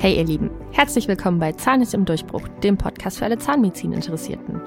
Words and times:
Hey 0.00 0.16
ihr 0.16 0.24
Lieben, 0.24 0.52
herzlich 0.70 1.08
willkommen 1.08 1.40
bei 1.40 1.50
Zahn 1.50 1.82
ist 1.82 1.92
im 1.92 2.04
Durchbruch, 2.04 2.46
dem 2.62 2.78
Podcast 2.78 3.18
für 3.18 3.24
alle 3.24 3.36
Zahnmedizin-Interessierten. 3.36 4.60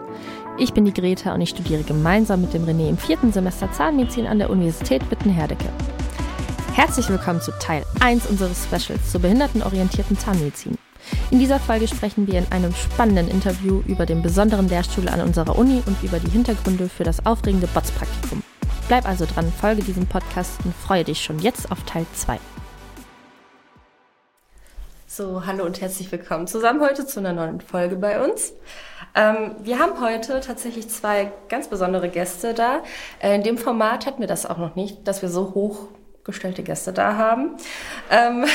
Ich 0.58 0.74
bin 0.74 0.84
die 0.84 0.94
Greta 0.94 1.34
und 1.34 1.40
ich 1.40 1.52
studiere 1.52 1.84
gemeinsam 1.84 2.42
mit 2.42 2.54
dem 2.54 2.66
René 2.66 2.90
im 2.90 2.98
vierten 2.98 3.32
Semester 3.32 3.72
Zahnmedizin 3.72 4.28
an 4.28 4.40
der 4.40 4.50
Universität 4.50 5.10
Witten-Herdecke. 5.10 5.70
Herzlich 6.74 7.08
willkommen 7.08 7.40
zu 7.40 7.52
Teil 7.62 7.86
1 8.02 8.26
unseres 8.28 8.66
Specials 8.66 9.10
zur 9.10 9.22
behindertenorientierten 9.22 10.18
Zahnmedizin. 10.18 10.78
In 11.32 11.40
dieser 11.40 11.60
Folge 11.60 11.88
sprechen 11.88 12.28
wir 12.28 12.38
in 12.38 12.52
einem 12.52 12.74
spannenden 12.74 13.30
Interview 13.30 13.82
über 13.88 14.06
den 14.06 14.22
besonderen 14.22 14.68
Lehrstuhl 14.68 15.08
an 15.08 15.22
unserer 15.22 15.58
Uni 15.58 15.82
und 15.86 16.04
über 16.04 16.20
die 16.20 16.30
Hintergründe 16.30 16.90
für 16.90 17.06
das 17.06 17.26
aufregende 17.26 17.68
BOTS-Praktikum. 17.68 18.44
Bleib 18.90 19.08
also 19.08 19.26
dran, 19.26 19.50
folge 19.62 19.82
diesem 19.82 20.08
Podcast 20.08 20.60
und 20.66 20.76
freue 20.76 21.06
dich 21.06 21.22
schon 21.22 21.40
jetzt 21.40 21.72
auf 21.72 21.84
Teil 21.84 22.06
2. 22.16 22.38
So, 25.22 25.46
hallo 25.46 25.66
und 25.66 25.80
herzlich 25.82 26.12
willkommen 26.12 26.48
zusammen 26.48 26.82
heute 26.82 27.06
zu 27.06 27.20
einer 27.20 27.32
neuen 27.32 27.62
Folge 27.62 27.96
bei 27.96 28.26
uns. 28.26 28.54
Ähm, 29.14 29.56
wir 29.62 29.78
haben 29.78 30.02
heute 30.02 30.40
tatsächlich 30.40 30.90
zwei 30.90 31.32
ganz 31.48 31.68
besondere 31.68 32.10
Gäste 32.10 32.56
da. 32.56 32.82
Äh, 33.20 33.36
in 33.36 33.44
dem 33.44 33.60
Format 33.60 34.08
hatten 34.08 34.22
wir 34.22 34.28
das 34.28 34.48
auch 34.48 34.58
noch 34.58 34.76
nicht, 34.76 35.08
dass 35.08 35.22
wir 35.22 35.30
so 35.30 35.54
hochgestellte 35.54 36.64
Gäste 36.64 36.92
da 36.92 37.18
haben. 37.18 37.56
Ähm, 38.10 38.46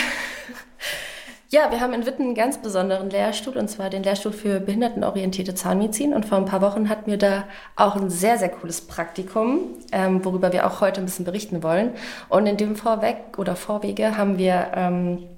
ja, 1.50 1.70
wir 1.70 1.80
haben 1.80 1.92
in 1.92 2.04
Witten 2.04 2.22
einen 2.22 2.34
ganz 2.34 2.58
besonderen 2.58 3.10
Lehrstuhl, 3.10 3.56
und 3.56 3.68
zwar 3.68 3.88
den 3.88 4.02
Lehrstuhl 4.02 4.32
für 4.32 4.58
behindertenorientierte 4.58 5.54
Zahnmedizin. 5.54 6.14
Und 6.14 6.26
vor 6.26 6.38
ein 6.38 6.46
paar 6.46 6.62
Wochen 6.62 6.88
hatten 6.88 7.08
wir 7.08 7.18
da 7.18 7.44
auch 7.76 7.94
ein 7.94 8.10
sehr, 8.10 8.38
sehr 8.38 8.48
cooles 8.48 8.80
Praktikum, 8.80 9.60
ähm, 9.92 10.24
worüber 10.24 10.52
wir 10.52 10.66
auch 10.66 10.80
heute 10.80 11.00
ein 11.00 11.04
bisschen 11.04 11.26
berichten 11.26 11.62
wollen. 11.62 11.92
Und 12.28 12.48
in 12.48 12.56
dem 12.56 12.74
Vorweg 12.74 13.38
oder 13.38 13.54
Vorwege 13.54 14.16
haben 14.16 14.36
wir 14.36 14.72
ähm, 14.74 15.28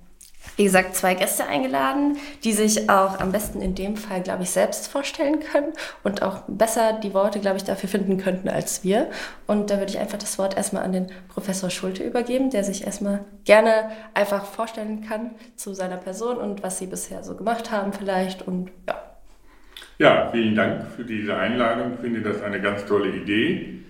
wie 0.57 0.65
gesagt, 0.65 0.97
zwei 0.97 1.15
Gäste 1.15 1.47
eingeladen, 1.47 2.17
die 2.43 2.53
sich 2.53 2.91
auch 2.91 3.21
am 3.21 3.31
besten 3.31 3.61
in 3.61 3.75
dem 3.75 3.97
Fall, 3.97 4.23
glaube 4.23 4.43
ich, 4.43 4.51
selbst 4.51 4.89
vorstellen 4.89 5.41
können 5.41 5.73
und 6.03 6.23
auch 6.23 6.43
besser 6.49 6.99
die 7.01 7.15
Worte, 7.15 7.39
glaube 7.39 7.59
ich, 7.59 7.65
dafür 7.65 7.89
finden 7.89 8.19
könnten 8.19 8.49
als 8.49 8.83
wir. 8.83 9.09
Und 9.47 9.71
da 9.71 9.79
würde 9.79 9.93
ich 9.93 9.99
einfach 9.99 10.19
das 10.19 10.39
Wort 10.39 10.57
erstmal 10.57 10.83
an 10.83 10.93
den 10.93 11.07
Professor 11.29 11.71
Schulte 11.71 12.03
übergeben, 12.03 12.51
der 12.51 12.65
sich 12.65 12.85
erstmal 12.85 13.25
gerne 13.45 13.91
einfach 14.15 14.45
vorstellen 14.45 15.05
kann 15.09 15.31
zu 15.55 15.75
seiner 15.75 15.97
Person 15.97 16.39
und 16.39 16.63
was 16.63 16.79
sie 16.79 16.87
bisher 16.87 17.23
so 17.23 17.37
gemacht 17.37 17.71
haben 17.71 17.93
vielleicht 17.93 18.47
und 18.47 18.71
ja. 18.87 19.03
Ja, 19.99 20.29
vielen 20.31 20.55
Dank 20.55 20.87
für 20.97 21.05
diese 21.05 21.37
Einladung. 21.37 21.95
Ich 21.95 22.01
finde 22.01 22.21
das 22.23 22.41
eine 22.43 22.61
ganz 22.61 22.85
tolle 22.85 23.11
Idee. 23.11 23.81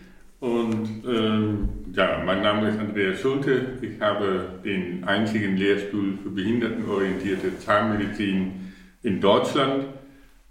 Und 0.41 1.03
ähm, 1.05 1.69
ja, 1.93 2.23
mein 2.25 2.43
Name 2.43 2.69
ist 2.69 2.79
Andreas 2.79 3.21
Schulte. 3.21 3.79
Ich 3.83 4.01
habe 4.01 4.61
den 4.65 5.03
einzigen 5.03 5.57
Lehrstuhl 5.57 6.17
für 6.23 6.31
behindertenorientierte 6.31 7.59
Zahnmedizin 7.59 8.73
in 9.03 9.21
Deutschland, 9.21 9.87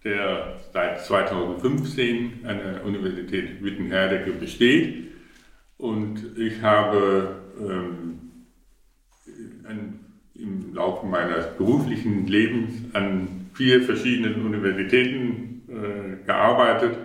der 0.03 0.59
seit 0.73 1.05
2015 1.05 2.41
an 2.43 2.57
der 2.57 2.85
Universität 2.85 3.63
Witten-Herdecke 3.63 4.31
besteht. 4.31 5.07
Und 5.77 6.37
ich 6.37 6.61
habe 6.61 7.37
ähm, 7.57 8.19
an, 9.63 9.99
im 10.35 10.73
Laufe 10.73 11.05
meines 11.05 11.55
beruflichen 11.55 12.27
Lebens 12.27 12.73
an 12.93 13.49
vier 13.53 13.81
verschiedenen 13.83 14.45
Universitäten 14.45 15.61
äh, 15.69 16.25
gearbeitet, 16.25 16.97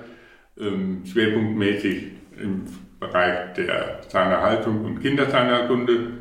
ähm, 0.59 1.03
schwerpunktmäßig 1.07 2.22
im 2.37 2.65
Bereich 3.01 3.55
der 3.55 4.01
Zahnerhaltung 4.09 4.85
und 4.85 5.01
Kinderzahnheilkunde. 5.01 6.13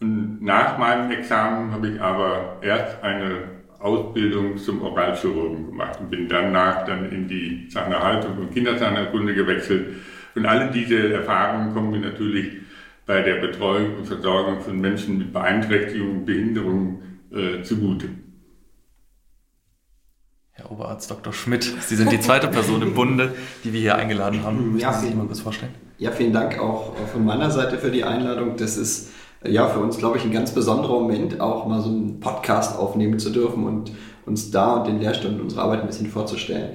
Und 0.00 0.42
nach 0.42 0.78
meinem 0.78 1.10
Examen 1.10 1.72
habe 1.72 1.88
ich 1.88 2.00
aber 2.00 2.58
erst 2.62 3.02
eine 3.02 3.56
Ausbildung 3.78 4.56
zum 4.56 4.82
Oralchirurgen 4.82 5.66
gemacht 5.66 6.00
und 6.00 6.10
bin 6.10 6.28
danach 6.28 6.84
dann 6.86 7.10
in 7.10 7.28
die 7.28 7.68
Zahnerhaltung 7.68 8.38
und 8.38 8.52
Kinderzahnheilkunde 8.52 9.34
gewechselt. 9.34 9.96
Und 10.34 10.46
alle 10.46 10.70
diese 10.70 11.12
Erfahrungen 11.12 11.72
kommen 11.72 11.90
mir 11.90 12.00
natürlich 12.00 12.58
bei 13.06 13.22
der 13.22 13.36
Betreuung 13.36 13.96
und 13.96 14.06
Versorgung 14.06 14.60
von 14.60 14.80
Menschen 14.80 15.18
mit 15.18 15.32
Beeinträchtigungen, 15.32 16.24
Behinderungen 16.24 17.20
äh, 17.32 17.62
zugute. 17.62 18.08
Herr 20.66 20.72
Oberarzt 20.72 21.10
Dr. 21.10 21.32
Schmidt, 21.32 21.72
Sie 21.80 21.94
sind 21.94 22.10
die 22.10 22.20
zweite 22.20 22.48
Person 22.48 22.82
im 22.82 22.94
Bunde, 22.94 23.34
die 23.62 23.72
wir 23.72 23.80
hier 23.80 23.94
eingeladen 23.94 24.42
haben. 24.42 24.76
Ja, 24.78 24.92
sich 24.92 25.14
mal 25.14 25.26
kurz 25.26 25.40
vorstellen? 25.40 25.72
Ja, 25.98 26.10
vielen 26.10 26.32
Dank 26.32 26.58
auch 26.58 26.96
von 27.12 27.24
meiner 27.24 27.50
Seite 27.50 27.78
für 27.78 27.90
die 27.90 28.02
Einladung. 28.02 28.56
Das 28.56 28.76
ist 28.76 29.10
ja 29.46 29.68
für 29.68 29.78
uns, 29.78 29.96
glaube 29.98 30.18
ich, 30.18 30.24
ein 30.24 30.32
ganz 30.32 30.50
besonderer 30.50 30.94
Moment, 30.94 31.40
auch 31.40 31.66
mal 31.66 31.80
so 31.80 31.88
einen 31.88 32.18
Podcast 32.18 32.76
aufnehmen 32.76 33.18
zu 33.20 33.30
dürfen 33.30 33.64
und 33.64 33.92
uns 34.24 34.50
da 34.50 34.78
und 34.78 34.88
den 34.88 35.00
Lehrstunden 35.00 35.40
unsere 35.40 35.62
Arbeit 35.62 35.82
ein 35.82 35.86
bisschen 35.86 36.08
vorzustellen. 36.08 36.70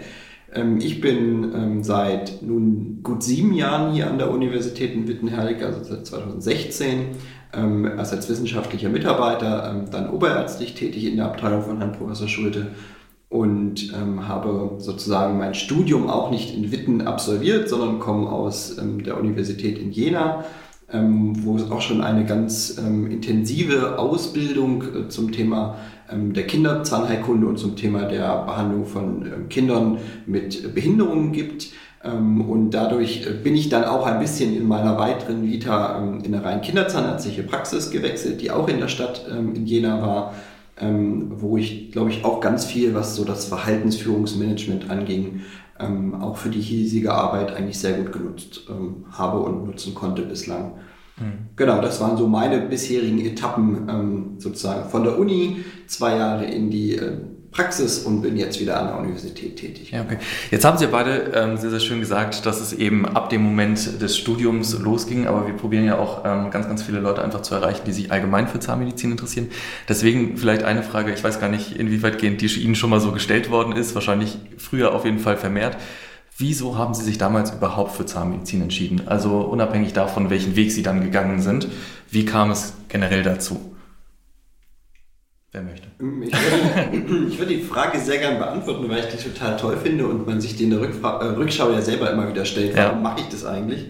Ähm, 0.53 0.79
ich 0.79 1.01
bin 1.01 1.51
ähm, 1.53 1.83
seit 1.83 2.41
nun 2.41 2.99
gut 3.03 3.23
sieben 3.23 3.53
Jahren 3.53 3.93
hier 3.93 4.09
an 4.09 4.17
der 4.17 4.31
Universität 4.31 4.93
in 4.93 5.07
Wittenherdecke, 5.07 5.65
also 5.65 5.83
seit 5.83 6.05
2016, 6.05 7.07
ähm, 7.53 7.91
als 7.97 8.29
wissenschaftlicher 8.29 8.87
Mitarbeiter, 8.87 9.85
dann 9.91 10.09
oberärztlich 10.09 10.75
tätig 10.75 11.05
in 11.05 11.17
der 11.17 11.25
Abteilung 11.25 11.63
von 11.63 11.79
Herrn 11.79 11.91
Professor 11.91 12.29
Schulte 12.29 12.67
und 13.31 13.93
ähm, 13.93 14.27
habe 14.27 14.75
sozusagen 14.79 15.37
mein 15.37 15.53
Studium 15.53 16.09
auch 16.09 16.31
nicht 16.31 16.53
in 16.53 16.69
Witten 16.73 17.01
absolviert, 17.01 17.69
sondern 17.69 17.99
komme 17.99 18.29
aus 18.29 18.77
ähm, 18.77 19.05
der 19.05 19.17
Universität 19.17 19.79
in 19.79 19.93
Jena, 19.93 20.43
ähm, 20.91 21.45
wo 21.45 21.55
es 21.55 21.71
auch 21.71 21.79
schon 21.79 22.01
eine 22.01 22.25
ganz 22.25 22.77
ähm, 22.77 23.09
intensive 23.09 23.97
Ausbildung 23.97 24.83
äh, 24.83 25.07
zum 25.07 25.31
Thema 25.31 25.77
ähm, 26.11 26.33
der 26.33 26.45
Kinderzahnheilkunde 26.45 27.47
und 27.47 27.57
zum 27.57 27.77
Thema 27.77 28.01
der 28.01 28.43
Behandlung 28.43 28.85
von 28.85 29.25
ähm, 29.25 29.47
Kindern 29.47 29.99
mit 30.25 30.75
Behinderungen 30.75 31.31
gibt. 31.31 31.69
Und 32.03 32.71
dadurch 32.71 33.27
äh, 33.27 33.29
bin 33.31 33.55
ich 33.55 33.69
dann 33.69 33.83
auch 33.83 34.07
ein 34.07 34.19
bisschen 34.19 34.57
in 34.57 34.67
meiner 34.67 34.97
weiteren 34.97 35.43
Vita 35.43 35.99
in 36.23 36.33
eine 36.33 36.43
rein 36.43 36.61
kinderzahnärztliche 36.61 37.43
Praxis 37.43 37.91
gewechselt, 37.91 38.41
die 38.41 38.49
auch 38.49 38.67
in 38.67 38.79
der 38.79 38.87
Stadt 38.87 39.27
in 39.29 39.67
Jena 39.67 40.01
war 40.01 40.33
ähm, 40.81 41.31
wo 41.35 41.57
ich, 41.57 41.91
glaube 41.91 42.09
ich, 42.09 42.25
auch 42.25 42.41
ganz 42.41 42.65
viel, 42.65 42.93
was 42.93 43.15
so 43.15 43.23
das 43.23 43.45
Verhaltensführungsmanagement 43.45 44.89
anging, 44.89 45.41
ähm, 45.79 46.15
auch 46.15 46.37
für 46.37 46.49
die 46.49 46.61
hiesige 46.61 47.13
Arbeit 47.13 47.53
eigentlich 47.55 47.79
sehr 47.79 47.93
gut 47.93 48.11
genutzt 48.11 48.67
ähm, 48.69 49.05
habe 49.11 49.39
und 49.39 49.65
nutzen 49.65 49.93
konnte 49.93 50.23
bislang. 50.23 50.73
Mhm. 51.17 51.49
Genau, 51.55 51.81
das 51.81 52.01
waren 52.01 52.17
so 52.17 52.27
meine 52.27 52.59
bisherigen 52.59 53.19
Etappen 53.19 53.87
ähm, 53.89 54.31
sozusagen 54.37 54.89
von 54.89 55.03
der 55.03 55.17
Uni, 55.17 55.63
zwei 55.87 56.17
Jahre 56.17 56.45
in 56.45 56.69
die 56.69 56.95
äh, 56.95 57.17
Praxis 57.51 57.99
und 57.99 58.21
bin 58.21 58.37
jetzt 58.37 58.61
wieder 58.61 58.79
an 58.79 58.87
der 58.87 58.97
Universität 58.97 59.57
tätig. 59.57 59.91
Ja, 59.91 60.01
okay. 60.03 60.17
Jetzt 60.51 60.63
haben 60.63 60.77
Sie 60.77 60.85
ja 60.85 60.89
beide 60.89 61.31
ähm, 61.35 61.57
sehr, 61.57 61.69
sehr 61.69 61.81
schön 61.81 61.99
gesagt, 61.99 62.45
dass 62.45 62.61
es 62.61 62.71
eben 62.71 63.05
ab 63.05 63.29
dem 63.29 63.41
Moment 63.41 64.01
des 64.01 64.17
Studiums 64.17 64.79
losging, 64.79 65.27
aber 65.27 65.45
wir 65.45 65.53
probieren 65.53 65.83
ja 65.83 65.99
auch 65.99 66.23
ähm, 66.23 66.49
ganz, 66.49 66.67
ganz 66.67 66.81
viele 66.81 67.01
Leute 67.01 67.21
einfach 67.21 67.41
zu 67.41 67.53
erreichen, 67.53 67.81
die 67.85 67.91
sich 67.91 68.09
allgemein 68.09 68.47
für 68.47 68.61
Zahnmedizin 68.61 69.11
interessieren. 69.11 69.49
Deswegen 69.89 70.37
vielleicht 70.37 70.63
eine 70.63 70.81
Frage, 70.81 71.11
ich 71.11 71.21
weiß 71.21 71.41
gar 71.41 71.49
nicht, 71.49 71.75
inwieweit 71.75 72.19
gehend 72.19 72.39
die 72.39 72.47
Ihnen 72.47 72.75
schon 72.75 72.89
mal 72.89 73.01
so 73.01 73.11
gestellt 73.11 73.51
worden 73.51 73.73
ist, 73.73 73.95
wahrscheinlich 73.95 74.37
früher 74.57 74.95
auf 74.95 75.03
jeden 75.03 75.19
Fall 75.19 75.35
vermehrt. 75.35 75.75
Wieso 76.37 76.77
haben 76.77 76.93
Sie 76.93 77.03
sich 77.03 77.17
damals 77.17 77.51
überhaupt 77.51 77.97
für 77.97 78.05
Zahnmedizin 78.05 78.61
entschieden? 78.61 79.07
Also 79.07 79.41
unabhängig 79.41 79.91
davon, 79.91 80.29
welchen 80.29 80.55
Weg 80.55 80.71
Sie 80.71 80.83
dann 80.83 81.03
gegangen 81.03 81.41
sind, 81.41 81.67
wie 82.09 82.25
kam 82.25 82.49
es 82.49 82.73
generell 82.87 83.23
dazu? 83.23 83.70
Wer 85.53 85.63
möchte? 85.63 85.87
Ich 85.99 86.31
würde, 86.31 87.25
ich 87.27 87.39
würde, 87.39 87.53
die 87.55 87.61
Frage 87.61 87.99
sehr 87.99 88.19
gerne 88.19 88.39
beantworten, 88.39 88.87
weil 88.87 88.99
ich 88.99 89.07
die 89.07 89.29
total 89.29 89.57
toll 89.57 89.75
finde 89.75 90.07
und 90.07 90.25
man 90.25 90.39
sich 90.39 90.55
die 90.55 90.63
in 90.63 90.69
der 90.69 90.79
Rückfra 90.79 91.21
äh, 91.21 91.25
Rückschau 91.35 91.71
ja 91.71 91.81
selber 91.81 92.09
immer 92.09 92.29
wieder 92.29 92.45
stellt. 92.45 92.75
Warum 92.77 92.97
ja. 92.97 93.01
mache 93.01 93.19
ich 93.19 93.27
das 93.27 93.43
eigentlich? 93.43 93.87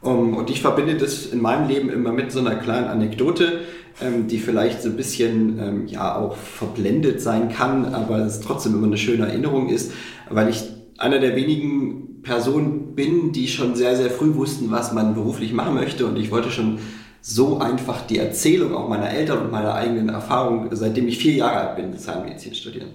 Um, 0.00 0.36
und 0.36 0.50
ich 0.50 0.60
verbinde 0.60 0.96
das 0.96 1.26
in 1.26 1.40
meinem 1.40 1.68
Leben 1.68 1.88
immer 1.88 2.12
mit 2.12 2.32
so 2.32 2.40
einer 2.40 2.56
kleinen 2.56 2.88
Anekdote, 2.88 3.60
ähm, 4.02 4.26
die 4.26 4.38
vielleicht 4.38 4.82
so 4.82 4.88
ein 4.88 4.96
bisschen 4.96 5.58
ähm, 5.60 5.86
ja 5.86 6.16
auch 6.16 6.36
verblendet 6.36 7.20
sein 7.20 7.48
kann, 7.48 7.94
aber 7.94 8.18
es 8.18 8.40
trotzdem 8.40 8.74
immer 8.74 8.88
eine 8.88 8.98
schöne 8.98 9.26
Erinnerung 9.28 9.68
ist, 9.68 9.92
weil 10.28 10.48
ich 10.48 10.64
einer 10.98 11.20
der 11.20 11.36
wenigen 11.36 12.22
Personen 12.22 12.96
bin, 12.96 13.30
die 13.30 13.46
schon 13.46 13.76
sehr, 13.76 13.96
sehr 13.96 14.10
früh 14.10 14.34
wussten, 14.34 14.72
was 14.72 14.92
man 14.92 15.14
beruflich 15.14 15.52
machen 15.52 15.74
möchte 15.74 16.06
und 16.06 16.18
ich 16.18 16.32
wollte 16.32 16.50
schon 16.50 16.80
so 17.26 17.58
einfach 17.58 18.02
die 18.02 18.18
Erzählung 18.18 18.74
auch 18.74 18.86
meiner 18.86 19.08
Eltern 19.08 19.38
und 19.38 19.50
meiner 19.50 19.74
eigenen 19.74 20.10
Erfahrung, 20.10 20.68
seitdem 20.72 21.08
ich 21.08 21.16
vier 21.16 21.32
Jahre 21.32 21.68
alt 21.68 21.76
bin, 21.76 21.98
Zahnmedizin 21.98 22.54
studieren. 22.54 22.90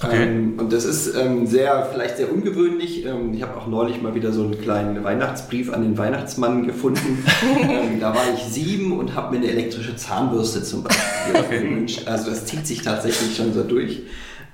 Okay. 0.00 0.22
Ähm, 0.22 0.54
und 0.56 0.72
das 0.72 0.84
ist 0.84 1.16
ähm, 1.16 1.48
sehr, 1.48 1.88
vielleicht 1.92 2.16
sehr 2.16 2.32
ungewöhnlich. 2.32 3.04
Ähm, 3.04 3.34
ich 3.34 3.42
habe 3.42 3.56
auch 3.56 3.66
neulich 3.66 4.00
mal 4.00 4.14
wieder 4.14 4.30
so 4.30 4.44
einen 4.44 4.60
kleinen 4.60 5.02
Weihnachtsbrief 5.02 5.72
an 5.72 5.82
den 5.82 5.98
Weihnachtsmann 5.98 6.66
gefunden. 6.66 7.24
Ähm, 7.62 8.00
da 8.00 8.14
war 8.14 8.22
ich 8.34 8.42
sieben 8.44 8.98
und 8.98 9.14
habe 9.14 9.32
mir 9.32 9.42
eine 9.42 9.52
elektrische 9.52 9.96
Zahnbürste 9.96 10.62
zum 10.62 10.84
Beispiel 10.84 11.34
okay. 11.34 11.60
gewünscht. 11.60 12.02
Also 12.06 12.30
das 12.30 12.44
zieht 12.46 12.66
sich 12.66 12.82
tatsächlich 12.82 13.36
schon 13.36 13.52
so 13.52 13.62
durch. 13.62 14.02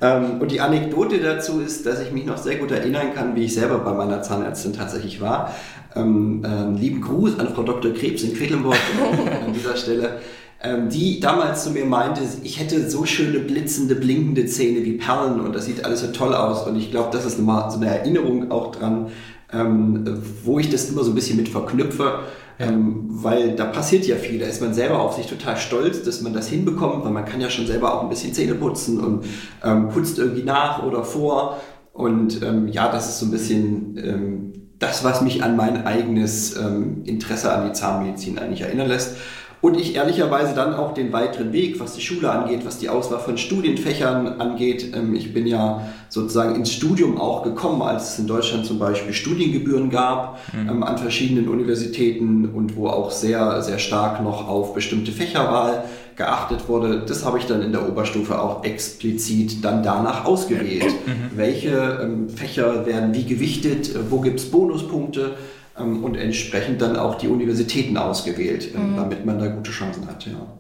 Ähm, 0.01 0.41
und 0.41 0.51
die 0.51 0.61
Anekdote 0.61 1.19
dazu 1.19 1.61
ist, 1.61 1.85
dass 1.87 2.01
ich 2.01 2.13
mich 2.13 2.25
noch 2.25 2.39
sehr 2.39 2.57
gut 2.57 2.71
erinnern 2.71 3.15
kann, 3.15 3.35
wie 3.35 3.45
ich 3.45 3.55
selber 3.55 3.79
bei 3.79 3.93
meiner 3.93 4.23
Zahnärztin 4.23 4.73
tatsächlich 4.73 5.21
war. 5.21 5.55
Ähm, 5.97 6.45
äh, 6.45 6.79
lieben 6.79 7.01
Gruß 7.01 7.39
an 7.39 7.49
Frau 7.55 7.63
Dr. 7.63 7.93
Krebs 7.93 8.23
in 8.23 8.35
Quedlinburg 8.35 8.77
an 9.47 9.53
dieser 9.53 9.77
Stelle. 9.77 10.21
ähm, 10.63 10.89
die 10.89 11.21
damals 11.21 11.65
zu 11.65 11.71
mir 11.71 11.85
meinte, 11.85 12.21
ich 12.43 12.61
hätte 12.61 12.89
so 12.89 13.05
schöne 13.05 13.41
blitzende, 13.41 13.95
blinkende 13.95 14.47
Zähne 14.47 14.85
wie 14.85 14.93
Perlen 14.93 15.41
und 15.41 15.55
das 15.55 15.67
sieht 15.67 15.85
alles 15.85 16.01
so 16.01 16.09
toll 16.09 16.35
aus. 16.35 16.67
Und 16.67 16.77
ich 16.77 16.91
glaube, 16.91 17.11
das 17.13 17.25
ist 17.25 17.41
mal 17.41 17.71
so 17.71 17.79
eine 17.79 17.89
Erinnerung 17.89 18.51
auch 18.51 18.73
dran, 18.73 19.09
ähm, 19.53 20.05
wo 20.45 20.59
ich 20.59 20.71
das 20.71 20.91
immer 20.91 21.03
so 21.03 21.11
ein 21.13 21.15
bisschen 21.15 21.37
mit 21.37 21.49
verknüpfe. 21.49 22.21
Ähm, 22.61 23.07
weil 23.09 23.55
da 23.55 23.67
passiert 23.67 24.07
ja 24.07 24.17
viel. 24.17 24.41
Da 24.41 24.47
ist 24.47 24.61
man 24.61 24.75
selber 24.75 25.01
auf 25.01 25.15
sich 25.15 25.27
total 25.27 25.57
stolz, 25.57 26.03
dass 26.03 26.23
man 26.23 26.33
das 26.33 26.49
hinbekommt, 26.49 27.05
weil 27.05 27.13
man 27.13 27.25
kann 27.25 27.41
ja 27.41 27.51
schon 27.51 27.67
selber 27.67 27.95
auch 27.95 28.03
ein 28.03 28.09
bisschen 28.09 28.35
Zähne 28.35 28.55
putzen 28.55 28.99
und 28.99 29.25
ähm, 29.63 29.89
putzt 29.91 30.19
irgendwie 30.19 30.43
nach 30.43 30.83
oder 30.83 31.05
vor. 31.05 31.61
Und 31.93 32.43
ähm, 32.43 32.69
ja, 32.69 32.91
das 32.91 33.09
ist 33.09 33.21
so 33.21 33.27
ein 33.27 33.31
bisschen 33.31 33.97
ähm, 33.97 34.53
das, 34.79 35.05
was 35.05 35.23
mich 35.23 35.43
an 35.43 35.57
mein 35.57 35.87
eigenes 35.87 36.57
ähm, 36.57 37.03
Interesse 37.05 37.53
an 37.53 37.67
die 37.69 37.73
Zahnmedizin 37.73 38.39
eigentlich 38.39 38.63
erinnern 38.63 38.89
lässt. 38.89 39.17
Und 39.61 39.79
ich 39.79 39.97
ehrlicherweise 39.97 40.55
dann 40.55 40.75
auch 40.75 40.95
den 40.95 41.13
weiteren 41.13 41.53
Weg, 41.53 41.81
was 41.81 41.95
die 41.95 42.01
Schule 42.01 42.31
angeht, 42.31 42.65
was 42.65 42.79
die 42.79 42.89
Auswahl 42.89 43.19
von 43.19 43.37
Studienfächern 43.37 44.41
angeht. 44.41 44.95
Ähm, 44.95 45.15
ich 45.15 45.35
bin 45.35 45.47
ja 45.47 45.83
sozusagen 46.09 46.55
ins 46.55 46.73
Studium 46.73 47.21
auch 47.21 47.43
gekommen, 47.43 47.83
als 47.83 48.13
es 48.13 48.19
in 48.21 48.27
Deutschland 48.29 48.67
zum 48.67 48.79
Beispiel 48.79 49.13
Studiengebühren 49.13 49.91
gab 49.91 50.39
mhm. 50.53 50.69
Ähm, 50.69 50.83
an 50.83 50.99
verschiedenen 50.99 51.49
Universitäten 51.49 52.47
und 52.47 52.77
wo 52.77 52.89
auch 52.89 53.11
sehr, 53.11 53.63
sehr 53.63 53.79
stark 53.79 54.23
noch 54.23 54.47
auf 54.49 54.75
bestimmte 54.75 55.11
Fächerwahl 55.11 55.85
geachtet 56.15 56.69
wurde. 56.69 57.05
Das 57.07 57.25
habe 57.25 57.39
ich 57.39 57.47
dann 57.47 57.63
in 57.63 57.73
der 57.73 57.89
Oberstufe 57.89 58.41
auch 58.41 58.65
explizit 58.65 59.65
dann 59.65 59.83
danach 59.83 60.25
ausgewählt. 60.25 60.93
Mhm. 61.07 61.37
Welche 61.37 62.01
ähm, 62.03 62.29
Fächer 62.29 62.87
werden 62.87 63.15
wie 63.15 63.25
gewichtet, 63.25 63.91
wo 64.11 64.21
gibt 64.21 64.41
es 64.41 64.51
Bonuspunkte? 64.51 65.37
Ähm, 65.81 66.05
und 66.05 66.17
entsprechend 66.17 66.81
dann 66.83 66.97
auch 66.97 67.17
die 67.17 67.29
Universitäten 67.29 67.97
ausgewählt, 67.97 68.75
äh, 68.75 68.79
mhm. 68.79 68.97
damit 68.97 69.25
man 69.25 69.39
da 69.39 69.47
gute 69.49 69.71
Chancen 69.71 70.07
hat. 70.07 70.27
Ja. 70.27 70.59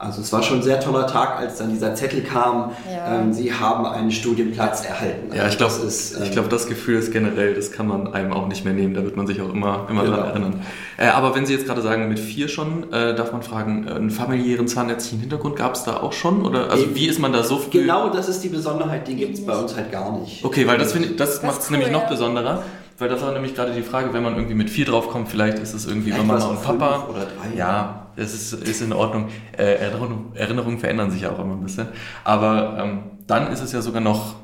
Also 0.00 0.20
es 0.20 0.32
war 0.32 0.44
schon 0.44 0.58
ein 0.58 0.62
sehr 0.62 0.78
toller 0.78 1.08
Tag, 1.08 1.40
als 1.40 1.58
dann 1.58 1.70
dieser 1.70 1.92
Zettel 1.96 2.22
kam, 2.22 2.70
ja. 2.88 3.20
ähm, 3.20 3.32
Sie 3.32 3.52
haben 3.52 3.84
einen 3.84 4.12
Studienplatz 4.12 4.84
erhalten. 4.84 5.34
Ja, 5.34 5.48
ich 5.48 5.58
glaube, 5.58 5.74
ähm, 5.82 6.22
ich 6.22 6.30
glaube, 6.30 6.48
das 6.48 6.68
Gefühl 6.68 7.00
ist 7.00 7.12
generell, 7.12 7.54
das 7.54 7.72
kann 7.72 7.88
man 7.88 8.14
einem 8.14 8.32
auch 8.32 8.46
nicht 8.46 8.64
mehr 8.64 8.74
nehmen. 8.74 8.94
Da 8.94 9.02
wird 9.02 9.16
man 9.16 9.26
sich 9.26 9.40
auch 9.40 9.52
immer, 9.52 9.88
immer 9.90 10.04
genau. 10.04 10.16
daran 10.16 10.30
erinnern. 10.30 10.62
Äh, 10.98 11.08
aber 11.08 11.34
wenn 11.34 11.46
Sie 11.46 11.52
jetzt 11.52 11.66
gerade 11.66 11.82
sagen, 11.82 12.08
mit 12.08 12.20
vier 12.20 12.46
schon, 12.46 12.92
äh, 12.92 13.16
darf 13.16 13.32
man 13.32 13.42
fragen, 13.42 13.88
äh, 13.88 13.90
einen 13.90 14.10
familiären 14.10 14.68
zahnärztlichen 14.68 15.18
Hintergrund 15.18 15.56
gab 15.56 15.74
es 15.74 15.82
da 15.82 15.96
auch 15.96 16.12
schon? 16.12 16.46
Oder 16.46 16.70
also 16.70 16.94
wie 16.94 17.08
ist 17.08 17.18
man 17.18 17.32
da 17.32 17.42
so 17.42 17.58
früh? 17.58 17.80
Genau, 17.80 18.08
das 18.08 18.28
ist 18.28 18.44
die 18.44 18.50
Besonderheit, 18.50 19.08
die 19.08 19.16
gibt 19.16 19.34
es 19.34 19.44
bei 19.44 19.56
uns 19.56 19.74
halt 19.74 19.90
gar 19.90 20.16
nicht. 20.16 20.44
Okay, 20.44 20.64
weil 20.68 20.78
das, 20.78 20.92
das, 20.92 21.16
das 21.16 21.42
macht 21.42 21.62
es 21.62 21.70
cool, 21.70 21.78
nämlich 21.78 21.92
noch 21.92 22.08
besonderer. 22.08 22.62
Weil 22.98 23.08
das 23.08 23.22
war 23.22 23.32
nämlich 23.32 23.54
gerade 23.54 23.72
die 23.72 23.82
Frage, 23.82 24.12
wenn 24.12 24.24
man 24.24 24.34
irgendwie 24.34 24.56
mit 24.56 24.70
vier 24.70 24.84
draufkommt, 24.84 25.28
vielleicht 25.28 25.60
ist 25.60 25.72
es 25.72 25.86
irgendwie 25.86 26.10
bei 26.10 26.18
Mama 26.18 26.44
und 26.46 26.62
Papa. 26.62 27.06
Oder 27.08 27.26
drei. 27.26 27.56
Ja, 27.56 28.08
es 28.16 28.34
ist, 28.34 28.52
ist 28.54 28.82
in 28.82 28.92
Ordnung. 28.92 29.28
Äh, 29.56 29.74
Erinnerungen, 29.76 30.34
Erinnerungen 30.34 30.78
verändern 30.78 31.12
sich 31.12 31.22
ja 31.22 31.30
auch 31.30 31.38
immer 31.38 31.54
ein 31.54 31.62
bisschen. 31.62 31.86
Aber 32.24 32.76
ähm, 32.82 33.02
dann 33.28 33.52
ist 33.52 33.62
es 33.62 33.70
ja 33.70 33.82
sogar 33.82 34.00
noch, 34.00 34.34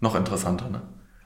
noch 0.00 0.16
interessanter. 0.16 0.68
Ne? 0.68 0.82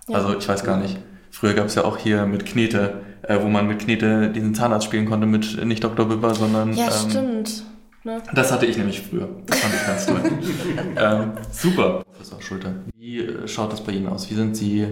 Ja. 0.08 0.16
Also 0.16 0.36
ich 0.36 0.46
weiß 0.46 0.62
gar 0.62 0.76
nicht. 0.76 0.98
Früher 1.30 1.54
gab 1.54 1.66
es 1.66 1.74
ja 1.74 1.84
auch 1.84 1.96
hier 1.96 2.26
mit 2.26 2.44
Knete, 2.44 3.00
äh, 3.22 3.38
wo 3.40 3.48
man 3.48 3.66
mit 3.66 3.78
Knete 3.78 4.28
diesen 4.28 4.54
Zahnarzt 4.54 4.84
spielen 4.84 5.06
konnte, 5.06 5.26
mit 5.26 5.64
nicht 5.64 5.82
Dr. 5.82 6.06
Bibber, 6.06 6.34
sondern. 6.34 6.74
Ja, 6.74 6.88
ähm, 6.88 7.10
stimmt. 7.10 7.62
Ne? 8.04 8.22
Das 8.34 8.52
hatte 8.52 8.66
ich 8.66 8.76
nämlich 8.76 9.00
früher. 9.00 9.30
Das 9.46 9.58
fand 9.58 9.74
ich 9.74 9.86
ganz 9.86 10.06
toll. 10.06 10.20
ähm, 10.96 11.32
super. 11.50 12.02
Professor 12.04 12.42
Schulter, 12.42 12.74
wie 12.98 13.20
äh, 13.20 13.48
schaut 13.48 13.72
das 13.72 13.82
bei 13.82 13.92
Ihnen 13.92 14.08
aus? 14.08 14.30
Wie 14.30 14.34
sind 14.34 14.54
Sie 14.54 14.86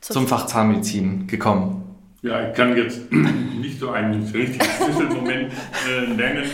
zum 0.00 0.26
Fach 0.26 0.46
Zahnmedizin 0.46 1.26
gekommen? 1.26 1.84
Ja, 2.22 2.48
ich 2.48 2.54
kann 2.54 2.76
jetzt 2.76 3.12
nicht 3.12 3.78
so 3.78 3.90
einen 3.90 4.22
richtigen 4.22 4.64
Schlüsselmoment 4.64 5.52
äh, 5.88 6.06
nennen. 6.14 6.44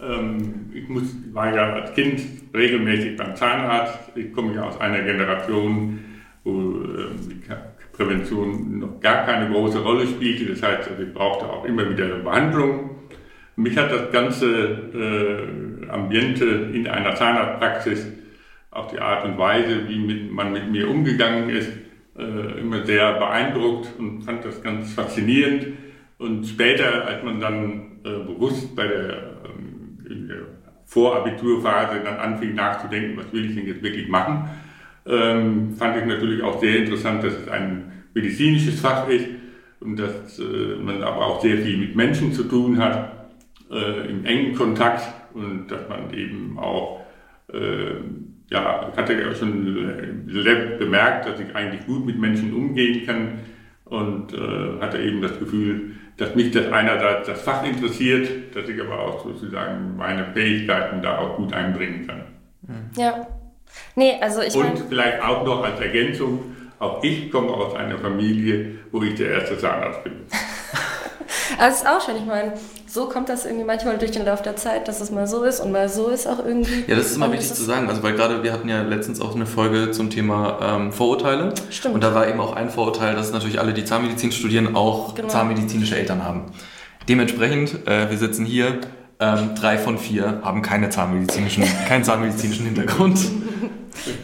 Ähm, 0.00 0.70
ich 0.72 0.88
muss, 0.88 1.04
war 1.32 1.54
ja 1.54 1.74
als 1.74 1.92
Kind 1.94 2.20
regelmäßig 2.54 3.16
beim 3.16 3.36
Zahnarzt. 3.36 3.98
Ich 4.14 4.32
komme 4.32 4.54
ja 4.54 4.62
aus 4.62 4.80
einer 4.80 5.02
Generation, 5.02 5.98
wo 6.44 6.82
äh, 6.82 7.54
Prävention 7.92 8.78
noch 8.78 9.00
gar 9.00 9.24
keine 9.24 9.50
große 9.50 9.82
Rolle 9.82 10.06
spielte. 10.06 10.46
Das 10.46 10.62
heißt, 10.62 10.90
also 10.90 11.02
ich 11.02 11.12
brauchte 11.12 11.46
auch 11.46 11.64
immer 11.64 11.88
wieder 11.90 12.04
eine 12.04 12.16
Behandlung. 12.16 12.90
Mich 13.56 13.76
hat 13.76 13.90
das 13.90 14.12
ganze 14.12 14.46
äh, 14.94 15.88
Ambiente 15.88 16.44
in 16.44 16.86
einer 16.86 17.14
Zahnarztpraxis, 17.14 18.06
auch 18.70 18.90
die 18.90 18.98
Art 18.98 19.24
und 19.24 19.38
Weise, 19.38 19.88
wie 19.88 19.98
mit, 19.98 20.30
man 20.30 20.52
mit 20.52 20.70
mir 20.70 20.90
umgegangen 20.90 21.48
ist, 21.48 21.70
äh, 22.18 22.60
immer 22.60 22.84
sehr 22.84 23.14
beeindruckt 23.14 23.88
und 23.98 24.22
fand 24.22 24.44
das 24.44 24.62
ganz 24.62 24.92
faszinierend. 24.94 25.66
Und 26.18 26.46
später, 26.46 27.06
als 27.06 27.22
man 27.22 27.40
dann 27.40 28.00
äh, 28.04 28.24
bewusst 28.24 28.74
bei 28.74 28.86
der, 28.86 29.10
ähm, 29.44 30.28
der, 30.28 30.36
Vorabiturphase 30.88 32.00
dann 32.04 32.16
anfing 32.16 32.54
nachzudenken, 32.54 33.16
was 33.16 33.32
will 33.32 33.46
ich 33.46 33.56
denn 33.56 33.66
jetzt 33.66 33.82
wirklich 33.82 34.06
machen, 34.06 34.48
ähm, 35.04 35.74
fand 35.76 35.96
ich 35.96 36.04
natürlich 36.06 36.40
auch 36.44 36.60
sehr 36.60 36.76
interessant, 36.76 37.24
dass 37.24 37.34
es 37.34 37.48
ein 37.48 37.92
medizinisches 38.14 38.78
Fach 38.78 39.08
ist 39.08 39.26
und 39.80 39.96
dass 39.98 40.38
äh, 40.38 40.76
man 40.80 41.02
aber 41.02 41.26
auch 41.26 41.42
sehr 41.42 41.58
viel 41.58 41.76
mit 41.76 41.96
Menschen 41.96 42.32
zu 42.32 42.44
tun 42.44 42.78
hat, 42.78 43.26
äh, 43.68 44.08
im 44.08 44.24
engen 44.24 44.54
Kontakt 44.54 45.02
und 45.34 45.66
dass 45.68 45.88
man 45.88 46.14
eben 46.14 46.56
auch 46.56 47.00
äh, 47.52 47.94
ja, 48.50 48.88
ich 48.90 48.96
hatte 48.96 49.14
ja 49.14 49.34
schon 49.34 49.76
äh, 50.28 50.76
bemerkt, 50.78 51.26
dass 51.26 51.40
ich 51.40 51.54
eigentlich 51.54 51.86
gut 51.86 52.06
mit 52.06 52.18
Menschen 52.18 52.54
umgehen 52.54 53.04
kann 53.06 53.38
und 53.84 54.32
äh, 54.32 54.80
hatte 54.80 54.98
eben 54.98 55.20
das 55.20 55.38
Gefühl, 55.38 55.92
dass 56.16 56.34
mich 56.34 56.50
das 56.50 56.72
einerseits 56.72 57.28
das 57.28 57.42
Fach 57.42 57.64
interessiert, 57.64 58.54
dass 58.54 58.68
ich 58.68 58.80
aber 58.80 58.98
auch 58.98 59.24
sozusagen 59.24 59.96
meine 59.96 60.26
Fähigkeiten 60.32 61.02
da 61.02 61.18
auch 61.18 61.36
gut 61.36 61.52
einbringen 61.52 62.06
kann. 62.06 62.24
Ja. 62.96 63.26
Nee, 63.94 64.14
also 64.20 64.40
ich 64.40 64.54
Und 64.54 64.78
vielleicht 64.88 65.22
auch 65.22 65.44
noch 65.44 65.62
als 65.62 65.80
Ergänzung, 65.80 66.56
auch 66.78 67.02
ich 67.02 67.30
komme 67.30 67.48
aus 67.48 67.74
einer 67.74 67.98
Familie, 67.98 68.76
wo 68.92 69.02
ich 69.02 69.14
der 69.14 69.30
erste 69.30 69.58
Zahnarzt 69.58 70.04
bin. 70.04 70.12
Aber 71.58 71.68
es 71.68 71.76
ist 71.76 71.86
auch 71.86 72.04
schön, 72.04 72.16
ich 72.16 72.26
meine, 72.26 72.54
so 72.86 73.08
kommt 73.08 73.28
das 73.28 73.44
irgendwie 73.44 73.64
manchmal 73.64 73.98
durch 73.98 74.10
den 74.10 74.24
Lauf 74.24 74.42
der 74.42 74.56
Zeit, 74.56 74.88
dass 74.88 75.00
es 75.00 75.10
mal 75.10 75.26
so 75.26 75.42
ist 75.42 75.60
und 75.60 75.72
mal 75.72 75.88
so 75.88 76.08
ist 76.08 76.26
auch 76.26 76.44
irgendwie. 76.44 76.84
Ja, 76.86 76.96
das 76.96 77.06
ist 77.06 77.16
immer 77.16 77.30
wichtig 77.32 77.52
zu 77.52 77.62
sagen, 77.62 77.88
also 77.88 78.02
weil 78.02 78.14
gerade 78.14 78.42
wir 78.42 78.52
hatten 78.52 78.68
ja 78.68 78.82
letztens 78.82 79.20
auch 79.20 79.34
eine 79.34 79.46
Folge 79.46 79.90
zum 79.90 80.10
Thema 80.10 80.58
ähm, 80.62 80.92
Vorurteile. 80.92 81.54
Stimmt. 81.70 81.94
Und 81.94 82.04
da 82.04 82.14
war 82.14 82.28
eben 82.28 82.40
auch 82.40 82.54
ein 82.54 82.70
Vorurteil, 82.70 83.14
dass 83.14 83.32
natürlich 83.32 83.60
alle, 83.60 83.74
die 83.74 83.84
Zahnmedizin 83.84 84.32
studieren, 84.32 84.76
auch 84.76 85.14
genau. 85.14 85.28
zahnmedizinische 85.28 85.96
Eltern 85.96 86.24
haben. 86.24 86.44
Dementsprechend, 87.08 87.86
äh, 87.86 88.10
wir 88.10 88.18
sitzen 88.18 88.44
hier, 88.44 88.80
ähm, 89.18 89.54
drei 89.58 89.78
von 89.78 89.98
vier 89.98 90.40
haben 90.42 90.60
keine 90.60 90.90
zahnmedizinischen, 90.90 91.64
keinen 91.88 92.04
zahnmedizinischen 92.04 92.66
Hintergrund. 92.66 93.18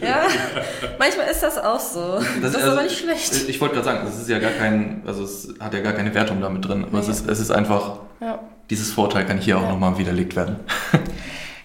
Ja, 0.01 0.25
manchmal 0.99 1.27
ist 1.27 1.41
das 1.41 1.57
auch 1.57 1.79
so. 1.79 2.19
Das, 2.19 2.25
das 2.41 2.51
ist 2.51 2.57
also, 2.57 2.71
aber 2.71 2.83
nicht 2.83 2.97
schlecht. 2.97 3.49
Ich 3.49 3.59
wollte 3.61 3.75
gerade 3.75 3.85
sagen, 3.85 4.07
es 4.07 4.19
ist 4.19 4.29
ja 4.29 4.39
gar 4.39 4.51
kein, 4.51 5.01
also 5.05 5.23
es 5.23 5.53
hat 5.59 5.73
ja 5.73 5.81
gar 5.81 5.93
keine 5.93 6.13
Wertung 6.13 6.41
damit 6.41 6.67
drin, 6.67 6.85
aber 6.85 6.99
nee. 6.99 7.03
es, 7.03 7.07
ist, 7.09 7.29
es 7.29 7.39
ist 7.39 7.51
einfach, 7.51 7.99
ja. 8.21 8.39
dieses 8.69 8.91
Vorteil 8.91 9.25
kann 9.25 9.37
hier 9.37 9.57
auch 9.57 9.63
ja. 9.63 9.69
nochmal 9.69 9.97
widerlegt 9.97 10.35
werden. 10.35 10.57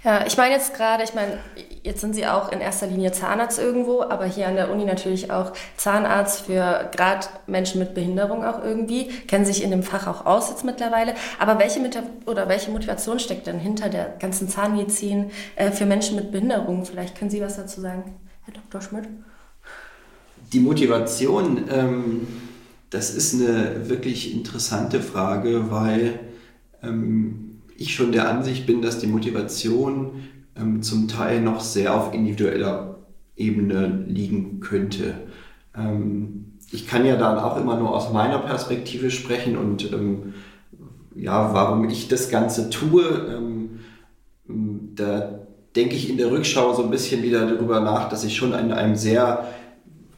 Ja, 0.09 0.25
ich 0.27 0.39
meine 0.39 0.55
jetzt 0.55 0.73
gerade, 0.73 1.05
ich 1.05 1.13
meine, 1.13 1.39
jetzt 1.83 2.01
sind 2.01 2.15
Sie 2.15 2.27
auch 2.27 2.51
in 2.51 2.63
erster 2.63 2.87
Linie 2.87 3.13
Zahnarzt 3.13 3.59
irgendwo, 3.59 4.01
aber 4.01 4.25
hier 4.25 4.49
an 4.49 4.55
der 4.55 4.71
Uni 4.71 4.87
natürlich 4.87 5.31
auch 5.31 5.53
Zahnarzt 5.77 6.47
für 6.47 6.89
gerade 6.97 7.27
Menschen 7.47 7.79
mit 7.79 7.93
Behinderung 7.93 8.43
auch 8.43 8.65
irgendwie, 8.65 9.09
kennen 9.27 9.45
sich 9.45 9.63
in 9.63 9.71
dem 9.71 9.83
Fach 9.83 10.07
auch 10.07 10.25
aus 10.25 10.49
jetzt 10.49 10.65
mittlerweile. 10.65 11.13
Aber 11.39 11.59
welche, 11.59 11.81
oder 12.25 12.49
welche 12.49 12.71
Motivation 12.71 13.19
steckt 13.19 13.47
denn 13.49 13.59
hinter 13.59 13.91
der 13.91 14.15
ganzen 14.19 14.49
Zahnmedizin 14.49 15.31
äh, 15.57 15.71
für 15.73 15.85
Menschen 15.85 16.17
mit 16.17 16.33
Behinderung? 16.33 16.87
Vielleicht 16.87 17.15
können 17.15 17.31
Sie 17.31 17.43
was 17.43 17.57
dazu 17.57 17.83
sagen, 17.83 18.17
Herr 18.47 18.55
Dr. 18.55 18.81
Schmidt. 18.81 19.05
Die 20.55 20.61
Motivation, 20.61 21.65
ähm, 21.71 22.29
das 22.89 23.11
ist 23.11 23.35
eine 23.35 23.91
wirklich 23.91 24.35
interessante 24.35 25.03
Frage, 25.03 25.71
weil 25.71 26.19
ähm, 26.83 27.48
ich 27.79 27.95
schon 27.95 28.13
der 28.13 28.29
Ansicht 28.29 28.67
bin, 28.67 28.83
dass 28.83 28.99
die 28.99 29.07
Motivation 29.07 30.25
ähm, 30.57 30.83
zum 30.83 31.09
Teil 31.09 31.41
noch 31.41 31.61
sehr 31.61 31.95
auf 31.95 32.13
individueller 32.13 32.97
Ebene 33.37 34.05
liegen 34.07 34.61
könnte. 34.61 35.15
Ähm, 35.75 36.53
ich 36.71 36.87
kann 36.87 37.07
ja 37.07 37.17
dann 37.17 37.39
auch 37.39 37.57
immer 37.57 37.79
nur 37.79 37.95
aus 37.95 38.13
meiner 38.13 38.41
Perspektive 38.41 39.11
sprechen 39.11 39.57
und 39.57 39.91
ähm, 39.93 40.35
ja, 41.15 41.55
warum 41.55 41.89
ich 41.89 42.09
das 42.09 42.29
Ganze 42.29 42.69
tue. 42.69 43.03
Ähm, 43.05 43.79
da 44.95 45.47
denke 45.77 45.95
ich 45.95 46.11
in 46.11 46.19
der 46.19 46.31
Rückschau 46.31 46.75
so 46.75 46.83
ein 46.83 46.91
bisschen 46.91 47.23
wieder 47.23 47.47
darüber 47.47 47.81
nach, 47.81 48.09
dass 48.09 48.25
ich 48.25 48.37
schon 48.37 48.53
in 48.53 48.73
einem 48.73 48.97
sehr 48.97 49.47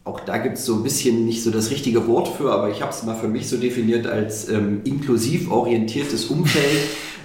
auch 0.03 0.21
da 0.21 0.39
gibt 0.39 0.57
es 0.57 0.65
so 0.65 0.77
ein 0.77 0.83
bisschen 0.83 1.27
nicht 1.27 1.43
so 1.43 1.51
das 1.51 1.71
richtige 1.71 2.09
Wort 2.09 2.27
für, 2.27 2.51
aber 2.51 2.71
ich 2.71 2.81
habe 2.81 2.91
es 2.91 3.03
mal 3.05 3.15
für 3.15 3.29
mich 3.29 3.49
so 3.49 3.59
definiert 3.59 4.07
als 4.07 4.49
ähm, 4.49 4.81
inklusiv 4.85 5.51
orientiertes 5.51 6.25
Umfeld, 6.27 6.81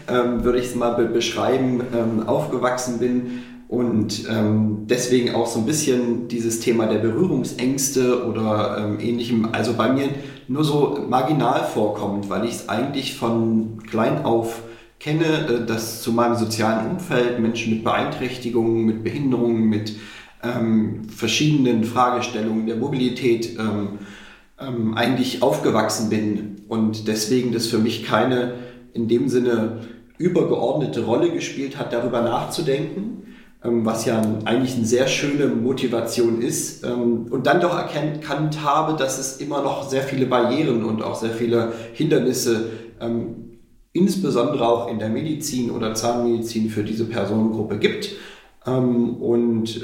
ähm, 0.08 0.44
würde 0.44 0.60
ich 0.60 0.66
es 0.66 0.76
mal 0.76 0.92
be 0.92 1.06
beschreiben, 1.06 1.82
ähm, 1.94 2.28
aufgewachsen 2.28 3.00
bin 3.00 3.44
und 3.68 4.30
ähm, 4.30 4.86
deswegen 4.88 5.34
auch 5.34 5.48
so 5.48 5.60
ein 5.60 5.66
bisschen 5.66 6.28
dieses 6.28 6.60
Thema 6.60 6.86
der 6.86 7.00
Berührungsängste 7.00 8.26
oder 8.26 8.78
ähm, 8.78 9.00
ähnlichem, 9.00 9.50
also 9.52 9.74
bei 9.74 9.92
mir 9.92 10.10
nur 10.48 10.64
so 10.64 11.00
marginal 11.10 11.64
vorkommt, 11.64 12.30
weil 12.30 12.46
ich 12.46 12.52
es 12.52 12.70
eigentlich 12.70 13.16
von 13.16 13.80
klein 13.90 14.24
auf 14.24 14.62
kenne, 15.00 15.48
äh, 15.48 15.66
dass 15.66 16.02
zu 16.02 16.12
meinem 16.12 16.36
sozialen 16.36 16.92
Umfeld 16.92 17.40
Menschen 17.40 17.74
mit 17.74 17.84
Beeinträchtigungen, 17.84 18.86
mit 18.86 19.04
Behinderungen, 19.04 19.64
mit 19.64 19.96
ähm, 20.44 21.10
verschiedenen 21.10 21.84
Fragestellungen 21.84 22.68
der 22.68 22.76
Mobilität 22.76 23.58
ähm, 23.60 24.94
eigentlich 24.96 25.42
aufgewachsen 25.42 26.10
bin 26.10 26.62
und 26.70 27.10
deswegen 27.10 27.52
das 27.52 27.68
für 27.68 27.78
mich 27.78 28.06
keine 28.06 28.54
in 28.94 29.10
dem 29.10 29.28
Sinne 29.28 29.82
übergeordnete 30.18 31.04
Rolle 31.06 31.32
gespielt 31.32 31.78
hat, 31.78 31.94
darüber 31.94 32.22
nachzudenken, 32.22 33.36
ähm, 33.64 33.86
was 33.86 34.06
ja 34.06 34.22
eigentlich 34.46 34.76
eine 34.76 34.86
sehr 34.86 35.08
schöne 35.08 35.48
Motivation 35.48 36.42
ist 36.42 36.86
ähm, 36.86 37.28
und 37.30 37.48
dann 37.48 37.62
doch 37.62 37.78
erkannt 37.78 38.64
habe, 38.64 38.98
dass 38.98 39.20
es 39.20 39.38
immer 39.38 39.62
noch 39.62 39.90
sehr 39.90 40.04
viele 40.04 40.26
Barrieren 40.26 40.84
und 40.84 41.02
auch 41.02 41.16
sehr 41.16 41.32
viele 41.32 41.74
Hindernisse 41.94 42.70
ähm, 43.00 43.60
insbesondere 43.94 44.68
auch 44.68 44.90
in 44.90 45.00
der 45.00 45.10
Medizin 45.10 45.72
oder 45.72 45.94
Zahnmedizin 45.94 46.70
für 46.70 46.84
diese 46.84 47.06
Personengruppe 47.06 47.78
gibt. 47.78 48.12
Und 48.66 49.80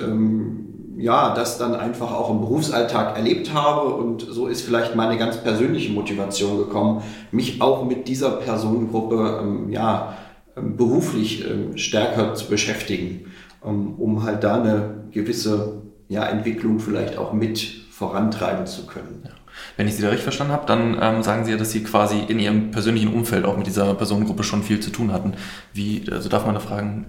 ja, 0.97 1.33
das 1.33 1.57
dann 1.57 1.75
einfach 1.75 2.13
auch 2.13 2.29
im 2.29 2.41
Berufsalltag 2.41 3.17
erlebt 3.17 3.53
habe 3.53 3.93
und 3.93 4.21
so 4.21 4.47
ist 4.47 4.61
vielleicht 4.61 4.95
meine 4.95 5.17
ganz 5.17 5.37
persönliche 5.37 5.91
Motivation 5.91 6.57
gekommen, 6.57 7.03
mich 7.31 7.61
auch 7.61 7.85
mit 7.85 8.07
dieser 8.07 8.31
Personengruppe 8.31 9.39
ähm, 9.41 9.69
ja, 9.71 10.17
ähm, 10.55 10.77
beruflich 10.77 11.45
ähm, 11.49 11.77
stärker 11.77 12.33
zu 12.35 12.47
beschäftigen, 12.47 13.31
ähm, 13.65 13.95
um 13.97 14.23
halt 14.23 14.43
da 14.43 14.61
eine 14.61 15.05
gewisse 15.11 15.81
ja, 16.09 16.25
Entwicklung 16.25 16.79
vielleicht 16.79 17.17
auch 17.17 17.33
mit 17.33 17.59
vorantreiben 17.89 18.65
zu 18.65 18.85
können. 18.85 19.23
Ja. 19.25 19.31
Wenn 19.77 19.87
ich 19.87 19.95
Sie 19.95 20.01
da 20.01 20.09
richtig 20.09 20.23
verstanden 20.23 20.53
habe, 20.53 20.65
dann 20.65 20.97
ähm, 21.01 21.23
sagen 21.23 21.45
Sie 21.45 21.51
ja, 21.51 21.57
dass 21.57 21.71
Sie 21.71 21.83
quasi 21.83 22.19
in 22.27 22.39
Ihrem 22.39 22.71
persönlichen 22.71 23.13
Umfeld 23.13 23.45
auch 23.45 23.57
mit 23.57 23.67
dieser 23.67 23.93
Personengruppe 23.93 24.43
schon 24.43 24.63
viel 24.63 24.79
zu 24.79 24.91
tun 24.91 25.11
hatten. 25.11 25.33
Wie, 25.73 26.03
also 26.11 26.29
darf 26.29 26.45
man 26.45 26.55
da 26.55 26.59
fragen, 26.59 27.05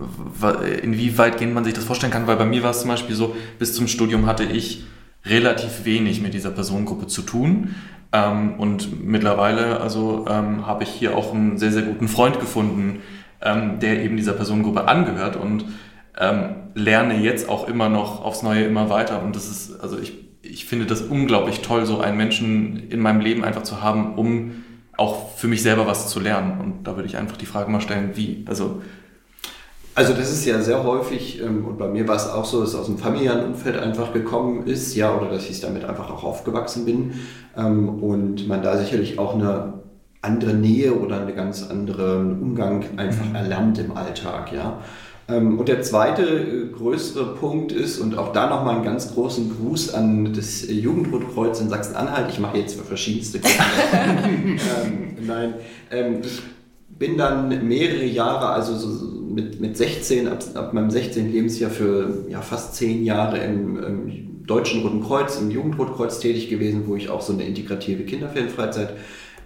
inwieweit 0.83 1.39
gehen 1.39 1.53
man 1.53 1.65
sich 1.65 1.75
das 1.75 1.85
vorstellen 1.85 2.13
kann? 2.13 2.27
Weil 2.27 2.37
bei 2.37 2.45
mir 2.45 2.63
war 2.63 2.71
es 2.71 2.81
zum 2.81 2.89
Beispiel 2.89 3.17
so, 3.17 3.37
bis 3.59 3.75
zum 3.75 3.89
Studium 3.89 4.27
hatte 4.27 4.45
ich 4.45 4.85
relativ 5.25 5.85
wenig 5.85 6.21
mit 6.21 6.35
dieser 6.35 6.51
Personengruppe 6.51 7.07
zu 7.07 7.23
tun. 7.23 7.75
Ähm, 8.13 8.55
und 8.59 9.05
mittlerweile 9.07 9.81
also 9.81 10.27
ähm, 10.29 10.67
habe 10.67 10.85
ich 10.85 10.91
hier 10.91 11.17
auch 11.17 11.35
einen 11.35 11.59
sehr, 11.59 11.73
sehr 11.73 11.83
guten 11.83 12.09
Freund 12.09 12.41
gefunden, 12.41 13.01
ähm, 13.41 13.81
der 13.81 14.03
eben 14.03 14.17
dieser 14.17 14.33
Personengruppe 14.33 14.87
angehört 14.87 15.37
und 15.37 15.65
ähm, 16.19 16.57
lerne 16.75 17.19
jetzt 17.19 17.49
auch 17.49 17.69
immer 17.69 17.89
noch 17.89 18.23
aufs 18.23 18.43
Neue 18.43 18.65
immer 18.65 18.91
weiter. 18.91 19.23
Und 19.23 19.35
das 19.35 19.49
ist, 19.49 19.81
also 19.81 19.99
ich 19.99 20.22
ich 20.43 20.67
finde 20.67 20.87
das 20.87 21.03
unglaublich 21.03 21.61
toll, 21.61 21.87
so 21.87 22.01
einen 22.01 22.17
Menschen 22.17 22.91
in 22.91 23.01
meinem 23.01 23.21
Leben 23.21 23.45
einfach 23.45 23.63
zu 23.63 23.81
haben, 23.81 24.17
um 24.17 24.65
auch 24.97 25.31
für 25.37 25.49
mich 25.49 25.63
selber 25.63 25.87
was 25.87 26.09
zu 26.09 26.21
lernen. 26.21 26.61
Und 26.61 26.85
da 26.85 26.97
würde 26.97 27.09
ich 27.09 27.17
einfach 27.17 27.37
die 27.37 27.47
Frage 27.47 27.71
mal 27.71 27.81
stellen, 27.81 28.11
wie, 28.15 28.45
also 28.47 28.83
also 29.95 30.15
das 30.15 30.33
ist 30.33 30.47
ja 30.47 30.59
sehr 30.63 30.85
häufig, 30.85 31.43
ähm, 31.43 31.67
und 31.67 31.77
bei 31.79 31.87
mir 31.87 32.09
war 32.09 32.17
es 32.17 32.27
auch 32.27 32.47
so, 32.47 32.61
dass 32.61 32.71
es 32.71 32.75
aus 32.77 32.87
dem 32.87 32.97
familiären 32.97 33.45
Umfeld 33.45 33.77
einfach 33.77 34.15
gekommen 34.15 34.67
ist, 34.67 34.95
ja, 34.95 35.15
oder 35.15 35.31
dass 35.31 35.51
ich 35.51 35.61
damit 35.61 35.85
einfach 35.85 36.11
auch 36.11 36.25
aufgewachsen 36.25 36.87
bin 36.87 37.13
ähm, 37.59 38.03
und 38.03 38.49
man 38.49 38.63
da 38.63 38.79
sicherlich 38.79 39.19
auch 39.19 39.35
eine 39.35 39.75
andere 40.23 40.55
Nähe 40.55 40.95
oder 40.95 41.21
einen 41.21 41.37
ganz 41.37 41.69
anderen 41.69 42.41
Umgang 42.41 42.85
einfach 42.97 43.27
mhm. 43.27 43.35
erlernt 43.35 43.79
im 43.79 43.95
Alltag, 43.95 44.53
ja. 44.53 44.79
Ähm, 45.29 45.59
und 45.59 45.69
der 45.69 45.83
zweite 45.83 46.23
äh, 46.23 46.67
größere 46.69 47.35
Punkt 47.35 47.73
ist, 47.73 47.99
und 47.99 48.19
auch 48.19 48.33
da 48.33 48.49
nochmal 48.49 48.77
einen 48.77 48.85
ganz 48.85 49.15
großen 49.15 49.57
Gruß 49.57 49.95
an 49.95 50.33
das 50.35 50.69
Jugendrotkreuz 50.69 51.61
in 51.61 51.69
Sachsen-Anhalt. 51.69 52.31
Ich 52.31 52.39
mache 52.41 52.59
jetzt 52.59 52.75
für 52.75 52.85
verschiedenste 52.85 53.39
ähm, 53.93 54.59
Nein, 55.25 55.55
ähm, 55.91 56.21
ich 56.23 56.43
bin 56.99 57.17
dann 57.17 57.67
mehrere 57.67 58.05
Jahre, 58.05 58.49
also 58.49 58.77
so 58.77 59.07
mit, 59.07 59.61
mit 59.61 59.77
16, 59.77 60.29
ab, 60.29 60.45
ab 60.55 60.73
meinem 60.75 60.91
16. 60.91 61.33
Lebensjahr 61.33 61.71
für 61.71 62.25
ja, 62.29 62.41
fast 62.41 62.75
zehn 62.75 63.05
Jahre 63.05 63.39
im, 63.39 63.83
im 63.83 64.47
Deutschen 64.47 64.83
Roten 64.83 65.03
Kreuz, 65.03 65.41
im 65.41 65.51
Jugendrotkreuz 65.51 66.19
tätig 66.19 66.51
gewesen, 66.51 66.83
wo 66.87 66.97
ich 66.97 67.09
auch 67.09 67.23
so 67.23 67.33
eine 67.33 67.45
integrative 67.45 68.03
Kinderferienfreizeit 68.03 68.95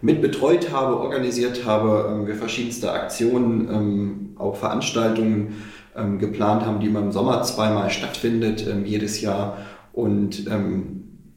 mit 0.02 0.20
betreut 0.22 0.72
habe, 0.72 0.98
organisiert 0.98 1.64
habe, 1.64 2.08
ähm, 2.10 2.26
wir 2.26 2.34
verschiedenste 2.34 2.92
Aktionen, 2.92 3.68
ähm, 3.70 4.36
auch 4.38 4.56
Veranstaltungen 4.56 5.62
ähm, 5.96 6.18
geplant 6.18 6.64
haben, 6.64 6.80
die 6.80 6.86
im 6.86 7.12
Sommer 7.12 7.42
zweimal 7.42 7.90
stattfindet, 7.90 8.66
jedes 8.84 9.20
Jahr. 9.20 9.56
Und 9.92 10.46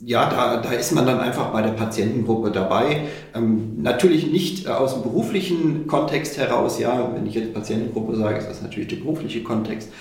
ja, 0.02 0.30
da, 0.30 0.58
da 0.58 0.72
ist 0.72 0.94
man 0.94 1.06
dann 1.06 1.20
einfach 1.20 1.52
bei 1.52 1.62
der 1.62 1.72
Patientengruppe 1.72 2.52
dabei. 2.52 3.08
Ähm, 3.36 3.82
natürlich 3.82 4.32
nicht 4.32 4.66
äh, 4.66 4.70
aus 4.70 4.94
dem 4.94 5.04
beruflichen 5.04 5.88
Kontext 5.88 6.38
heraus, 6.38 6.80
ja, 6.80 7.12
wenn 7.14 7.26
ich 7.26 7.36
jetzt 7.36 7.54
Patientengruppe 7.54 8.16
sage, 8.16 8.38
ist 8.38 8.50
das 8.50 8.62
natürlich 8.62 8.88
der 8.90 8.98
berufliche 8.98 9.44
Kontext. 9.44 9.92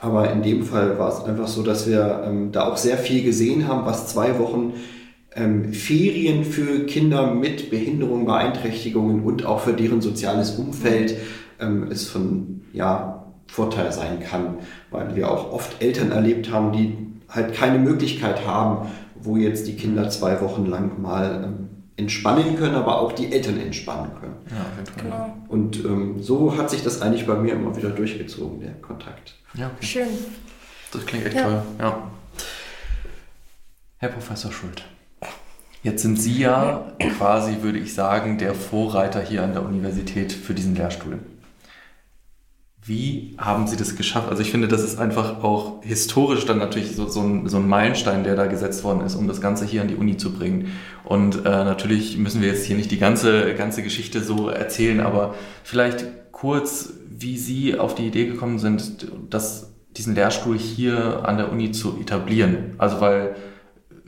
Aber 0.00 0.30
in 0.32 0.42
dem 0.42 0.64
Fall 0.64 0.98
war 0.98 1.10
es 1.10 1.24
einfach 1.24 1.46
so, 1.46 1.62
dass 1.62 1.88
wir 1.88 2.22
ähm, 2.26 2.50
da 2.50 2.66
auch 2.66 2.76
sehr 2.76 2.96
viel 2.96 3.22
gesehen 3.22 3.68
haben, 3.68 3.86
was 3.86 4.08
zwei 4.08 4.38
Wochen 4.38 4.72
ähm, 5.34 5.72
Ferien 5.72 6.44
für 6.44 6.86
Kinder 6.86 7.34
mit 7.34 7.70
Behinderungen, 7.70 8.26
Beeinträchtigungen 8.26 9.22
und 9.22 9.44
auch 9.46 9.60
für 9.60 9.72
deren 9.72 10.00
soziales 10.00 10.52
Umfeld 10.52 11.16
ähm, 11.60 11.90
ist 11.90 12.08
von 12.08 12.62
ja, 12.72 13.24
Vorteil 13.46 13.92
sein 13.92 14.20
kann, 14.20 14.58
weil 14.90 15.14
wir 15.14 15.30
auch 15.30 15.52
oft 15.52 15.82
Eltern 15.82 16.10
erlebt 16.10 16.50
haben, 16.50 16.72
die 16.72 16.96
halt 17.28 17.54
keine 17.54 17.78
Möglichkeit 17.78 18.46
haben, 18.46 18.88
wo 19.14 19.36
jetzt 19.36 19.66
die 19.66 19.76
Kinder 19.76 20.08
zwei 20.10 20.40
Wochen 20.40 20.66
lang 20.66 21.00
mal 21.00 21.44
ähm, 21.44 21.68
entspannen 21.96 22.56
können, 22.56 22.74
aber 22.74 23.00
auch 23.00 23.12
die 23.12 23.32
Eltern 23.32 23.60
entspannen 23.60 24.10
können. 24.18 24.36
Ja, 24.50 25.02
genau. 25.02 25.36
Und 25.48 25.84
ähm, 25.84 26.22
so 26.22 26.56
hat 26.56 26.70
sich 26.70 26.82
das 26.82 27.00
eigentlich 27.02 27.26
bei 27.26 27.34
mir 27.34 27.52
immer 27.52 27.76
wieder 27.76 27.90
durchgezogen, 27.90 28.60
der 28.60 28.72
Kontakt. 28.74 29.34
Ja, 29.54 29.66
okay. 29.66 29.86
Schön. 29.86 30.08
Das 30.92 31.06
klingt 31.06 31.26
echt 31.26 31.36
ja. 31.36 31.44
toll. 31.44 31.62
Ja. 31.78 32.10
Herr 33.98 34.08
Professor 34.08 34.50
Schult, 34.50 34.84
jetzt 35.82 36.02
sind 36.02 36.20
Sie 36.20 36.38
ja 36.38 36.92
quasi, 37.18 37.62
würde 37.62 37.78
ich 37.78 37.94
sagen, 37.94 38.38
der 38.38 38.54
Vorreiter 38.54 39.20
hier 39.20 39.42
an 39.42 39.52
der 39.52 39.64
Universität 39.64 40.32
für 40.32 40.54
diesen 40.54 40.74
Lehrstuhl. 40.74 41.18
Wie 42.84 43.36
haben 43.38 43.68
Sie 43.68 43.76
das 43.76 43.94
geschafft? 43.94 44.28
Also 44.28 44.42
ich 44.42 44.50
finde, 44.50 44.66
das 44.66 44.82
ist 44.82 44.98
einfach 44.98 45.44
auch 45.44 45.84
historisch 45.84 46.46
dann 46.46 46.58
natürlich 46.58 46.96
so, 46.96 47.06
so, 47.06 47.20
ein, 47.20 47.48
so 47.48 47.58
ein 47.58 47.68
Meilenstein, 47.68 48.24
der 48.24 48.34
da 48.34 48.46
gesetzt 48.46 48.82
worden 48.82 49.02
ist, 49.02 49.14
um 49.14 49.28
das 49.28 49.40
Ganze 49.40 49.64
hier 49.64 49.82
an 49.82 49.88
die 49.88 49.94
Uni 49.94 50.16
zu 50.16 50.32
bringen. 50.32 50.72
Und 51.04 51.46
äh, 51.46 51.48
natürlich 51.48 52.16
müssen 52.16 52.40
wir 52.40 52.48
jetzt 52.48 52.64
hier 52.64 52.74
nicht 52.74 52.90
die 52.90 52.98
ganze, 52.98 53.54
ganze 53.54 53.84
Geschichte 53.84 54.20
so 54.20 54.48
erzählen, 54.48 54.98
aber 54.98 55.36
vielleicht 55.62 56.06
kurz, 56.32 56.92
wie 57.08 57.38
Sie 57.38 57.78
auf 57.78 57.94
die 57.94 58.06
Idee 58.06 58.26
gekommen 58.26 58.58
sind, 58.58 59.06
dass 59.30 59.70
diesen 59.96 60.16
Lehrstuhl 60.16 60.58
hier 60.58 61.24
an 61.24 61.36
der 61.36 61.52
Uni 61.52 61.70
zu 61.70 61.98
etablieren. 62.00 62.74
Also 62.78 63.00
weil 63.00 63.36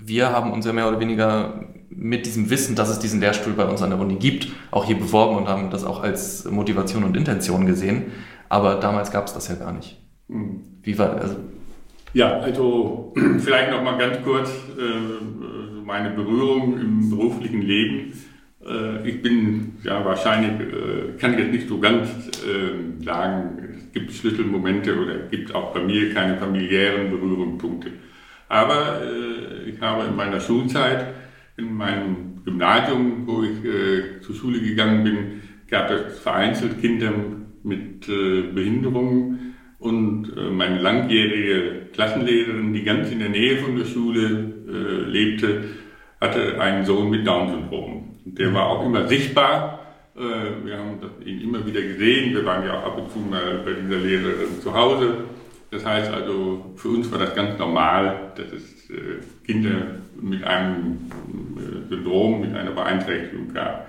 wir 0.06 0.30
haben 0.30 0.52
uns 0.52 0.66
ja 0.66 0.72
mehr 0.72 0.88
oder 0.88 1.00
weniger 1.00 1.64
mit 1.88 2.26
diesem 2.26 2.50
Wissen, 2.50 2.76
dass 2.76 2.90
es 2.90 2.98
diesen 2.98 3.20
Lehrstuhl 3.20 3.52
bei 3.54 3.64
uns 3.64 3.82
an 3.82 3.90
der 3.90 3.98
Uni 3.98 4.16
gibt, 4.16 4.48
auch 4.70 4.84
hier 4.84 4.98
beworben 4.98 5.36
und 5.36 5.48
haben 5.48 5.70
das 5.70 5.84
auch 5.84 6.02
als 6.02 6.44
Motivation 6.50 7.04
und 7.04 7.16
Intention 7.16 7.66
gesehen. 7.66 8.12
Aber 8.48 8.76
damals 8.76 9.10
gab 9.10 9.26
es 9.26 9.34
das 9.34 9.48
ja 9.48 9.54
gar 9.54 9.72
nicht. 9.72 9.98
Hm. 10.28 10.60
Wie 10.82 10.98
war 10.98 11.14
also 11.20 11.36
Ja, 12.12 12.38
also 12.38 13.12
vielleicht 13.38 13.70
noch 13.70 13.82
mal 13.82 13.96
ganz 13.96 14.22
kurz 14.22 14.50
äh, 14.78 15.24
meine 15.84 16.10
Berührung 16.10 16.78
im 16.78 17.10
beruflichen 17.10 17.62
Leben. 17.62 18.12
Äh, 18.66 19.08
ich 19.08 19.22
bin 19.22 19.76
ja 19.82 20.04
wahrscheinlich, 20.04 20.68
äh, 20.68 21.18
kann 21.18 21.38
jetzt 21.38 21.52
nicht 21.52 21.68
so 21.68 21.78
ganz 21.78 22.08
äh, 22.44 23.02
sagen, 23.04 23.76
es 23.76 23.92
gibt 23.92 24.12
Schlüsselmomente 24.12 24.98
oder 24.98 25.24
es 25.24 25.30
gibt 25.30 25.54
auch 25.54 25.72
bei 25.72 25.80
mir 25.80 26.12
keine 26.12 26.36
familiären 26.36 27.10
Berührungspunkte. 27.10 27.92
Aber 28.54 29.02
äh, 29.02 29.68
ich 29.68 29.80
habe 29.80 30.06
in 30.06 30.14
meiner 30.14 30.38
Schulzeit, 30.38 31.06
in 31.56 31.74
meinem 31.74 32.44
Gymnasium, 32.44 33.26
wo 33.26 33.42
ich 33.42 33.64
äh, 33.64 34.20
zur 34.20 34.36
Schule 34.36 34.60
gegangen 34.60 35.02
bin, 35.02 35.42
gab 35.68 35.90
es 35.90 36.20
vereinzelt 36.20 36.80
Kinder 36.80 37.12
mit 37.64 38.08
äh, 38.08 38.42
Behinderungen 38.42 39.56
und 39.80 40.32
äh, 40.36 40.50
meine 40.50 40.78
langjährige 40.78 41.88
Klassenlehrerin, 41.92 42.72
die 42.72 42.84
ganz 42.84 43.10
in 43.10 43.18
der 43.18 43.30
Nähe 43.30 43.56
von 43.56 43.76
der 43.76 43.86
Schule 43.86 44.52
äh, 44.68 45.10
lebte, 45.10 45.64
hatte 46.20 46.60
einen 46.60 46.84
Sohn 46.84 47.10
mit 47.10 47.26
Down-Syndrom. 47.26 48.20
Der 48.24 48.54
war 48.54 48.66
auch 48.68 48.86
immer 48.86 49.08
sichtbar. 49.08 49.80
Äh, 50.16 50.64
wir 50.64 50.78
haben 50.78 51.00
ihn 51.24 51.40
immer 51.40 51.66
wieder 51.66 51.82
gesehen. 51.82 52.32
Wir 52.32 52.44
waren 52.44 52.64
ja 52.64 52.78
auch 52.78 52.86
ab 52.86 52.98
und 52.98 53.10
zu 53.10 53.18
mal 53.18 53.62
bei 53.64 53.72
dieser 53.72 53.98
Lehrerin 53.98 54.60
zu 54.60 54.72
Hause. 54.72 55.24
Das 55.74 55.84
heißt 55.84 56.12
also, 56.12 56.72
für 56.76 56.88
uns 56.88 57.10
war 57.10 57.18
das 57.18 57.34
ganz 57.34 57.58
normal, 57.58 58.32
dass 58.36 58.46
es 58.52 58.90
äh, 58.90 59.18
Kinder 59.44 59.96
mit 60.20 60.44
einem 60.44 61.10
äh, 61.56 61.88
Syndrom, 61.88 62.42
mit 62.42 62.54
einer 62.54 62.70
Beeinträchtigung 62.70 63.52
gab. 63.52 63.88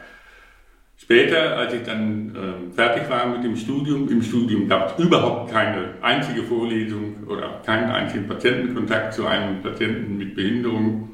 Später, 0.98 1.58
als 1.58 1.76
ich 1.76 1.84
dann 1.84 2.36
äh, 2.36 2.74
fertig 2.74 3.08
war 3.08 3.28
mit 3.28 3.44
dem 3.44 3.56
Studium, 3.56 4.10
im 4.10 4.24
Studium 4.24 4.68
gab 4.68 4.98
es 4.98 5.06
überhaupt 5.06 5.52
keine 5.52 5.90
einzige 6.02 6.42
Vorlesung 6.42 7.18
oder 7.28 7.62
keinen 7.64 7.92
einzigen 7.92 8.28
Patientenkontakt 8.28 9.14
zu 9.14 9.28
einem 9.28 9.62
Patienten 9.62 10.18
mit 10.18 10.34
Behinderung. 10.34 11.12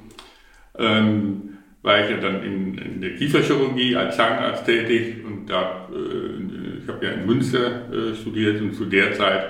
Ähm, 0.79 1.57
war 1.81 1.99
ich 1.99 2.11
ja 2.11 2.17
dann 2.17 2.43
in, 2.43 2.77
in 2.77 3.01
der 3.01 3.15
Kieferchirurgie 3.15 3.97
als 3.97 4.15
Zahnarzt 4.15 4.65
tätig 4.65 5.25
und 5.25 5.49
da 5.49 5.89
äh, 5.91 6.81
ich 6.81 6.87
habe 6.87 7.05
ja 7.05 7.11
in 7.11 7.25
Münster 7.25 8.15
studiert 8.15 8.61
und 8.61 8.73
zu 8.73 8.85
der 8.85 9.13
Zeit 9.13 9.49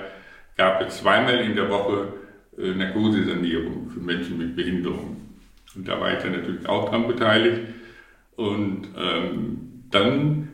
gab 0.56 0.80
es 0.82 0.98
zweimal 0.98 1.38
in 1.38 1.54
der 1.54 1.68
Woche 1.68 2.12
äh, 2.58 2.74
Narkosesanierung 2.74 3.90
für 3.90 4.00
Menschen 4.00 4.38
mit 4.38 4.56
Behinderung. 4.56 5.16
Und 5.74 5.88
da 5.88 5.98
war 6.00 6.12
ich 6.12 6.22
dann 6.22 6.32
natürlich 6.32 6.66
auch 6.66 6.90
dran 6.90 7.06
beteiligt. 7.06 7.60
Und 8.36 8.88
ähm, 8.96 9.84
dann, 9.90 10.48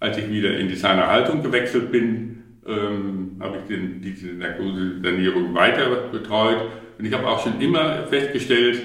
als 0.00 0.18
ich 0.18 0.30
wieder 0.30 0.56
in 0.58 0.68
die 0.68 0.74
seine 0.74 1.06
Haltung 1.06 1.42
gewechselt 1.42 1.92
bin, 1.92 2.42
ähm, 2.66 3.36
habe 3.40 3.58
ich 3.58 3.64
den, 3.64 4.00
diese 4.00 4.28
Narkosesanierung 4.28 5.54
weiter 5.54 6.08
betreut. 6.10 6.62
Und 6.98 7.04
ich 7.04 7.12
habe 7.12 7.26
auch 7.26 7.42
schon 7.42 7.60
immer 7.60 8.06
festgestellt, 8.06 8.80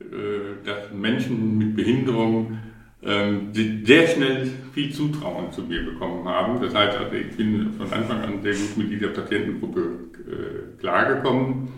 äh, 0.00 0.64
dass 0.64 0.92
Menschen 0.92 1.58
mit 1.58 1.76
Behinderung 1.76 2.58
ähm, 3.02 3.52
sehr 3.52 4.06
schnell 4.06 4.50
viel 4.72 4.92
Zutrauen 4.92 5.52
zu 5.52 5.62
mir 5.62 5.84
bekommen 5.84 6.26
haben. 6.28 6.60
Das 6.60 6.74
heißt, 6.74 6.98
also 6.98 7.12
ich 7.14 7.36
bin 7.36 7.72
von 7.72 7.92
Anfang 7.92 8.22
an 8.22 8.42
sehr 8.42 8.54
gut 8.54 8.76
mit 8.76 8.90
dieser 8.90 9.08
Patientengruppe 9.08 9.80
äh, 9.80 10.80
klargekommen. 10.80 11.68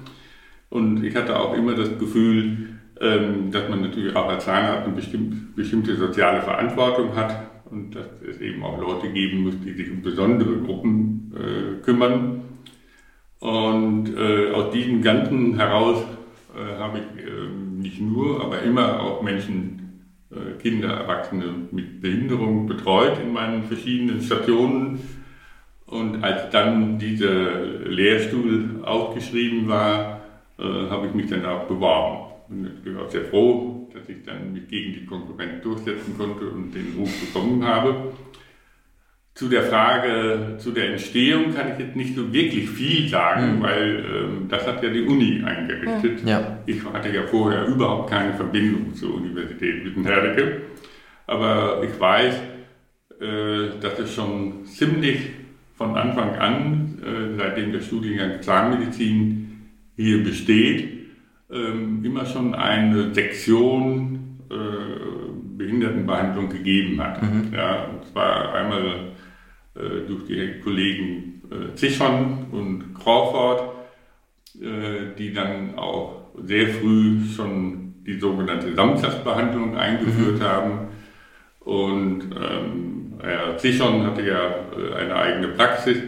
Und 0.71 1.05
ich 1.05 1.15
hatte 1.15 1.39
auch 1.39 1.55
immer 1.55 1.75
das 1.75 1.99
Gefühl, 1.99 2.69
ähm, 3.01 3.51
dass 3.51 3.69
man 3.69 3.83
natürlich 3.83 4.15
auch 4.15 4.29
als 4.29 4.45
Zahnarzt 4.45 4.87
eine 4.87 4.95
bestimmt, 4.95 5.57
bestimmte 5.57 5.97
soziale 5.97 6.41
Verantwortung 6.43 7.15
hat 7.15 7.51
und 7.71 7.95
dass 7.95 8.07
es 8.29 8.41
eben 8.41 8.63
auch 8.63 8.79
Leute 8.81 9.09
geben 9.11 9.43
muss, 9.43 9.55
die 9.65 9.73
sich 9.73 9.91
um 9.91 10.03
besondere 10.03 10.59
Gruppen 10.59 11.33
äh, 11.35 11.83
kümmern. 11.83 12.43
Und 13.41 14.15
äh, 14.17 14.53
aus 14.53 14.73
diesem 14.73 15.03
Ganzen 15.03 15.57
heraus 15.57 16.05
äh, 16.55 16.79
habe 16.79 16.99
ich 16.99 17.25
ähm, 17.27 17.79
nicht 17.81 18.01
nur, 18.01 18.43
aber 18.43 18.63
immer 18.63 19.01
auch 19.01 19.23
Menschen 19.23 19.92
Kinder, 20.61 20.89
Erwachsene 20.89 21.45
mit 21.71 22.01
Behinderung 22.01 22.67
betreut 22.67 23.19
in 23.23 23.33
meinen 23.33 23.65
verschiedenen 23.65 24.21
Stationen. 24.21 25.01
Und 25.87 26.25
als 26.25 26.51
dann 26.51 26.99
dieser 26.99 27.61
Lehrstuhl 27.85 28.81
ausgeschrieben 28.83 29.69
war, 29.69 30.21
äh, 30.59 30.63
habe 30.63 31.09
ich 31.09 31.15
mich 31.15 31.29
dann 31.29 31.45
auch 31.45 31.65
beworben. 31.65 32.33
Und 32.49 32.71
ich 32.85 32.97
auch 32.97 33.11
sehr 33.11 33.25
froh, 33.25 33.91
dass 33.93 34.09
ich 34.09 34.23
dann 34.25 34.53
mich 34.53 34.69
gegen 34.69 34.95
die 34.95 35.05
Konkurrenz 35.05 35.63
durchsetzen 35.63 36.17
konnte 36.17 36.49
und 36.49 36.73
den 36.73 36.95
Ruf 36.99 37.11
bekommen 37.21 37.65
habe. 37.65 38.13
Zu 39.35 39.49
der 39.49 39.63
Frage, 39.63 40.57
zu 40.59 40.73
der 40.73 40.91
Entstehung 40.91 41.55
kann 41.55 41.73
ich 41.73 41.79
jetzt 41.79 41.97
nicht 41.97 42.15
so 42.15 42.33
wirklich 42.33 42.69
viel 42.69 43.09
sagen, 43.09 43.59
mhm. 43.59 43.63
weil 43.63 44.05
ähm, 44.05 44.49
das 44.49 44.67
hat 44.67 44.83
ja 44.83 44.91
die 44.91 45.03
Uni 45.03 45.43
eingerichtet. 45.43 46.23
Ja. 46.27 46.59
Ich 46.67 46.85
hatte 46.85 47.09
ja 47.09 47.23
vorher 47.23 47.67
überhaupt 47.67 48.11
keine 48.11 48.35
Verbindung 48.35 48.95
zur 48.95 49.15
Universität 49.15 49.87
Wittenherdecke. 49.87 50.61
Aber 51.27 51.83
ich 51.83 51.99
weiß, 51.99 52.35
äh, 53.21 53.81
dass 53.81 53.99
es 53.99 54.15
schon 54.15 54.67
ziemlich 54.67 55.31
von 55.77 55.97
Anfang 55.97 56.37
an, 56.37 56.99
äh, 57.03 57.37
seitdem 57.37 57.73
der 57.73 57.81
Studiengang 57.81 58.43
Zahnmedizin 58.43 59.71
hier 59.97 60.23
besteht, 60.23 60.89
äh, 61.51 62.07
immer 62.07 62.27
schon 62.27 62.55
eine 62.55 63.15
Sektion 63.15 64.41
äh, 64.51 65.57
Behindertenbehandlung 65.57 66.51
gegeben 66.51 67.01
hat. 67.01 67.23
Mhm. 67.23 67.53
Ja, 67.55 67.85
und 67.85 68.05
zwar 68.07 68.55
einmal 68.55 69.12
durch 69.75 70.25
die 70.27 70.61
Kollegen 70.63 71.43
äh, 71.53 71.75
Zichon 71.75 72.47
und 72.53 72.95
Crawford, 72.95 73.63
äh, 74.61 75.17
die 75.19 75.33
dann 75.33 75.77
auch 75.77 76.31
sehr 76.45 76.69
früh 76.69 77.21
schon 77.35 77.95
die 78.07 78.19
sogenannte 78.19 78.75
Samstagsbehandlung 78.75 79.77
eingeführt 79.77 80.39
mhm. 80.39 80.45
haben. 80.45 80.79
Und 81.61 82.23
ähm, 82.35 83.15
Herr 83.21 83.57
Zichon 83.59 84.05
hatte 84.05 84.23
ja 84.23 84.55
äh, 84.77 84.95
eine 84.95 85.15
eigene 85.15 85.49
Praxis 85.49 85.99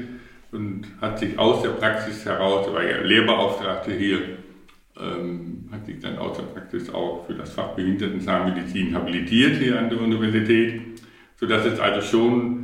und 0.51 0.87
hat 1.01 1.19
sich 1.19 1.39
aus 1.39 1.63
der 1.63 1.71
Praxis 1.71 2.25
heraus, 2.25 2.67
er 2.67 2.75
war 2.75 2.85
ja 2.85 3.01
Lehrbeauftragte 3.03 3.93
hier, 3.93 4.19
ähm, 5.01 5.69
hat 5.71 5.87
sich 5.87 6.01
dann 6.01 6.19
aus 6.19 6.37
der 6.37 6.45
Praxis 6.45 6.93
auch 6.93 7.27
für 7.27 7.35
das 7.35 7.53
Fach 7.53 7.75
Behindertenzahnmedizin 7.75 8.95
habilitiert 8.95 9.57
hier 9.57 9.79
an 9.79 9.91
der 9.91 10.01
Universität, 10.01 10.81
sodass 11.37 11.67
es 11.67 11.79
also 11.79 12.01
schon 12.01 12.64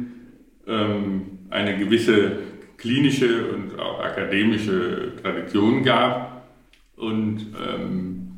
eine 0.67 1.79
gewisse 1.79 2.39
klinische 2.77 3.53
und 3.53 3.79
auch 3.79 4.01
akademische 4.01 5.13
Tradition 5.23 5.83
gab. 5.83 6.49
Und 6.97 7.47
ähm, 7.61 8.33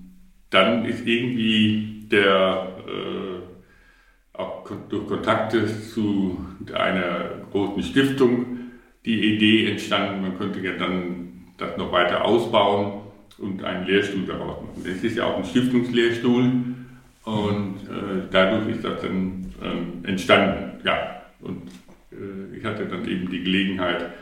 dann 0.51 0.85
ist 0.85 1.07
irgendwie 1.07 2.07
der, 2.11 2.69
äh, 2.87 4.39
auch 4.39 4.69
durch 4.89 5.07
Kontakte 5.07 5.67
zu 5.67 6.45
einer 6.73 7.31
großen 7.51 7.83
Stiftung 7.83 8.53
die 9.05 9.35
Idee 9.35 9.71
entstanden, 9.71 10.23
man 10.23 10.39
könnte 10.39 10.61
ja 10.61 10.73
dann 10.73 11.45
das 11.59 11.77
noch 11.77 11.93
weiter 11.93 12.25
ausbauen 12.25 13.03
und 13.39 13.65
einen 13.65 13.87
Lehrstuhl 13.87 14.25
daraus 14.27 14.63
machen. 14.63 14.83
Das 14.85 15.03
ist 15.03 15.17
ja 15.17 15.25
auch 15.25 15.39
ein 15.39 15.45
Stiftungslehrstuhl 15.45 16.53
und 17.25 17.77
äh, 17.89 18.29
dadurch 18.31 18.69
ist 18.69 18.85
das 18.85 19.01
dann 19.01 19.53
ähm, 19.63 20.05
entstanden. 20.05 20.81
Ja, 20.85 21.23
und 21.41 21.63
ich 22.57 22.65
hatte 22.65 22.87
dann 22.87 23.07
eben 23.07 23.31
die 23.31 23.43
Gelegenheit, 23.43 24.13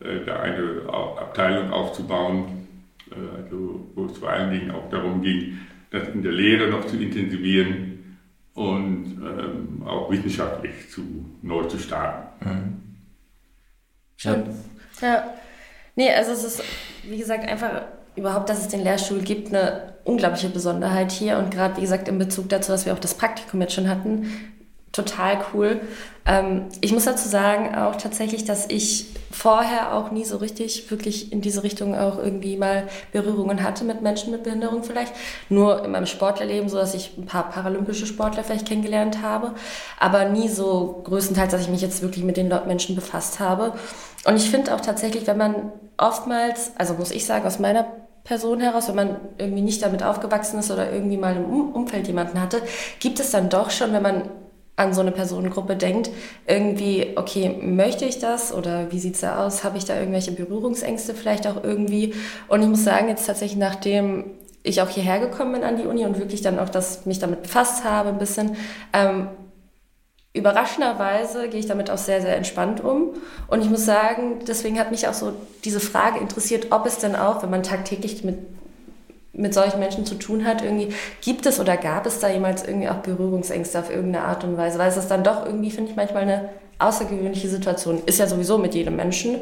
äh, 0.00 0.24
da 0.24 0.40
eine 0.40 0.82
Abteilung 0.88 1.70
aufzubauen, 1.70 2.66
äh, 3.10 3.42
also 3.42 3.86
wo 3.94 4.06
es 4.06 4.18
vor 4.18 4.30
allen 4.30 4.50
Dingen 4.50 4.70
auch 4.70 4.88
darum 4.90 5.22
ging, 5.22 5.58
das 5.90 6.08
in 6.08 6.22
der 6.22 6.32
Lehre 6.32 6.68
noch 6.68 6.86
zu 6.86 6.96
intensivieren 6.96 8.18
und 8.54 9.20
ähm, 9.22 9.82
auch 9.86 10.10
wissenschaftlich 10.10 10.90
zu, 10.90 11.02
neu 11.42 11.64
zu 11.64 11.78
starten. 11.78 12.48
Mhm. 12.48 12.82
Schön. 14.16 14.44
Ja. 15.00 15.34
Nee, 15.94 16.12
also 16.12 16.32
es 16.32 16.44
ist, 16.44 16.62
wie 17.04 17.18
gesagt, 17.18 17.48
einfach 17.48 17.82
überhaupt, 18.16 18.48
dass 18.48 18.60
es 18.60 18.68
den 18.68 18.82
Lehrstuhl 18.82 19.20
gibt, 19.20 19.48
eine 19.48 19.94
unglaubliche 20.04 20.48
Besonderheit 20.48 21.12
hier. 21.12 21.38
Und 21.38 21.50
gerade, 21.52 21.76
wie 21.76 21.82
gesagt, 21.82 22.08
in 22.08 22.18
Bezug 22.18 22.48
dazu, 22.48 22.72
dass 22.72 22.84
wir 22.84 22.92
auch 22.92 22.98
das 22.98 23.14
Praktikum 23.14 23.60
jetzt 23.60 23.74
schon 23.74 23.88
hatten, 23.88 24.26
total 24.98 25.38
cool. 25.52 25.80
Ähm, 26.26 26.66
ich 26.80 26.92
muss 26.92 27.04
dazu 27.04 27.28
sagen 27.28 27.74
auch 27.74 27.96
tatsächlich, 27.96 28.44
dass 28.44 28.66
ich 28.68 29.06
vorher 29.30 29.94
auch 29.94 30.10
nie 30.10 30.24
so 30.24 30.38
richtig 30.38 30.90
wirklich 30.90 31.32
in 31.32 31.40
diese 31.40 31.62
Richtung 31.62 31.94
auch 31.94 32.18
irgendwie 32.18 32.56
mal 32.56 32.88
Berührungen 33.12 33.62
hatte 33.62 33.84
mit 33.84 34.02
Menschen 34.02 34.32
mit 34.32 34.42
Behinderung 34.42 34.82
vielleicht. 34.82 35.12
Nur 35.48 35.84
in 35.84 35.92
meinem 35.92 36.06
Sportlerleben, 36.06 36.68
so 36.68 36.76
dass 36.76 36.94
ich 36.94 37.16
ein 37.16 37.26
paar 37.26 37.48
paralympische 37.50 38.06
Sportler 38.06 38.44
vielleicht 38.44 38.66
kennengelernt 38.66 39.22
habe, 39.22 39.54
aber 39.98 40.26
nie 40.26 40.48
so 40.48 41.02
größtenteils, 41.04 41.52
dass 41.52 41.62
ich 41.62 41.68
mich 41.68 41.82
jetzt 41.82 42.02
wirklich 42.02 42.24
mit 42.24 42.36
den 42.36 42.48
Menschen 42.66 42.94
befasst 42.94 43.40
habe. 43.40 43.74
Und 44.24 44.36
ich 44.36 44.50
finde 44.50 44.74
auch 44.74 44.80
tatsächlich, 44.80 45.26
wenn 45.26 45.38
man 45.38 45.72
oftmals, 45.96 46.72
also 46.76 46.94
muss 46.94 47.10
ich 47.10 47.24
sagen, 47.24 47.46
aus 47.46 47.58
meiner 47.58 47.86
Person 48.24 48.60
heraus, 48.60 48.88
wenn 48.88 48.96
man 48.96 49.16
irgendwie 49.38 49.62
nicht 49.62 49.82
damit 49.82 50.02
aufgewachsen 50.02 50.58
ist 50.58 50.70
oder 50.70 50.92
irgendwie 50.92 51.16
mal 51.16 51.36
im 51.36 51.72
Umfeld 51.72 52.06
jemanden 52.06 52.40
hatte, 52.40 52.60
gibt 53.00 53.20
es 53.20 53.30
dann 53.30 53.48
doch 53.48 53.70
schon, 53.70 53.92
wenn 53.92 54.02
man 54.02 54.22
an 54.78 54.94
so 54.94 55.00
eine 55.00 55.10
Personengruppe 55.10 55.76
denkt, 55.76 56.10
irgendwie, 56.46 57.12
okay, 57.16 57.58
möchte 57.60 58.04
ich 58.04 58.18
das 58.20 58.54
oder 58.54 58.92
wie 58.92 59.00
sieht 59.00 59.14
es 59.14 59.20
da 59.20 59.44
aus? 59.44 59.64
Habe 59.64 59.76
ich 59.76 59.84
da 59.84 59.98
irgendwelche 59.98 60.32
Berührungsängste 60.32 61.14
vielleicht 61.14 61.46
auch 61.46 61.62
irgendwie? 61.64 62.14
Und 62.46 62.62
ich 62.62 62.68
muss 62.68 62.84
sagen, 62.84 63.08
jetzt 63.08 63.26
tatsächlich 63.26 63.58
nachdem 63.58 64.32
ich 64.62 64.80
auch 64.80 64.88
hierher 64.88 65.18
gekommen 65.18 65.52
bin 65.52 65.64
an 65.64 65.76
die 65.76 65.86
Uni 65.86 66.04
und 66.04 66.18
wirklich 66.18 66.42
dann 66.42 66.58
auch 66.58 66.68
das, 66.68 67.06
mich 67.06 67.18
damit 67.18 67.42
befasst 67.42 67.84
habe 67.84 68.10
ein 68.10 68.18
bisschen, 68.18 68.56
ähm, 68.92 69.28
überraschenderweise 70.32 71.48
gehe 71.48 71.58
ich 71.58 71.66
damit 71.66 71.90
auch 71.90 71.98
sehr, 71.98 72.20
sehr 72.20 72.36
entspannt 72.36 72.82
um. 72.82 73.14
Und 73.48 73.62
ich 73.62 73.70
muss 73.70 73.84
sagen, 73.84 74.40
deswegen 74.46 74.78
hat 74.78 74.90
mich 74.90 75.08
auch 75.08 75.14
so 75.14 75.32
diese 75.64 75.80
Frage 75.80 76.20
interessiert, 76.20 76.68
ob 76.70 76.86
es 76.86 76.98
denn 76.98 77.16
auch, 77.16 77.42
wenn 77.42 77.50
man 77.50 77.62
tagtäglich 77.62 78.22
mit 78.22 78.38
mit 79.38 79.54
solchen 79.54 79.78
Menschen 79.78 80.04
zu 80.04 80.16
tun 80.16 80.44
hat, 80.44 80.62
irgendwie 80.62 80.88
gibt 81.22 81.46
es 81.46 81.60
oder 81.60 81.76
gab 81.76 82.06
es 82.06 82.18
da 82.18 82.28
jemals 82.28 82.66
irgendwie 82.66 82.88
auch 82.88 82.96
Berührungsängste 82.96 83.78
auf 83.78 83.90
irgendeine 83.90 84.24
Art 84.24 84.44
und 84.44 84.56
Weise? 84.56 84.78
Weil 84.78 84.90
es 84.90 84.96
ist 84.96 85.08
dann 85.08 85.24
doch 85.24 85.46
irgendwie, 85.46 85.70
finde 85.70 85.90
ich, 85.90 85.96
manchmal 85.96 86.22
eine 86.22 86.48
außergewöhnliche 86.78 87.48
Situation. 87.48 88.02
Ist 88.04 88.18
ja 88.18 88.26
sowieso 88.26 88.58
mit 88.58 88.74
jedem 88.74 88.96
Menschen, 88.96 89.36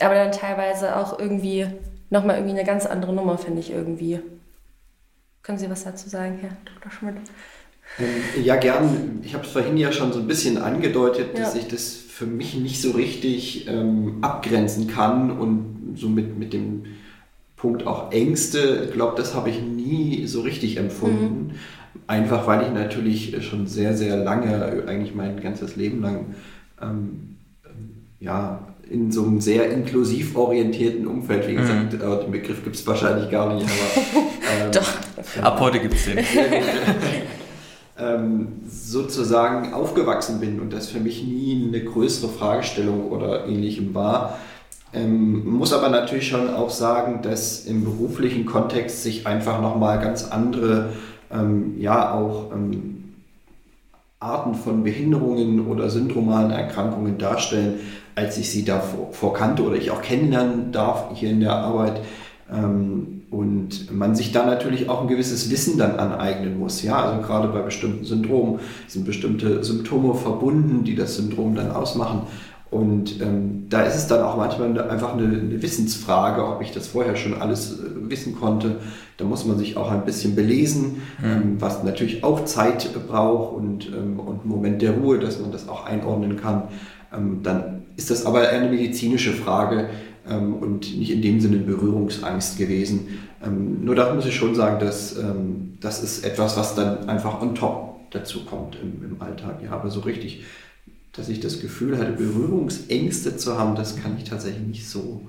aber 0.00 0.14
dann 0.14 0.32
teilweise 0.32 0.96
auch 0.96 1.18
irgendwie 1.18 1.66
nochmal 2.10 2.36
irgendwie 2.36 2.54
eine 2.54 2.64
ganz 2.64 2.86
andere 2.86 3.12
Nummer, 3.12 3.36
finde 3.36 3.60
ich 3.60 3.70
irgendwie. 3.70 4.20
Können 5.42 5.58
Sie 5.58 5.70
was 5.70 5.84
dazu 5.84 6.08
sagen, 6.08 6.38
Herr 6.40 6.56
Dr. 6.64 6.92
Schmidt? 6.92 7.16
Ähm, 7.98 8.44
ja, 8.44 8.56
gern. 8.56 9.20
Ich 9.22 9.34
habe 9.34 9.44
es 9.44 9.52
vorhin 9.52 9.76
ja 9.76 9.92
schon 9.92 10.12
so 10.12 10.20
ein 10.20 10.26
bisschen 10.26 10.58
angedeutet, 10.58 11.30
ja. 11.34 11.40
dass 11.40 11.54
ich 11.54 11.68
das 11.68 11.94
für 11.94 12.26
mich 12.26 12.54
nicht 12.54 12.80
so 12.80 12.92
richtig 12.92 13.68
ähm, 13.68 14.18
abgrenzen 14.22 14.88
kann 14.88 15.30
und 15.30 15.96
so 15.96 16.08
mit, 16.08 16.38
mit 16.38 16.52
dem 16.52 16.84
Punkt 17.56 17.86
auch 17.86 18.12
Ängste, 18.12 18.84
ich 18.86 18.92
glaube, 18.92 19.14
das 19.16 19.34
habe 19.34 19.50
ich 19.50 19.62
nie 19.62 20.26
so 20.26 20.42
richtig 20.42 20.76
empfunden. 20.76 21.48
Mhm. 21.48 21.54
Einfach 22.06 22.46
weil 22.46 22.62
ich 22.62 22.72
natürlich 22.72 23.44
schon 23.44 23.66
sehr, 23.66 23.96
sehr 23.96 24.16
lange, 24.16 24.84
eigentlich 24.86 25.14
mein 25.14 25.40
ganzes 25.40 25.76
Leben 25.76 26.02
lang, 26.02 26.34
ähm, 26.80 27.36
ja, 28.20 28.60
in 28.88 29.10
so 29.10 29.24
einem 29.24 29.40
sehr 29.40 29.70
inklusiv 29.70 30.36
orientierten 30.36 31.06
Umfeld, 31.06 31.48
wie 31.48 31.52
mhm. 31.52 31.56
gesagt, 31.56 31.92
mhm. 31.94 32.20
den 32.24 32.30
Begriff 32.30 32.62
gibt 32.62 32.76
es 32.76 32.86
wahrscheinlich 32.86 33.30
gar 33.30 33.54
nicht, 33.54 33.66
aber. 33.66 34.22
Ähm, 34.46 34.70
Doch. 34.70 35.42
Ab 35.42 35.58
heute 35.58 35.80
gibt 35.80 35.94
es 35.94 36.04
den. 36.04 36.18
ähm, 37.98 38.48
sozusagen 38.68 39.72
aufgewachsen 39.72 40.38
bin 40.38 40.60
und 40.60 40.72
das 40.72 40.88
für 40.88 41.00
mich 41.00 41.24
nie 41.24 41.64
eine 41.66 41.82
größere 41.82 42.30
Fragestellung 42.30 43.10
oder 43.10 43.46
ähnlichem 43.46 43.92
war. 43.92 44.38
Ähm, 44.96 45.44
muss 45.44 45.72
aber 45.72 45.90
natürlich 45.90 46.28
schon 46.28 46.48
auch 46.52 46.70
sagen, 46.70 47.20
dass 47.22 47.66
im 47.66 47.84
beruflichen 47.84 48.46
Kontext 48.46 49.02
sich 49.02 49.26
einfach 49.26 49.60
nochmal 49.60 50.00
ganz 50.00 50.24
andere, 50.24 50.90
ähm, 51.30 51.74
ja 51.78 52.14
auch 52.14 52.52
ähm, 52.52 53.14
Arten 54.18 54.54
von 54.54 54.82
Behinderungen 54.82 55.66
oder 55.66 55.90
syndromalen 55.90 56.50
Erkrankungen 56.50 57.18
darstellen, 57.18 57.74
als 58.14 58.38
ich 58.38 58.50
sie 58.50 58.64
davor 58.64 59.34
kannte 59.34 59.62
oder 59.62 59.76
ich 59.76 59.90
auch 59.90 60.00
kennenlernen 60.00 60.72
darf 60.72 61.10
hier 61.14 61.30
in 61.30 61.40
der 61.40 61.52
Arbeit. 61.52 62.00
Ähm, 62.50 63.16
und 63.30 63.92
man 63.92 64.14
sich 64.14 64.32
da 64.32 64.46
natürlich 64.46 64.88
auch 64.88 65.02
ein 65.02 65.08
gewisses 65.08 65.50
Wissen 65.50 65.78
dann 65.78 65.98
aneignen 65.98 66.58
muss. 66.58 66.82
Ja, 66.82 67.04
also 67.04 67.20
gerade 67.26 67.48
bei 67.48 67.60
bestimmten 67.60 68.04
Syndromen 68.04 68.60
sind 68.86 69.04
bestimmte 69.04 69.62
Symptome 69.62 70.14
verbunden, 70.14 70.84
die 70.84 70.94
das 70.94 71.16
Syndrom 71.16 71.54
dann 71.54 71.72
ausmachen. 71.72 72.22
Und 72.70 73.20
ähm, 73.20 73.66
da 73.68 73.82
ist 73.82 73.94
es 73.94 74.08
dann 74.08 74.22
auch 74.22 74.36
manchmal 74.36 74.78
einfach 74.90 75.12
eine, 75.12 75.24
eine, 75.24 75.62
Wissensfrage, 75.62 76.44
ob 76.44 76.62
ich 76.62 76.72
das 76.72 76.88
vorher 76.88 77.14
schon 77.14 77.34
alles 77.34 77.78
äh, 77.78 78.10
wissen 78.10 78.34
konnte. 78.34 78.80
Da 79.18 79.24
muss 79.24 79.46
man 79.46 79.56
sich 79.56 79.76
auch 79.76 79.90
ein 79.90 80.04
bisschen 80.04 80.34
belesen, 80.34 81.02
mhm. 81.20 81.24
ähm, 81.24 81.56
was 81.60 81.84
natürlich 81.84 82.24
auch 82.24 82.44
Zeit 82.44 82.88
braucht 83.06 83.56
und, 83.56 83.86
ähm, 83.86 84.18
und 84.18 84.40
einen 84.40 84.48
Moment 84.48 84.82
der 84.82 84.92
Ruhe, 84.92 85.18
dass 85.20 85.40
man 85.40 85.52
das 85.52 85.68
auch 85.68 85.86
einordnen 85.86 86.36
kann. 86.36 86.64
Ähm, 87.16 87.40
dann 87.44 87.82
ist 87.94 88.10
das 88.10 88.26
aber 88.26 88.48
eine 88.48 88.68
medizinische 88.68 89.32
Frage 89.32 89.88
ähm, 90.28 90.54
und 90.54 90.98
nicht 90.98 91.12
in 91.12 91.22
dem 91.22 91.40
Sinne 91.40 91.58
Berührungsangst 91.58 92.58
gewesen. 92.58 93.20
Ähm, 93.44 93.84
nur 93.84 93.94
da 93.94 94.12
muss 94.12 94.26
ich 94.26 94.34
schon 94.34 94.56
sagen, 94.56 94.80
dass 94.80 95.16
das 95.80 96.02
ist 96.02 96.24
etwas, 96.24 96.56
was 96.56 96.74
dann 96.74 97.08
einfach 97.08 97.40
on 97.40 97.54
top 97.54 98.10
dazu 98.10 98.44
kommt 98.44 98.76
im, 98.82 99.04
im 99.04 99.22
Alltag. 99.22 99.60
Ja, 99.62 99.72
aber 99.72 99.88
so 99.88 100.00
richtig 100.00 100.42
dass 101.16 101.28
ich 101.28 101.40
das 101.40 101.60
Gefühl 101.60 101.98
hatte, 101.98 102.12
Berührungsängste 102.12 103.36
zu 103.36 103.58
haben, 103.58 103.74
das 103.74 103.96
kann 103.96 104.16
ich 104.18 104.24
tatsächlich 104.24 104.66
nicht 104.66 104.88
so 104.88 105.22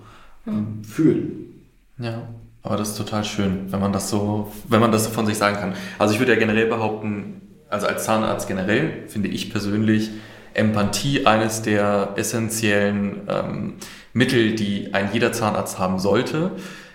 ähm, 0.45 0.84
fühlen. 0.84 1.63
Ja, 1.97 2.28
aber 2.63 2.78
das 2.78 2.89
ist 2.89 2.97
total 2.97 3.23
schön, 3.23 3.71
wenn 3.71 3.80
man 3.80 3.93
das 3.93 4.10
so, 4.10 4.52
wenn 4.67 4.82
man 4.82 4.91
das 4.91 5.06
so 5.06 5.10
von 5.10 5.26
sich 5.26 5.38
sagen 5.38 5.58
kann. 5.58 5.73
Also 5.97 6.13
ich 6.13 6.19
würde 6.19 6.34
ja 6.34 6.39
generell 6.39 6.67
behaupten, 6.67 7.41
also 7.69 7.88
als 7.88 8.04
Zahnarzt 8.04 8.47
generell 8.47 9.08
finde 9.08 9.30
ich 9.30 9.50
persönlich 9.52 10.12
Empathie 10.54 11.26
eines 11.26 11.62
der 11.62 12.13
essentiellen 12.15 13.21
ähm, 13.30 13.73
Mittel, 14.13 14.56
die 14.56 14.93
ein 14.93 15.10
jeder 15.13 15.32
Zahnarzt 15.32 15.80
haben 15.80 16.00
sollte. 16.00 16.52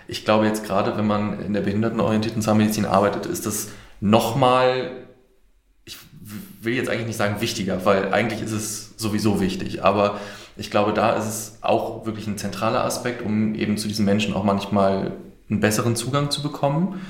Ich 0.07 0.25
glaube 0.25 0.45
jetzt 0.45 0.65
gerade, 0.65 0.97
wenn 0.97 1.07
man 1.07 1.39
in 1.39 1.53
der 1.53 1.61
behindertenorientierten 1.61 2.41
Zahnmedizin 2.41 2.85
arbeitet, 2.85 3.25
ist 3.25 3.45
das 3.45 3.69
nochmal 4.01 4.91
will 6.63 6.73
jetzt 6.73 6.89
eigentlich 6.89 7.07
nicht 7.07 7.17
sagen 7.17 7.41
wichtiger, 7.41 7.85
weil 7.85 8.13
eigentlich 8.13 8.41
ist 8.41 8.51
es 8.51 8.93
sowieso 8.97 9.41
wichtig. 9.41 9.83
Aber 9.83 10.19
ich 10.55 10.71
glaube, 10.71 10.93
da 10.93 11.13
ist 11.13 11.25
es 11.25 11.57
auch 11.61 12.05
wirklich 12.05 12.27
ein 12.27 12.37
zentraler 12.37 12.83
Aspekt, 12.83 13.21
um 13.21 13.55
eben 13.55 13.77
zu 13.77 13.87
diesen 13.87 14.05
Menschen 14.05 14.33
auch 14.33 14.43
manchmal 14.43 15.13
einen 15.49 15.59
besseren 15.59 15.95
Zugang 15.95 16.31
zu 16.31 16.41
bekommen. 16.41 17.01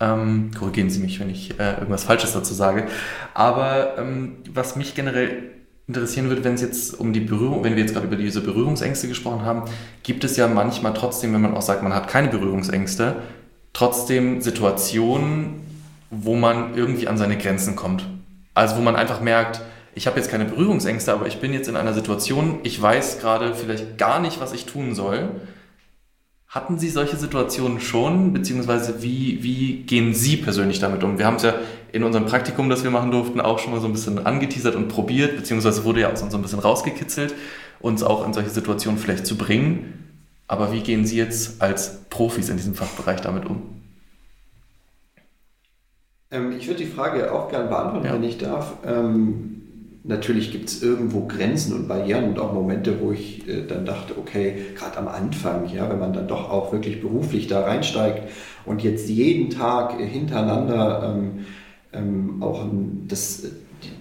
Ähm, 0.00 0.50
korrigieren 0.58 0.90
Sie 0.90 1.00
mich, 1.00 1.20
wenn 1.20 1.30
ich 1.30 1.58
äh, 1.58 1.74
irgendwas 1.74 2.04
Falsches 2.04 2.32
dazu 2.32 2.52
sage. 2.52 2.86
Aber 3.34 3.98
ähm, 3.98 4.36
was 4.52 4.76
mich 4.76 4.94
generell 4.94 5.50
interessieren 5.88 6.28
würde, 6.28 6.42
wenn 6.44 6.54
es 6.54 6.62
jetzt 6.62 6.98
um 6.98 7.12
die 7.12 7.20
Berührung, 7.20 7.62
wenn 7.64 7.76
wir 7.76 7.82
jetzt 7.82 7.94
gerade 7.94 8.06
über 8.06 8.16
diese 8.16 8.40
Berührungsängste 8.40 9.08
gesprochen 9.08 9.42
haben, 9.44 9.62
gibt 10.02 10.24
es 10.24 10.36
ja 10.36 10.48
manchmal 10.48 10.94
trotzdem, 10.94 11.32
wenn 11.32 11.40
man 11.40 11.54
auch 11.54 11.62
sagt, 11.62 11.82
man 11.82 11.94
hat 11.94 12.08
keine 12.08 12.28
Berührungsängste, 12.28 13.16
trotzdem 13.72 14.40
Situationen, 14.40 15.60
wo 16.10 16.34
man 16.34 16.74
irgendwie 16.74 17.08
an 17.08 17.16
seine 17.16 17.38
Grenzen 17.38 17.76
kommt. 17.76 18.04
Also 18.56 18.78
wo 18.78 18.80
man 18.80 18.96
einfach 18.96 19.20
merkt, 19.20 19.60
ich 19.94 20.06
habe 20.06 20.16
jetzt 20.16 20.30
keine 20.30 20.46
Berührungsängste, 20.46 21.12
aber 21.12 21.26
ich 21.26 21.40
bin 21.40 21.52
jetzt 21.52 21.68
in 21.68 21.76
einer 21.76 21.92
Situation, 21.92 22.60
ich 22.62 22.80
weiß 22.80 23.20
gerade 23.20 23.54
vielleicht 23.54 23.98
gar 23.98 24.18
nicht, 24.18 24.40
was 24.40 24.54
ich 24.54 24.64
tun 24.64 24.94
soll. 24.94 25.28
Hatten 26.48 26.78
Sie 26.78 26.88
solche 26.88 27.16
Situationen 27.18 27.82
schon, 27.82 28.32
beziehungsweise 28.32 29.02
wie, 29.02 29.42
wie 29.42 29.82
gehen 29.82 30.14
Sie 30.14 30.38
persönlich 30.38 30.78
damit 30.78 31.04
um? 31.04 31.18
Wir 31.18 31.26
haben 31.26 31.36
es 31.36 31.42
ja 31.42 31.52
in 31.92 32.02
unserem 32.02 32.24
Praktikum, 32.24 32.70
das 32.70 32.82
wir 32.82 32.90
machen 32.90 33.10
durften, 33.10 33.42
auch 33.42 33.58
schon 33.58 33.72
mal 33.72 33.80
so 33.80 33.88
ein 33.88 33.92
bisschen 33.92 34.24
angeteasert 34.24 34.74
und 34.74 34.88
probiert, 34.88 35.36
beziehungsweise 35.36 35.84
wurde 35.84 36.00
ja 36.00 36.08
uns 36.08 36.20
so 36.20 36.26
ein 36.26 36.42
bisschen 36.42 36.60
rausgekitzelt, 36.60 37.34
uns 37.80 38.02
auch 38.02 38.24
in 38.24 38.32
solche 38.32 38.48
Situationen 38.48 38.98
vielleicht 38.98 39.26
zu 39.26 39.36
bringen. 39.36 40.22
Aber 40.48 40.72
wie 40.72 40.80
gehen 40.80 41.04
Sie 41.04 41.18
jetzt 41.18 41.60
als 41.60 42.04
Profis 42.08 42.48
in 42.48 42.56
diesem 42.56 42.74
Fachbereich 42.74 43.20
damit 43.20 43.44
um? 43.44 43.76
Ähm, 46.30 46.52
ich 46.58 46.66
würde 46.66 46.80
die 46.80 46.90
Frage 46.90 47.32
auch 47.32 47.48
gerne 47.50 47.68
beantworten, 47.68 48.06
ja. 48.06 48.14
wenn 48.14 48.24
ich 48.24 48.38
darf. 48.38 48.74
Ähm, 48.84 49.62
natürlich 50.04 50.52
gibt 50.52 50.68
es 50.68 50.82
irgendwo 50.82 51.26
Grenzen 51.26 51.74
und 51.74 51.88
Barrieren 51.88 52.24
und 52.24 52.38
auch 52.38 52.52
Momente, 52.52 53.00
wo 53.00 53.12
ich 53.12 53.48
äh, 53.48 53.66
dann 53.66 53.84
dachte, 53.84 54.14
okay, 54.18 54.56
gerade 54.76 54.98
am 54.98 55.08
Anfang, 55.08 55.68
ja, 55.72 55.88
wenn 55.90 55.98
man 55.98 56.12
dann 56.12 56.28
doch 56.28 56.50
auch 56.50 56.72
wirklich 56.72 57.00
beruflich 57.00 57.46
da 57.46 57.62
reinsteigt 57.62 58.28
und 58.64 58.82
jetzt 58.82 59.08
jeden 59.08 59.50
Tag 59.50 59.98
hintereinander 59.98 61.14
ähm, 61.16 61.46
ähm 61.92 62.42
auch 62.42 62.64
das, 63.08 63.44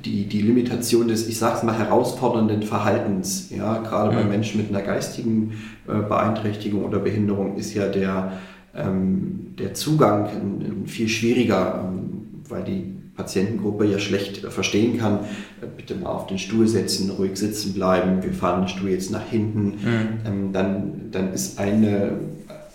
die, 0.04 0.26
die 0.26 0.42
Limitation 0.42 1.08
des, 1.08 1.28
ich 1.28 1.38
sage 1.38 1.58
es 1.58 1.64
mal, 1.64 1.78
herausfordernden 1.78 2.64
Verhaltens, 2.64 3.50
ja, 3.52 3.78
gerade 3.80 4.12
mhm. 4.12 4.16
bei 4.16 4.24
Menschen 4.24 4.62
mit 4.62 4.70
einer 4.70 4.82
geistigen 4.82 5.54
äh, 5.88 5.94
Beeinträchtigung 6.08 6.86
oder 6.86 7.00
Behinderung 7.00 7.58
ist 7.58 7.74
ja 7.74 7.88
der, 7.88 8.34
ähm, 8.76 9.56
der 9.60 9.74
Zugang 9.74 10.86
viel 10.86 11.08
schwieriger. 11.08 11.84
Ähm, 11.84 12.15
weil 12.50 12.64
die 12.64 12.96
Patientengruppe 13.16 13.86
ja 13.86 14.00
schlecht 14.00 14.38
verstehen 14.38 14.98
kann, 14.98 15.20
äh, 15.62 15.68
bitte 15.76 15.96
mal 15.96 16.10
auf 16.10 16.28
den 16.28 16.38
Stuhl 16.38 16.68
setzen, 16.68 17.10
ruhig 17.10 17.38
sitzen 17.38 17.74
bleiben, 17.74 18.24
wir 18.24 18.34
fahren 18.34 18.64
den 18.64 18.68
Stuhl 18.68 18.90
jetzt 18.90 19.12
nach 19.12 19.26
hinten, 19.26 19.66
mhm. 19.66 20.08
Ähm, 20.26 20.54
dann, 20.54 21.12
dann 21.12 21.34
ist 21.34 21.60
eine, 21.60 22.14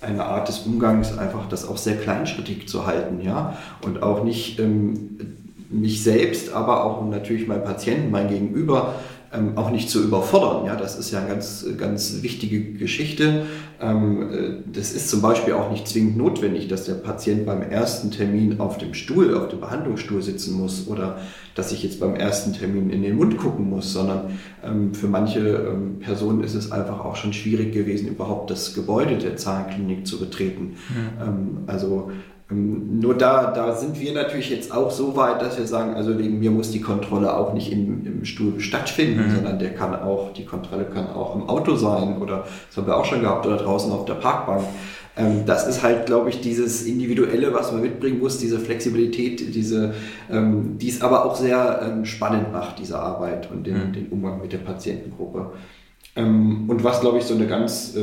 eine 0.01 0.25
Art 0.25 0.49
des 0.49 0.61
Umgangs 0.61 1.17
einfach 1.17 1.49
das 1.49 1.69
auch 1.69 1.77
sehr 1.77 1.97
kleinschrittig 1.97 2.69
zu 2.69 2.87
halten, 2.87 3.21
ja, 3.23 3.59
und 3.85 4.03
auch 4.03 4.25
nicht 4.25 4.59
ähm, 4.59 5.11
mich 5.71 6.03
selbst, 6.03 6.53
aber 6.53 6.85
auch 6.85 7.07
natürlich 7.07 7.47
mein 7.47 7.63
Patienten, 7.63 8.11
mein 8.11 8.29
Gegenüber 8.29 8.95
ähm, 9.33 9.57
auch 9.57 9.71
nicht 9.71 9.89
zu 9.89 10.03
überfordern. 10.03 10.67
Ja, 10.67 10.77
das 10.77 10.99
ist 10.99 11.13
ja 11.13 11.21
eine 11.21 11.29
ganz, 11.29 11.65
ganz 11.79 12.23
wichtige 12.23 12.73
Geschichte. 12.73 13.47
Ähm, 13.81 14.33
äh, 14.33 14.51
das 14.73 14.93
ist 14.93 15.09
zum 15.09 15.23
Beispiel 15.23 15.55
auch 15.55 15.71
nicht 15.71 15.89
zwingend 15.89 16.17
notwendig, 16.17 16.69
dass 16.69 16.85
der 16.85 16.95
Patient 16.95 17.47
beim 17.47 17.63
ersten 17.63 18.11
Termin 18.11 18.61
auf 18.61 18.77
dem 18.79 18.93
Stuhl, 18.95 19.35
auf 19.35 19.49
dem 19.49 19.61
Behandlungsstuhl 19.61 20.23
sitzen 20.23 20.59
muss 20.59 20.87
oder 20.87 21.19
dass 21.55 21.73
ich 21.73 21.83
jetzt 21.83 21.99
beim 21.99 22.15
ersten 22.15 22.53
Termin 22.53 22.91
in 22.91 23.03
den 23.03 23.17
Mund 23.17 23.39
gucken 23.39 23.71
muss, 23.71 23.93
sondern 23.93 24.39
ähm, 24.63 24.95
für 24.95 25.09
manche 25.09 25.41
ähm, 25.41 25.99
Personen 25.99 26.45
ist 26.45 26.55
es 26.55 26.71
einfach 26.71 27.05
auch 27.05 27.17
schon 27.17 27.33
schwierig 27.33 27.73
gewesen, 27.73 28.09
überhaupt 28.09 28.51
das 28.51 28.75
Gebäude 28.75 29.17
der 29.17 29.37
Zahnklinik 29.37 30.07
zu 30.07 30.19
betreten. 30.19 30.77
Ja. 30.95 31.35
Also 31.67 32.11
nur 32.51 33.17
da, 33.17 33.53
da 33.53 33.77
sind 33.77 34.01
wir 34.01 34.13
natürlich 34.13 34.51
jetzt 34.51 34.73
auch 34.73 34.91
so 34.91 35.15
weit, 35.17 35.41
dass 35.41 35.57
wir 35.57 35.67
sagen, 35.67 35.95
also 35.95 36.19
wegen 36.19 36.41
mir 36.41 36.51
muss 36.51 36.73
die 36.73 36.81
Kontrolle 36.81 37.37
auch 37.37 37.55
nicht 37.55 37.71
im, 37.71 38.05
im 38.05 38.25
Stuhl 38.25 38.59
stattfinden, 38.59 39.29
mhm. 39.29 39.35
sondern 39.37 39.59
der 39.61 39.75
kann 39.75 39.95
auch, 39.95 40.33
die 40.33 40.45
Kontrolle 40.45 40.87
kann 40.87 41.09
auch 41.11 41.37
im 41.37 41.49
Auto 41.49 41.77
sein 41.77 42.19
oder 42.19 42.45
das 42.69 42.77
haben 42.77 42.89
wir 42.89 42.97
auch 42.97 43.05
schon 43.05 43.21
gehabt 43.21 43.47
oder 43.47 43.57
draußen 43.57 43.93
auf 43.93 44.05
der 44.05 44.15
Parkbank. 44.15 44.65
Ähm, 45.17 45.43
das 45.47 45.69
ist 45.69 45.85
halt, 45.85 46.07
glaube 46.07 46.31
ich, 46.31 46.41
dieses 46.41 46.85
Individuelle, 46.85 47.55
was 47.55 47.71
man 47.71 47.83
mitbringen 47.83 48.19
muss, 48.19 48.39
diese 48.39 48.59
Flexibilität, 48.59 49.55
diese, 49.55 49.95
ähm, 50.29 50.77
die 50.79 50.89
es 50.89 51.03
aber 51.03 51.25
auch 51.25 51.37
sehr 51.37 52.01
spannend 52.03 52.53
macht, 52.53 52.81
diese 52.81 52.99
Arbeit 52.99 53.49
und 53.51 53.65
den, 53.65 53.89
mhm. 53.89 53.93
den 53.93 54.09
Umgang 54.09 54.41
mit 54.41 54.53
der 54.53 54.59
Patientengruppe. 54.59 55.53
und 56.17 56.83
was, 56.83 57.01
glaube 57.01 57.19
ich, 57.19 57.25
so 57.25 57.35
eine 57.35 57.47
ganz 57.47 57.97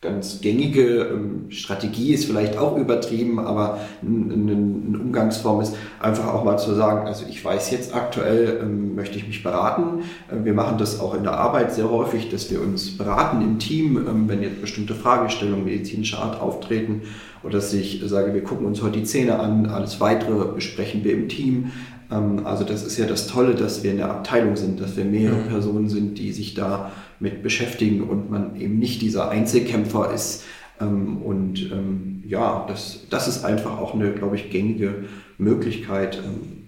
ganz 0.00 0.40
gängige 0.40 1.02
ähm, 1.02 1.50
Strategie 1.50 2.14
ist 2.14 2.24
vielleicht 2.24 2.56
auch 2.56 2.78
übertrieben, 2.78 3.38
aber 3.38 3.80
eine 4.00 4.98
Umgangsform 4.98 5.60
ist 5.60 5.76
einfach 6.00 6.32
auch 6.32 6.42
mal 6.42 6.56
zu 6.56 6.74
sagen, 6.74 7.06
also 7.06 7.26
ich 7.28 7.44
weiß 7.44 7.70
jetzt 7.70 7.94
aktuell, 7.94 8.60
ähm, 8.62 8.94
möchte 8.94 9.18
ich 9.18 9.26
mich 9.26 9.42
beraten. 9.42 10.04
Äh, 10.30 10.44
wir 10.44 10.54
machen 10.54 10.78
das 10.78 11.00
auch 11.00 11.14
in 11.14 11.22
der 11.22 11.34
Arbeit 11.34 11.74
sehr 11.74 11.90
häufig, 11.90 12.30
dass 12.30 12.50
wir 12.50 12.62
uns 12.62 12.96
beraten 12.96 13.42
im 13.42 13.58
Team, 13.58 13.98
ähm, 13.98 14.26
wenn 14.26 14.42
jetzt 14.42 14.62
bestimmte 14.62 14.94
Fragestellungen 14.94 15.66
medizinischer 15.66 16.20
Art 16.20 16.40
auftreten 16.40 17.02
oder 17.42 17.54
dass 17.54 17.72
ich 17.72 18.02
sage, 18.04 18.34
wir 18.34 18.42
gucken 18.42 18.66
uns 18.66 18.82
heute 18.82 18.98
die 18.98 19.04
Zähne 19.04 19.38
an, 19.38 19.66
alles 19.66 20.00
weitere 20.00 20.52
besprechen 20.52 21.04
wir 21.04 21.12
im 21.12 21.28
Team. 21.28 21.72
Also 22.10 22.64
das 22.64 22.82
ist 22.82 22.98
ja 22.98 23.06
das 23.06 23.28
Tolle, 23.28 23.54
dass 23.54 23.84
wir 23.84 23.92
in 23.92 23.98
der 23.98 24.10
Abteilung 24.10 24.56
sind, 24.56 24.80
dass 24.80 24.96
wir 24.96 25.04
mehrere 25.04 25.42
mhm. 25.42 25.48
Personen 25.48 25.88
sind, 25.88 26.18
die 26.18 26.32
sich 26.32 26.54
da 26.54 26.90
mit 27.20 27.42
beschäftigen 27.42 28.02
und 28.02 28.30
man 28.30 28.56
eben 28.56 28.78
nicht 28.78 29.00
dieser 29.00 29.30
Einzelkämpfer 29.30 30.12
ist. 30.12 30.44
Ähm, 30.80 31.18
und 31.18 31.70
ähm, 31.70 32.24
ja, 32.26 32.64
das, 32.66 33.06
das 33.10 33.28
ist 33.28 33.44
einfach 33.44 33.78
auch 33.78 33.94
eine, 33.94 34.12
glaube 34.12 34.36
ich, 34.36 34.50
gängige 34.50 35.04
Möglichkeit, 35.38 36.18
ähm, 36.24 36.66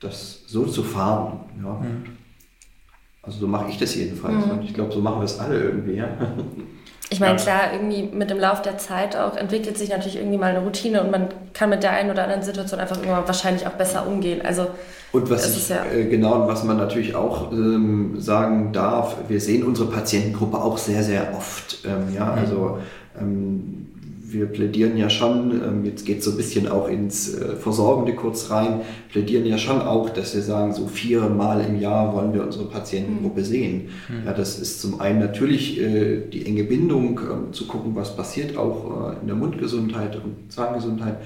das 0.00 0.44
so 0.46 0.64
zu 0.64 0.82
fahren. 0.82 1.40
Ja. 1.62 1.80
Also 3.22 3.40
so 3.40 3.46
mache 3.46 3.68
ich 3.70 3.78
das 3.78 3.94
jedenfalls. 3.94 4.46
Mhm. 4.46 4.52
Und 4.52 4.64
ich 4.64 4.72
glaube, 4.72 4.92
so 4.92 5.00
machen 5.00 5.20
wir 5.20 5.24
es 5.24 5.38
alle 5.38 5.60
irgendwie, 5.60 5.94
ja. 5.96 6.08
Ich 7.10 7.20
meine, 7.20 7.36
klar, 7.36 7.72
irgendwie 7.72 8.02
mit 8.02 8.28
dem 8.28 8.38
Lauf 8.38 8.60
der 8.60 8.76
Zeit 8.76 9.16
auch 9.16 9.36
entwickelt 9.36 9.78
sich 9.78 9.88
natürlich 9.88 10.16
irgendwie 10.16 10.36
mal 10.36 10.50
eine 10.50 10.60
Routine 10.60 11.02
und 11.02 11.10
man 11.10 11.28
kann 11.54 11.70
mit 11.70 11.82
der 11.82 11.92
einen 11.92 12.10
oder 12.10 12.24
anderen 12.24 12.42
Situation 12.42 12.80
einfach 12.80 13.02
immer 13.02 13.26
wahrscheinlich 13.26 13.66
auch 13.66 13.72
besser 13.72 14.06
umgehen. 14.06 14.44
Also 14.44 14.66
und 15.10 15.30
was 15.30 15.56
ich, 15.56 15.68
ja 15.70 15.86
äh, 15.86 16.04
genau, 16.04 16.42
und 16.42 16.48
was 16.48 16.64
man 16.64 16.76
natürlich 16.76 17.14
auch 17.14 17.50
ähm, 17.50 18.20
sagen 18.20 18.72
darf, 18.72 19.16
wir 19.26 19.40
sehen 19.40 19.64
unsere 19.64 19.90
Patientengruppe 19.90 20.58
auch 20.58 20.76
sehr, 20.76 21.02
sehr 21.02 21.32
oft. 21.34 21.78
Ähm, 21.86 22.14
ja, 22.14 22.26
mhm. 22.26 22.38
also 22.38 22.78
ähm, 23.18 23.86
wir 24.30 24.46
plädieren 24.46 24.96
ja 24.96 25.08
schon, 25.08 25.62
ähm, 25.62 25.84
jetzt 25.84 26.04
geht 26.04 26.18
es 26.18 26.26
so 26.26 26.32
ein 26.32 26.36
bisschen 26.36 26.68
auch 26.68 26.88
ins 26.88 27.34
äh, 27.34 27.56
Versorgende 27.56 28.14
kurz 28.14 28.50
rein, 28.50 28.82
plädieren 29.10 29.46
ja 29.46 29.56
schon 29.56 29.80
auch, 29.80 30.10
dass 30.10 30.34
wir 30.34 30.42
sagen, 30.42 30.74
so 30.74 30.86
viermal 30.86 31.64
im 31.64 31.80
Jahr 31.80 32.14
wollen 32.14 32.34
wir 32.34 32.42
unsere 32.44 32.66
Patientengruppe 32.66 33.40
mhm. 33.40 33.44
sehen. 33.44 33.88
Mhm. 34.08 34.26
Ja, 34.26 34.32
das 34.34 34.58
ist 34.58 34.80
zum 34.82 35.00
einen 35.00 35.18
natürlich 35.18 35.80
äh, 35.80 36.20
die 36.30 36.44
enge 36.44 36.64
Bindung, 36.64 37.20
ähm, 37.20 37.52
zu 37.52 37.66
gucken, 37.66 37.96
was 37.96 38.14
passiert 38.16 38.56
auch 38.56 39.12
äh, 39.12 39.20
in 39.20 39.28
der 39.28 39.36
Mundgesundheit 39.36 40.16
und 40.16 40.52
Zahngesundheit, 40.52 41.16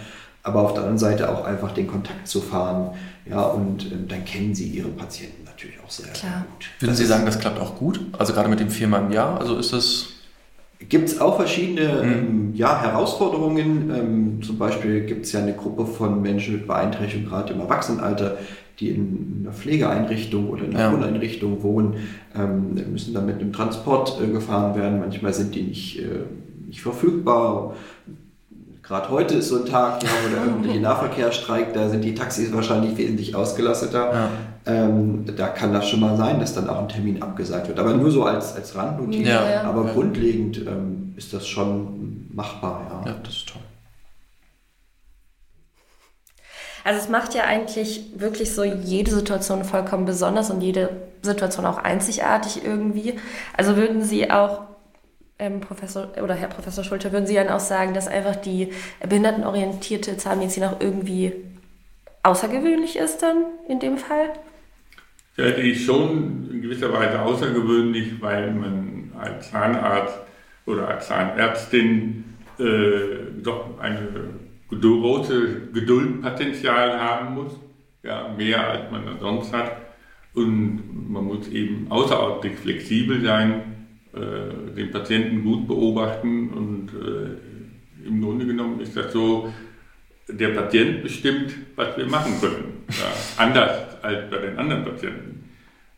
aber 0.45 0.63
auf 0.63 0.75
der 0.75 0.83
anderen 0.83 0.99
Seite 0.99 1.29
auch 1.31 1.45
einfach 1.45 1.73
den 1.73 1.89
Kontakt 1.89 2.29
zu 2.29 2.41
fahren. 2.41 2.91
Ja, 3.29 3.43
und 3.43 3.87
dann 4.09 4.25
kennen 4.25 4.55
sie 4.55 4.67
ihre 4.67 4.89
Patienten 4.89 5.45
natürlich 5.45 5.77
auch 5.85 5.91
sehr, 5.91 6.07
Klar. 6.07 6.33
sehr 6.33 6.41
gut. 6.41 6.67
Würden 6.81 6.97
Sie 6.97 7.07
sagen, 7.07 7.25
das 7.25 7.39
klappt 7.39 7.61
auch 7.61 7.77
gut? 7.77 8.01
Also 8.19 8.33
gerade 8.33 8.49
mit 8.49 8.59
dem 8.59 8.69
viermal 8.69 9.03
im 9.03 9.13
Jahr? 9.13 9.41
Also 9.41 9.57
ist 9.59 9.73
das 9.73 10.12
Gibt 10.89 11.09
es 11.09 11.21
auch 11.21 11.37
verschiedene 11.37 12.03
mhm. 12.03 12.13
ähm, 12.13 12.51
ja, 12.55 12.81
Herausforderungen. 12.81 13.91
Ähm, 13.95 14.43
zum 14.43 14.59
Beispiel 14.59 15.07
gibt 15.07 15.27
es 15.27 15.33
ja 15.33 15.41
eine 15.41 15.55
Gruppe 15.55 15.87
von 15.87 16.23
Menschen 16.23 16.55
mit 16.55 16.67
Beeinträchtigung, 16.67 17.29
gerade 17.29 17.53
im 17.53 17.61
Erwachsenenalter, 17.61 18.39
die 18.81 18.91
in 18.91 19.43
einer 19.43 19.53
Pflegeeinrichtung 19.53 20.49
oder 20.49 20.65
in 20.65 20.75
einer 20.75 20.85
ja. 20.85 20.93
Wohneinrichtung 20.93 21.63
wohnen, 21.63 21.95
ähm, 22.35 22.75
müssen 22.91 23.15
dann 23.15 23.27
mit 23.27 23.41
einem 23.41 23.53
Transport 23.53 24.19
äh, 24.23 24.29
gefahren 24.29 24.75
werden. 24.75 24.99
Manchmal 25.01 25.33
sind 25.33 25.55
die 25.55 25.63
nicht, 25.63 26.01
äh, 26.01 26.25
nicht 26.67 26.83
verfügbar. 26.83 27.75
Gerade 28.83 29.11
heute 29.11 29.35
ist 29.37 29.49
so 29.49 29.63
ein 29.63 29.67
Tag, 29.67 30.03
ja, 30.03 30.09
wo 30.25 30.35
der 30.35 30.43
öffentliche 30.47 30.81
Nahverkehr 30.81 31.33
streikt, 31.33 31.77
da 31.77 31.89
sind 31.89 32.03
die 32.03 32.15
Taxis 32.15 32.53
wahrscheinlich 32.53 32.97
wesentlich 32.97 33.35
ausgelasteter. 33.35 34.13
Ja. 34.13 34.31
Ähm, 34.65 35.25
da 35.37 35.49
kann 35.49 35.73
das 35.73 35.89
schon 35.89 36.01
mal 36.01 36.17
sein, 36.17 36.39
dass 36.39 36.55
dann 36.55 36.69
auch 36.69 36.79
ein 36.79 36.89
Termin 36.89 37.21
abgesagt 37.23 37.69
wird. 37.69 37.79
Aber 37.79 37.95
nur 37.95 38.11
so 38.11 38.25
als, 38.25 38.55
als 38.55 38.77
Randnotiz. 38.77 39.27
Ja. 39.27 39.63
Aber 39.63 39.87
ja. 39.87 39.93
grundlegend 39.93 40.59
ähm, 40.59 41.15
ist 41.17 41.33
das 41.33 41.47
schon 41.47 42.29
machbar. 42.33 43.03
Ja. 43.05 43.11
ja, 43.11 43.19
das 43.23 43.35
ist 43.35 43.49
toll. 43.49 43.63
Also 46.85 47.01
es 47.01 47.09
macht 47.09 47.35
ja 47.35 47.45
eigentlich 47.45 48.03
wirklich 48.17 48.55
so 48.55 48.65
jede 48.65 49.11
Situation 49.13 49.65
vollkommen 49.65 50.05
besonders 50.05 50.51
und 50.51 50.61
jede 50.61 50.91
Situation 51.23 51.67
auch 51.67 51.79
einzigartig 51.79 52.65
irgendwie. 52.65 53.19
Also 53.57 53.77
würden 53.77 54.03
Sie 54.03 54.31
auch, 54.31 54.63
ähm, 55.39 55.61
Professor 55.61 56.09
oder 56.23 56.35
Herr 56.35 56.49
Professor 56.49 56.83
Schulte, 56.83 57.13
würden 57.13 57.27
Sie 57.27 57.35
dann 57.35 57.51
auch 57.51 57.61
sagen, 57.61 57.95
dass 57.95 58.09
einfach 58.09 58.37
die 58.37 58.73
behindertenorientierte 59.01 60.17
Zahnmedizin 60.17 60.65
auch 60.65 60.81
irgendwie 60.81 61.33
außergewöhnlich 62.25 62.97
ist 62.97 63.23
dann 63.23 63.45
in 63.69 63.79
dem 63.79 63.99
Fall? 63.99 64.31
Ja, 65.37 65.51
die 65.51 65.71
ist 65.71 65.87
schon 65.87 66.51
in 66.53 66.61
gewisser 66.61 66.93
Weise 66.93 67.23
außergewöhnlich, 67.23 68.21
weil 68.21 68.53
man 68.53 69.13
als 69.19 69.51
Zahnarzt 69.51 70.19
oder 70.67 70.89
als 70.89 71.07
Zahnärztin 71.07 72.25
äh, 72.59 73.43
doch 73.43 73.79
ein 73.79 73.97
großes 74.69 75.73
Geduldpotenzial 75.73 77.01
haben 77.01 77.35
muss, 77.35 77.59
ja, 78.03 78.35
mehr 78.37 78.69
als 78.69 78.91
man 78.91 79.05
sonst 79.21 79.53
hat. 79.55 79.77
Und 80.35 81.11
man 81.11 81.25
muss 81.25 81.49
eben 81.49 81.87
außerordentlich 81.89 82.59
flexibel 82.59 83.23
sein, 83.23 83.63
äh, 84.13 84.75
den 84.75 84.91
Patienten 84.91 85.45
gut 85.45 85.67
beobachten 85.67 86.51
und 86.51 86.91
äh, 86.95 88.07
im 88.07 88.21
Grunde 88.21 88.47
genommen 88.47 88.81
ist 88.81 88.97
das 88.97 89.13
so, 89.13 89.53
der 90.29 90.49
Patient 90.49 91.03
bestimmt, 91.03 91.55
was 91.77 91.97
wir 91.97 92.07
machen 92.07 92.33
können. 92.41 92.82
Anders 93.37 94.03
als 94.03 94.31
bei 94.31 94.39
den 94.39 94.59
anderen 94.59 94.85
Patienten. 94.85 95.45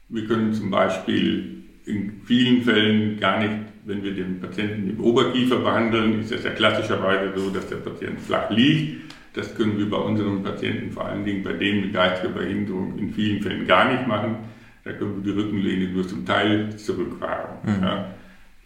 Wir 0.09 0.27
können 0.27 0.53
zum 0.53 0.71
Beispiel 0.71 1.63
in 1.87 2.21
vielen 2.25 2.63
Fällen 2.63 3.19
gar 3.19 3.39
nicht, 3.41 3.53
wenn 3.85 4.03
wir 4.03 4.13
den 4.13 4.41
Patienten 4.41 4.89
im 4.89 5.01
Oberkiefer 5.01 5.59
behandeln, 5.59 6.21
ist 6.21 6.33
es 6.33 6.45
ja 6.45 6.51
klassischerweise 6.51 7.33
so, 7.37 7.51
dass 7.51 7.69
der 7.69 7.77
Patient 7.77 8.21
flach 8.21 8.51
liegt. 8.51 9.13
Das 9.35 9.55
können 9.57 9.79
wir 9.79 9.91
bei 9.91 9.97
unseren 9.97 10.43
Patienten, 10.43 10.93
vor 10.93 11.07
allen 11.07 11.25
Dingen 11.25 11.43
bei 11.43 11.53
denen 11.53 11.83
mit 11.83 11.93
geistiger 11.93 12.33
Behinderung, 12.33 12.97
in 12.99 13.13
vielen 13.13 13.43
Fällen 13.43 13.67
gar 13.67 13.93
nicht 13.93 14.07
machen. 14.07 14.37
Da 14.85 14.93
können 14.93 15.17
wir 15.17 15.33
die 15.33 15.39
Rückenlehne 15.39 15.93
nur 15.93 16.07
zum 16.07 16.25
Teil 16.25 16.77
zurückfahren. 16.77 17.59
Mhm. 17.65 17.83
Ja. 17.83 18.15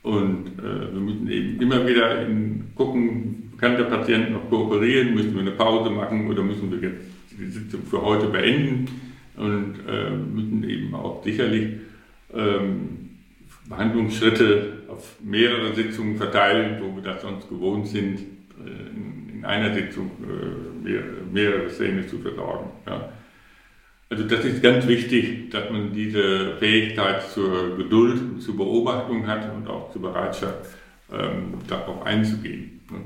Und 0.02 0.46
äh, 0.58 0.92
wir 0.92 1.00
müssen 1.00 1.28
eben 1.30 1.60
immer 1.60 1.86
wieder 1.86 2.26
in, 2.26 2.64
gucken, 2.74 3.52
kann 3.58 3.76
der 3.76 3.84
Patient 3.84 4.30
noch 4.30 4.48
kooperieren? 4.48 5.14
Müssen 5.14 5.34
wir 5.34 5.40
eine 5.40 5.52
Pause 5.52 5.90
machen 5.90 6.28
oder 6.28 6.42
müssen 6.42 6.70
wir 6.70 6.90
jetzt 6.90 7.06
die 7.38 7.50
Sitzung 7.50 7.82
für 7.84 8.02
heute 8.02 8.26
beenden? 8.28 8.88
Und 9.36 9.76
äh, 9.88 10.10
müssen 10.10 10.68
eben 10.68 10.94
auch 10.94 11.22
sicherlich 11.22 11.76
ähm, 12.34 13.10
Behandlungsschritte 13.68 14.72
auf 14.88 15.16
mehrere 15.22 15.74
Sitzungen 15.74 16.16
verteilen, 16.16 16.82
wo 16.82 16.96
wir 16.96 17.02
das 17.02 17.22
sonst 17.22 17.48
gewohnt 17.48 17.86
sind, 17.86 18.18
äh, 18.18 18.96
in, 18.96 19.36
in, 19.36 19.44
einer 19.44 19.72
Sitzung 19.72 20.10
äh, 20.22 20.84
mehr, 20.84 21.02
mehrere 21.32 21.70
Szene 21.70 22.06
zu 22.06 22.18
versorgen. 22.18 22.70
Ja. 22.86 23.12
Also 24.10 24.24
das 24.24 24.44
ist 24.44 24.62
ganz 24.62 24.88
wichtig, 24.88 25.50
dass 25.50 25.70
man 25.70 25.92
diese 25.92 26.56
Fähigkeit 26.56 27.22
zur 27.30 27.76
Geduld 27.76 28.42
zur 28.42 28.56
Beobachtung 28.56 29.26
hat 29.26 29.54
und 29.54 29.68
auch 29.68 29.92
zur 29.92 30.02
Bereitschaft, 30.02 30.66
ähm, 31.12 31.54
darauf 31.68 32.04
einzugehen. 32.04 32.80
Ne 32.90 32.98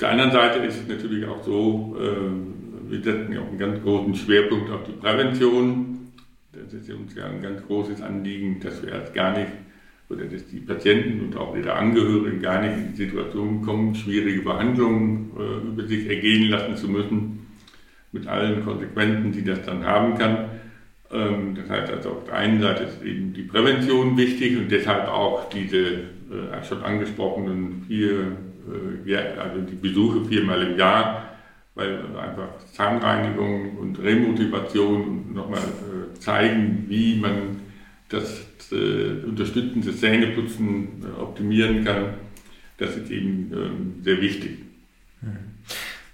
der 0.00 0.10
anderen 0.12 0.32
Seite 0.32 0.60
ist 0.60 0.80
es 0.80 0.88
natürlich 0.88 1.26
auch 1.26 1.42
so, 1.44 1.96
äh, 2.00 2.59
wir 2.90 3.02
setzen 3.02 3.32
ja 3.32 3.40
auch 3.40 3.48
einen 3.48 3.58
ganz 3.58 3.82
großen 3.82 4.14
Schwerpunkt 4.14 4.70
auf 4.70 4.82
die 4.84 4.92
Prävention. 4.92 6.12
Das 6.52 6.72
ist 6.74 6.90
uns 6.90 7.14
ja 7.14 7.26
ein 7.26 7.40
ganz 7.40 7.64
großes 7.66 8.02
Anliegen, 8.02 8.60
dass 8.60 8.82
wir 8.82 8.92
erst 8.92 9.14
gar 9.14 9.36
nicht, 9.38 9.50
oder 10.08 10.24
dass 10.24 10.46
die 10.48 10.58
Patienten 10.58 11.20
und 11.20 11.36
auch 11.36 11.56
ihre 11.56 11.72
Angehörigen 11.72 12.42
gar 12.42 12.60
nicht 12.60 12.76
in 12.76 12.90
die 12.90 12.96
Situation 12.96 13.62
kommen, 13.62 13.94
schwierige 13.94 14.42
Behandlungen 14.42 15.30
äh, 15.38 15.68
über 15.68 15.86
sich 15.86 16.08
ergehen 16.08 16.50
lassen 16.50 16.76
zu 16.76 16.88
müssen, 16.88 17.46
mit 18.10 18.26
allen 18.26 18.64
Konsequenzen, 18.64 19.30
die 19.30 19.44
das 19.44 19.62
dann 19.64 19.84
haben 19.84 20.18
kann. 20.18 20.50
Ähm, 21.12 21.54
das 21.54 21.70
heißt 21.70 21.92
also 21.92 22.10
auf 22.10 22.24
der 22.24 22.34
einen 22.34 22.60
Seite 22.60 22.84
ist 22.84 23.04
eben 23.04 23.32
die 23.32 23.42
Prävention 23.42 24.16
wichtig 24.16 24.56
und 24.58 24.70
deshalb 24.72 25.06
auch 25.06 25.48
diese 25.48 25.78
äh, 25.78 26.64
schon 26.68 26.82
angesprochenen 26.82 27.84
vier 27.86 28.36
äh, 29.06 29.16
also 29.38 29.60
die 29.60 29.76
Besuche 29.76 30.24
viermal 30.24 30.62
im 30.62 30.76
Jahr, 30.76 31.29
weil 31.74 32.16
einfach 32.16 32.58
Zahnreinigung 32.72 33.78
und 33.78 33.98
Remotivation 33.98 35.32
nochmal 35.32 35.60
äh, 35.60 36.18
zeigen, 36.18 36.86
wie 36.88 37.16
man 37.16 37.60
das 38.08 38.44
äh, 38.72 39.24
unterstützende 39.24 39.94
Zähneputzen 39.94 41.04
optimieren 41.18 41.84
kann, 41.84 42.14
das 42.78 42.96
ist 42.96 43.10
eben 43.10 43.52
ähm, 43.52 43.94
sehr 44.02 44.20
wichtig. 44.20 44.58
Mhm. 45.20 45.50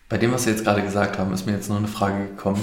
Bei 0.09 0.19
dem, 0.19 0.33
was 0.33 0.45
Sie 0.45 0.51
jetzt 0.51 0.65
gerade 0.65 0.83
gesagt 0.83 1.19
haben, 1.19 1.33
ist 1.33 1.47
mir 1.47 1.53
jetzt 1.53 1.69
noch 1.69 1.79
eine 1.79 1.89
Frage 1.89 2.27
gekommen. 2.27 2.63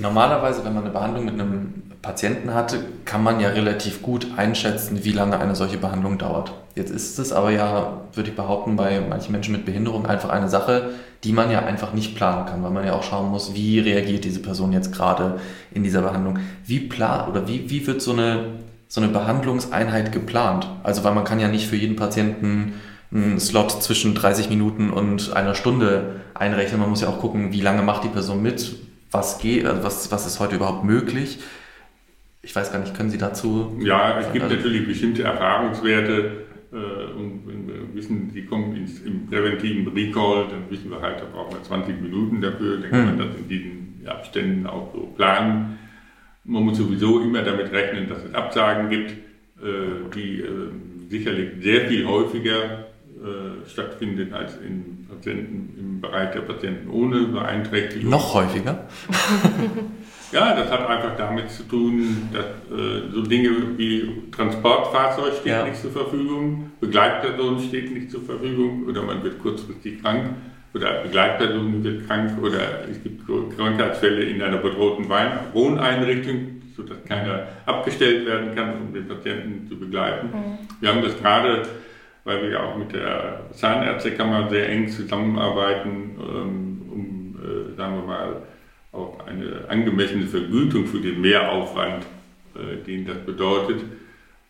Normalerweise, 0.00 0.64
wenn 0.64 0.74
man 0.74 0.84
eine 0.84 0.92
Behandlung 0.92 1.24
mit 1.24 1.34
einem 1.34 1.82
Patienten 2.02 2.54
hatte, 2.54 2.78
kann 3.04 3.22
man 3.22 3.40
ja 3.40 3.48
relativ 3.48 4.02
gut 4.02 4.28
einschätzen, 4.36 5.04
wie 5.04 5.12
lange 5.12 5.38
eine 5.38 5.56
solche 5.56 5.78
Behandlung 5.78 6.18
dauert. 6.18 6.52
Jetzt 6.74 6.90
ist 6.90 7.18
es 7.18 7.32
aber 7.32 7.50
ja, 7.50 8.02
würde 8.14 8.30
ich 8.30 8.36
behaupten, 8.36 8.76
bei 8.76 9.00
manchen 9.00 9.32
Menschen 9.32 9.52
mit 9.52 9.64
Behinderung 9.64 10.06
einfach 10.06 10.28
eine 10.28 10.48
Sache, 10.48 10.90
die 11.24 11.32
man 11.32 11.50
ja 11.50 11.64
einfach 11.64 11.92
nicht 11.92 12.14
planen 12.14 12.46
kann, 12.46 12.62
weil 12.62 12.70
man 12.70 12.86
ja 12.86 12.92
auch 12.92 13.02
schauen 13.02 13.30
muss, 13.30 13.54
wie 13.54 13.80
reagiert 13.80 14.24
diese 14.24 14.40
Person 14.40 14.72
jetzt 14.72 14.92
gerade 14.92 15.40
in 15.72 15.82
dieser 15.82 16.02
Behandlung. 16.02 16.38
Wie 16.64 16.80
plan 16.80 17.28
oder 17.28 17.48
wie, 17.48 17.68
wie 17.68 17.84
wird 17.86 18.00
so 18.00 18.12
eine, 18.12 18.44
so 18.86 19.00
eine 19.00 19.10
Behandlungseinheit 19.10 20.12
geplant? 20.12 20.68
Also, 20.84 21.02
weil 21.02 21.14
man 21.14 21.24
kann 21.24 21.40
ja 21.40 21.48
nicht 21.48 21.66
für 21.66 21.76
jeden 21.76 21.96
Patienten 21.96 22.74
einen 23.12 23.40
Slot 23.40 23.82
zwischen 23.82 24.14
30 24.14 24.48
Minuten 24.48 24.90
und 24.90 25.32
einer 25.34 25.56
Stunde 25.56 26.20
einrechnen. 26.34 26.80
Man 26.80 26.90
muss 26.90 27.00
ja 27.00 27.08
auch 27.08 27.18
gucken, 27.18 27.52
wie 27.52 27.60
lange 27.60 27.82
macht 27.82 28.04
die 28.04 28.08
Person 28.08 28.40
mit, 28.40 28.76
was 29.10 29.38
geht, 29.38 29.64
also 29.64 29.82
was, 29.82 30.10
was 30.10 30.26
ist 30.26 30.40
heute 30.40 30.56
überhaupt 30.56 30.84
möglich. 30.84 31.38
Ich 32.42 32.54
weiß 32.54 32.72
gar 32.72 32.78
nicht, 32.78 32.94
können 32.94 33.10
Sie 33.10 33.18
dazu? 33.18 33.76
Ja, 33.80 34.18
es 34.20 34.32
gibt 34.32 34.44
also, 34.44 34.56
natürlich 34.56 34.86
bestimmte 34.86 35.22
Erfahrungswerte 35.22 36.46
äh, 36.72 36.76
und 36.76 37.42
wenn 37.46 37.66
wir 37.66 37.94
wissen, 37.94 38.30
die 38.32 38.44
kommen 38.44 38.76
ins, 38.76 39.00
im 39.00 39.26
präventiven 39.26 39.88
Recall, 39.88 40.48
dann 40.48 40.70
wissen 40.70 40.90
wir 40.90 41.00
halt, 41.00 41.20
da 41.20 41.24
brauchen 41.24 41.54
wir 41.54 41.62
20 41.62 42.00
Minuten 42.00 42.40
dafür, 42.40 42.78
dann 42.78 42.90
kann 42.90 43.04
man 43.06 43.18
hm. 43.18 43.28
das 43.28 43.36
in 43.36 43.48
diesen 43.48 44.06
Abständen 44.06 44.66
auch 44.66 44.92
so 44.92 45.00
planen. 45.16 45.78
Man 46.44 46.62
muss 46.64 46.78
sowieso 46.78 47.20
immer 47.20 47.42
damit 47.42 47.72
rechnen, 47.72 48.08
dass 48.08 48.24
es 48.24 48.34
Absagen 48.34 48.88
gibt, 48.88 49.10
äh, 49.10 50.10
die 50.14 50.40
äh, 50.40 50.70
sicherlich 51.08 51.62
sehr 51.62 51.88
viel 51.88 52.06
häufiger 52.06 52.87
äh, 53.22 53.68
stattfindet 53.68 54.32
als 54.32 54.56
in 54.56 55.06
Patienten, 55.08 55.74
im 55.78 56.00
Bereich 56.00 56.32
der 56.32 56.40
Patienten 56.40 56.90
ohne 56.90 57.20
Beeinträchtigung. 57.26 58.10
Noch 58.10 58.34
häufiger? 58.34 58.86
Ja, 60.30 60.54
das 60.54 60.70
hat 60.70 60.86
einfach 60.86 61.16
damit 61.16 61.50
zu 61.50 61.62
tun, 61.62 62.28
dass 62.32 62.44
äh, 62.44 63.10
so 63.10 63.22
Dinge 63.22 63.78
wie 63.78 64.30
Transportfahrzeug 64.30 65.32
steht 65.40 65.52
ja. 65.52 65.64
nicht 65.64 65.80
zur 65.80 65.90
Verfügung, 65.90 66.70
Begleitperson 66.80 67.58
steht 67.60 67.92
nicht 67.94 68.10
zur 68.10 68.22
Verfügung 68.22 68.84
oder 68.86 69.02
man 69.02 69.22
wird 69.22 69.38
kurzfristig 69.38 70.02
krank 70.02 70.34
oder 70.74 71.02
Begleitperson 71.02 71.82
wird 71.82 72.06
krank 72.06 72.32
oder 72.42 72.86
es 72.90 73.02
gibt 73.02 73.22
Krankheitsfälle 73.56 74.22
in 74.24 74.42
einer 74.42 74.58
bedrohten 74.58 75.08
Wohneinrichtung, 75.54 76.60
sodass 76.76 77.02
keiner 77.04 77.48
abgestellt 77.64 78.26
werden 78.26 78.54
kann, 78.54 78.74
um 78.82 78.92
den 78.92 79.08
Patienten 79.08 79.66
zu 79.66 79.78
begleiten. 79.78 80.26
Mhm. 80.26 80.58
Wir 80.80 80.90
haben 80.90 81.02
das 81.02 81.18
gerade, 81.18 81.62
weil 82.28 82.42
wir 82.42 82.50
ja 82.50 82.62
auch 82.62 82.76
mit 82.76 82.92
der 82.92 83.40
Zahnärztekammer 83.52 84.50
sehr 84.50 84.68
eng 84.68 84.88
zusammenarbeiten, 84.88 86.10
ähm, 86.20 86.82
um, 86.90 87.38
äh, 87.42 87.74
sagen 87.74 87.96
wir 87.96 88.06
mal, 88.06 88.42
auch 88.92 89.26
eine 89.26 89.64
angemessene 89.68 90.26
Vergütung 90.26 90.86
für 90.86 91.00
den 91.00 91.22
Mehraufwand, 91.22 92.04
äh, 92.54 92.84
den 92.84 93.06
das 93.06 93.16
bedeutet, 93.24 93.80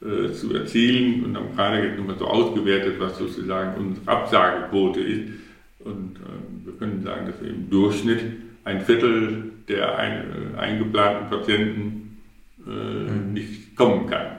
äh, 0.02 0.32
zu 0.32 0.52
erzielen. 0.54 1.24
Und 1.24 1.36
haben 1.36 1.54
gerade 1.54 1.86
jetzt 1.86 1.98
nochmal 1.98 2.18
so 2.18 2.26
ausgewertet, 2.26 2.96
was 2.98 3.16
sozusagen 3.16 3.80
unsere 3.80 4.08
Absagequote 4.08 5.00
ist. 5.00 5.30
Und 5.78 6.16
äh, 6.16 6.66
wir 6.66 6.72
können 6.80 7.00
sagen, 7.02 7.26
dass 7.26 7.40
wir 7.40 7.48
im 7.48 7.70
Durchschnitt 7.70 8.24
ein 8.64 8.80
Viertel 8.80 9.52
der 9.68 9.96
ein, 9.96 10.56
eingeplanten 10.56 11.30
Patienten 11.30 12.18
mhm. 12.64 13.32
nicht 13.34 13.76
kommen 13.76 14.08
kann. 14.08 14.38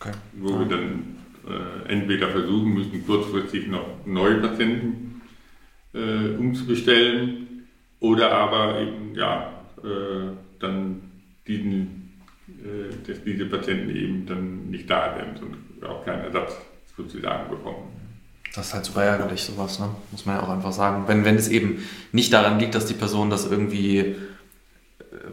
Okay. 0.00 0.12
Wo 0.34 0.60
wir 0.60 0.66
dann 0.66 1.07
äh, 1.48 1.88
entweder 1.88 2.28
versuchen 2.28 2.74
müssen, 2.74 3.06
kurzfristig 3.06 3.68
noch 3.68 4.06
neue 4.06 4.36
Patienten 4.36 5.06
umzubestellen 6.38 7.48
oder 8.00 8.30
aber 8.32 8.78
eben, 8.80 9.14
ja, 9.14 9.52
äh, 9.78 10.32
dann 10.60 11.02
diesen, 11.46 12.20
äh, 12.48 12.94
dass 13.06 13.22
diese 13.24 13.46
Patienten 13.46 13.94
eben 13.94 14.26
dann 14.26 14.70
nicht 14.70 14.88
da 14.88 15.16
sind 15.16 15.42
und 15.42 15.84
auch 15.84 16.04
keinen 16.04 16.24
Ersatz 16.24 16.56
sozusagen 16.96 17.50
bekommen. 17.50 17.88
Das 18.54 18.68
ist 18.68 18.74
halt 18.74 18.84
super 18.84 19.04
ärgerlich, 19.04 19.42
sowas, 19.42 19.78
ne? 19.78 19.88
muss 20.10 20.26
man 20.26 20.36
ja 20.36 20.42
auch 20.42 20.48
einfach 20.48 20.72
sagen. 20.72 21.04
Wenn, 21.06 21.24
wenn 21.24 21.36
es 21.36 21.48
eben 21.48 21.84
nicht 22.12 22.32
daran 22.32 22.58
liegt, 22.58 22.74
dass 22.74 22.86
die 22.86 22.94
Person 22.94 23.30
das 23.30 23.50
irgendwie 23.50 23.98
äh, 23.98 24.16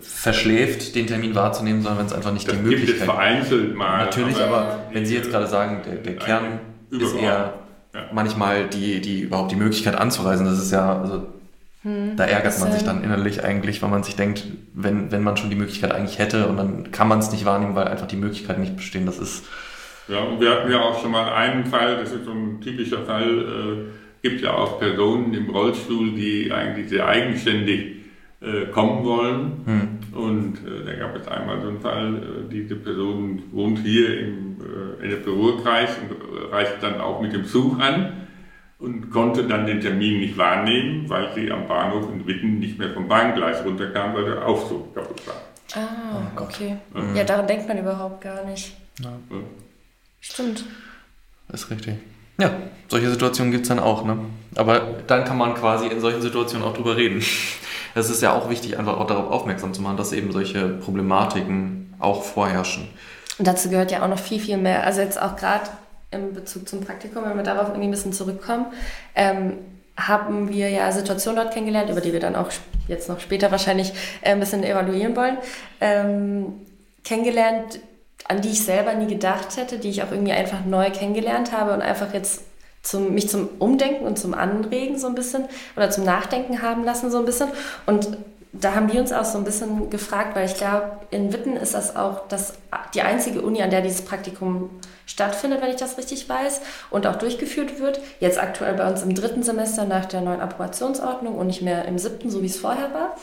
verschläft, 0.02 0.96
den 0.96 1.08
Termin 1.08 1.36
wahrzunehmen, 1.36 1.82
sondern 1.82 2.00
wenn 2.00 2.06
es 2.08 2.14
einfach 2.14 2.34
nicht 2.34 2.48
das 2.48 2.56
die 2.56 2.62
Möglichkeit 2.62 2.88
gibt. 2.88 3.00
Es 3.02 3.06
vereinzelt 3.06 3.76
mal. 3.76 4.06
Natürlich, 4.06 4.38
aber, 4.38 4.58
aber 4.58 4.84
wenn 4.92 5.06
Sie 5.06 5.16
jetzt 5.16 5.32
gerade 5.32 5.48
sagen, 5.48 5.82
der, 5.86 5.96
der 5.96 6.16
Kern 6.16 6.60
ist 6.90 7.16
eher 7.16 7.54
ja. 7.94 8.10
manchmal 8.12 8.68
die, 8.68 9.02
die 9.02 9.22
überhaupt 9.22 9.52
die 9.52 9.56
Möglichkeit 9.56 9.96
anzureisen. 9.96 10.46
Das 10.46 10.60
ist 10.60 10.72
ja, 10.72 11.00
also 11.00 11.28
hm, 11.82 12.16
da 12.16 12.26
ärgert 12.26 12.60
man 12.60 12.72
sich 12.72 12.84
dann 12.84 13.04
innerlich 13.04 13.44
eigentlich, 13.44 13.82
weil 13.82 13.90
man 13.90 14.04
sich 14.04 14.16
denkt, 14.16 14.44
wenn, 14.74 15.12
wenn 15.12 15.24
man 15.24 15.38
schon 15.38 15.50
die 15.50 15.56
Möglichkeit 15.56 15.92
eigentlich 15.92 16.20
hätte 16.20 16.48
und 16.48 16.58
dann 16.58 16.92
kann 16.92 17.08
man 17.08 17.20
es 17.20 17.32
nicht 17.32 17.46
wahrnehmen, 17.46 17.76
weil 17.76 17.88
einfach 17.88 18.08
die 18.08 18.18
Möglichkeiten 18.18 18.62
nicht 18.62 18.76
bestehen. 18.76 19.06
Das 19.06 19.20
ist. 19.20 19.46
Ja, 20.08 20.20
und 20.20 20.40
wir 20.40 20.52
hatten 20.52 20.72
ja 20.72 20.82
auch 20.82 21.02
schon 21.02 21.12
mal 21.12 21.34
einen 21.34 21.66
Fall, 21.66 21.98
das 21.98 22.12
ist 22.12 22.26
so 22.26 22.32
ein 22.32 22.62
typischer 22.62 23.04
Fall, 23.06 23.40
äh, 23.40 24.28
gibt 24.28 24.42
ja 24.42 24.54
auch 24.54 24.80
Personen 24.80 25.34
im 25.34 25.50
Rollstuhl, 25.50 26.12
die 26.12 26.52
eigentlich 26.52 26.90
sehr 26.90 27.08
eigenständig 27.08 28.05
äh, 28.46 28.68
kommen 28.68 29.04
wollen. 29.04 29.62
Hm. 29.66 30.18
Und 30.18 30.58
äh, 30.66 30.86
da 30.86 30.94
gab 30.94 31.16
es 31.16 31.28
einmal 31.28 31.62
so 31.62 31.68
einen 31.68 31.82
Fall, 31.82 32.16
äh, 32.16 32.52
diese 32.52 32.76
Person 32.76 33.44
wohnt 33.52 33.80
hier 33.80 34.20
im 34.20 34.58
äh, 35.02 35.08
NFB-Ruhrkreis 35.08 35.90
und 35.98 36.12
äh, 36.12 36.54
reist 36.54 36.76
dann 36.82 37.02
auch 37.02 37.22
mit 37.22 37.34
dem 37.34 37.46
Zug 37.46 37.80
an 37.80 38.28
und 38.80 39.10
konnte 39.10 39.48
dann 39.48 39.66
den 39.66 39.82
Termin 39.82 40.20
nicht 40.20 40.38
wahrnehmen, 40.38 41.10
weil 41.10 41.34
sie 41.34 41.52
am 41.52 41.68
Bahnhof 41.68 42.08
in 42.12 42.28
Witten 42.28 42.60
nicht 42.60 42.78
mehr 42.78 42.94
vom 42.94 43.08
Bahngleis 43.08 43.66
runterkam, 43.66 44.14
weil 44.14 44.26
der 44.26 44.46
Aufzug 44.46 44.94
kaputt 44.94 45.22
war. 45.28 45.36
Ah, 45.76 46.22
oh 46.38 46.44
okay. 46.44 46.78
Ja, 47.16 47.24
daran 47.24 47.48
denkt 47.48 47.68
man 47.68 47.80
überhaupt 47.80 48.22
gar 48.22 48.46
nicht. 48.46 48.76
Ja. 49.02 49.12
Stimmt. 50.22 50.66
Das 51.50 51.64
ist 51.64 51.72
richtig. 51.72 51.96
Ja, 52.38 52.52
solche 52.88 53.10
Situationen 53.10 53.52
gibt 53.52 53.64
es 53.64 53.70
dann 53.70 53.80
auch, 53.80 54.06
ne? 54.06 54.18
Aber 54.56 54.80
dann 55.08 55.24
kann 55.24 55.38
man 55.38 55.54
quasi 55.56 55.88
in 55.88 56.00
solchen 56.00 56.22
Situationen 56.22 56.68
auch 56.68 56.74
drüber 56.74 56.98
reden. 56.98 57.24
Es 57.96 58.10
ist 58.10 58.22
ja 58.22 58.34
auch 58.34 58.50
wichtig, 58.50 58.78
einfach 58.78 58.98
auch 58.98 59.08
darauf 59.08 59.32
aufmerksam 59.32 59.74
zu 59.74 59.82
machen, 59.82 59.98
dass 59.98 60.12
eben 60.12 60.32
solche 60.32 60.68
Problematiken 60.68 61.94
auch 62.00 62.24
vorherrschen. 62.24 62.90
Und 63.40 63.48
dazu 63.48 63.70
gehört 63.70 63.92
ja 63.92 64.04
auch 64.04 64.10
noch 64.10 64.20
viel, 64.20 64.40
viel 64.40 64.58
mehr. 64.58 64.84
Also 64.86 65.02
jetzt 65.02 65.20
auch 65.20 65.36
gerade 65.36 65.70
im 66.12 66.34
Bezug 66.34 66.68
zum 66.68 66.82
Praktikum, 66.82 67.24
wenn 67.26 67.38
wir 67.38 67.44
darauf 67.44 67.70
irgendwie 67.70 67.88
ein 67.88 67.92
bisschen 67.92 68.14
zurückkommen, 68.14 68.68
ähm, 69.16 69.54
haben 69.98 70.50
wir 70.50 70.70
ja 70.70 70.92
Situationen 70.92 71.42
dort 71.42 71.54
kennengelernt, 71.54 71.90
über 71.90 72.02
die 72.02 72.12
wir 72.12 72.20
dann 72.20 72.36
auch 72.36 72.50
jetzt 72.88 73.08
noch 73.08 73.22
später 73.22 73.50
wahrscheinlich 73.52 73.94
äh, 74.22 74.32
ein 74.32 74.40
bisschen 74.40 74.64
evaluieren 74.64 75.16
wollen, 75.16 75.38
ähm, 75.80 76.54
kennengelernt, 77.06 77.80
an 78.28 78.42
die 78.42 78.50
ich 78.50 78.64
selber 78.64 78.94
nie 78.94 79.08
gedacht 79.08 79.56
hätte, 79.56 79.78
die 79.78 79.90
ich 79.90 80.04
auch 80.04 80.12
irgendwie 80.12 80.34
einfach 80.34 80.66
neu 80.66 80.90
kennengelernt 80.92 81.52
habe 81.54 81.74
und 81.74 81.82
einfach 81.82 82.14
jetzt 82.14 82.42
zum, 82.86 83.14
mich 83.14 83.28
zum 83.30 83.50
Umdenken 83.60 84.06
und 84.06 84.18
zum 84.18 84.34
Anregen 84.34 84.98
so 84.98 85.08
ein 85.08 85.16
bisschen 85.16 85.46
oder 85.76 85.90
zum 85.90 86.06
Nachdenken 86.06 86.62
haben 86.62 86.84
lassen 86.84 87.12
so 87.12 87.18
ein 87.18 87.26
bisschen. 87.26 87.50
Und 87.86 88.18
da 88.54 88.74
haben 88.74 88.92
wir 88.92 89.02
uns 89.02 89.12
auch 89.12 89.26
so 89.26 89.38
ein 89.38 89.44
bisschen 89.44 89.90
gefragt, 89.90 90.36
weil 90.36 90.46
ich 90.46 90.56
glaube, 90.56 90.92
in 91.12 91.34
Witten 91.34 91.58
ist 91.58 91.74
das 91.74 91.96
auch 91.96 92.28
das, 92.30 92.54
die 92.94 93.02
einzige 93.02 93.42
Uni, 93.42 93.62
an 93.62 93.70
der 93.70 93.82
dieses 93.82 94.04
Praktikum 94.04 94.70
stattfindet, 95.06 95.62
wenn 95.62 95.70
ich 95.70 95.76
das 95.76 95.98
richtig 95.98 96.30
weiß, 96.30 96.62
und 96.90 97.06
auch 97.06 97.18
durchgeführt 97.18 97.80
wird. 97.80 98.00
Jetzt 98.20 98.42
aktuell 98.42 98.76
bei 98.76 98.90
uns 98.90 99.04
im 99.04 99.14
dritten 99.14 99.44
Semester 99.44 99.86
nach 99.86 100.06
der 100.06 100.22
neuen 100.22 100.40
Approbationsordnung 100.40 101.36
und 101.36 101.48
nicht 101.48 101.62
mehr 101.62 101.86
im 101.86 101.98
siebten, 101.98 102.30
so 102.30 102.42
wie 102.42 102.48
es 102.48 102.58
vorher 102.58 102.94
war. 102.94 103.16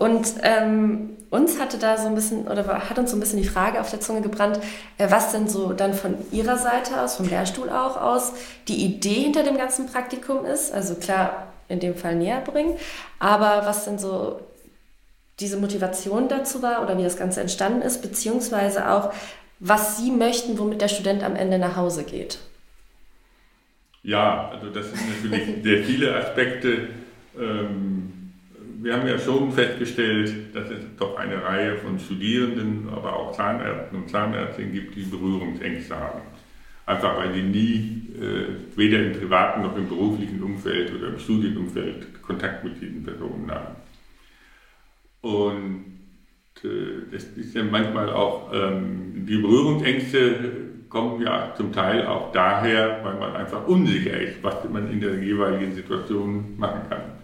Und 0.00 0.36
ähm, 0.44 1.10
uns 1.28 1.60
hatte 1.60 1.76
da 1.76 1.98
so 1.98 2.06
ein 2.06 2.14
bisschen, 2.14 2.48
oder 2.48 2.88
hat 2.88 2.98
uns 2.98 3.10
so 3.10 3.18
ein 3.18 3.20
bisschen 3.20 3.42
die 3.42 3.46
Frage 3.46 3.82
auf 3.82 3.90
der 3.90 4.00
Zunge 4.00 4.22
gebrannt, 4.22 4.58
äh, 4.96 5.10
was 5.10 5.30
denn 5.30 5.46
so 5.46 5.74
dann 5.74 5.92
von 5.92 6.14
Ihrer 6.32 6.56
Seite 6.56 7.02
aus, 7.02 7.16
vom 7.16 7.28
Lehrstuhl 7.28 7.68
auch 7.68 8.00
aus, 8.00 8.32
die 8.66 8.82
Idee 8.82 9.24
hinter 9.24 9.42
dem 9.42 9.58
ganzen 9.58 9.84
Praktikum 9.84 10.46
ist. 10.46 10.72
Also 10.72 10.94
klar, 10.94 11.48
in 11.68 11.80
dem 11.80 11.94
Fall 11.96 12.14
näher 12.14 12.40
bringen, 12.40 12.78
aber 13.18 13.66
was 13.66 13.84
denn 13.84 13.98
so 13.98 14.40
diese 15.38 15.58
Motivation 15.58 16.28
dazu 16.28 16.62
war 16.62 16.82
oder 16.82 16.96
wie 16.96 17.04
das 17.04 17.18
Ganze 17.18 17.42
entstanden 17.42 17.82
ist, 17.82 18.00
beziehungsweise 18.00 18.90
auch, 18.90 19.12
was 19.58 19.98
Sie 19.98 20.10
möchten, 20.10 20.58
womit 20.58 20.80
der 20.80 20.88
Student 20.88 21.22
am 21.22 21.36
Ende 21.36 21.58
nach 21.58 21.76
Hause 21.76 22.04
geht. 22.04 22.38
Ja, 24.02 24.48
also 24.48 24.70
das 24.70 24.86
sind 24.86 25.22
natürlich 25.22 25.62
sehr 25.62 25.84
viele 25.84 26.16
Aspekte. 26.16 26.88
Ähm, 27.38 27.89
wir 28.82 28.96
haben 28.96 29.06
ja 29.06 29.18
schon 29.18 29.52
festgestellt, 29.52 30.54
dass 30.54 30.70
es 30.70 30.80
doch 30.98 31.16
eine 31.16 31.42
Reihe 31.42 31.76
von 31.76 31.98
Studierenden, 31.98 32.88
aber 32.90 33.14
auch 33.14 33.32
Zahnärzten 33.32 33.98
und 33.98 34.08
Zahnärztinnen 34.08 34.72
gibt, 34.72 34.96
die 34.96 35.02
Berührungsängste 35.02 35.96
haben. 35.96 36.20
Einfach 36.86 37.18
weil 37.18 37.34
sie 37.34 37.42
nie, 37.42 38.02
äh, 38.18 38.76
weder 38.76 39.04
im 39.04 39.12
privaten 39.12 39.62
noch 39.62 39.76
im 39.76 39.88
beruflichen 39.88 40.42
Umfeld 40.42 40.94
oder 40.94 41.08
im 41.08 41.18
Studienumfeld 41.18 42.22
Kontakt 42.22 42.64
mit 42.64 42.80
diesen 42.80 43.04
Personen 43.04 43.50
haben. 43.50 43.76
Und 45.20 45.84
äh, 46.64 47.12
das 47.12 47.24
ist 47.24 47.54
ja 47.54 47.62
manchmal 47.62 48.10
auch, 48.10 48.50
ähm, 48.52 49.26
die 49.26 49.36
Berührungsängste 49.36 50.52
kommen 50.88 51.22
ja 51.22 51.54
zum 51.54 51.70
Teil 51.72 52.06
auch 52.06 52.32
daher, 52.32 53.00
weil 53.04 53.18
man 53.18 53.36
einfach 53.36 53.66
unsicher 53.68 54.18
ist, 54.18 54.42
was 54.42 54.68
man 54.68 54.90
in 54.90 55.00
der 55.00 55.22
jeweiligen 55.22 55.74
Situation 55.74 56.54
machen 56.56 56.80
kann. 56.88 57.19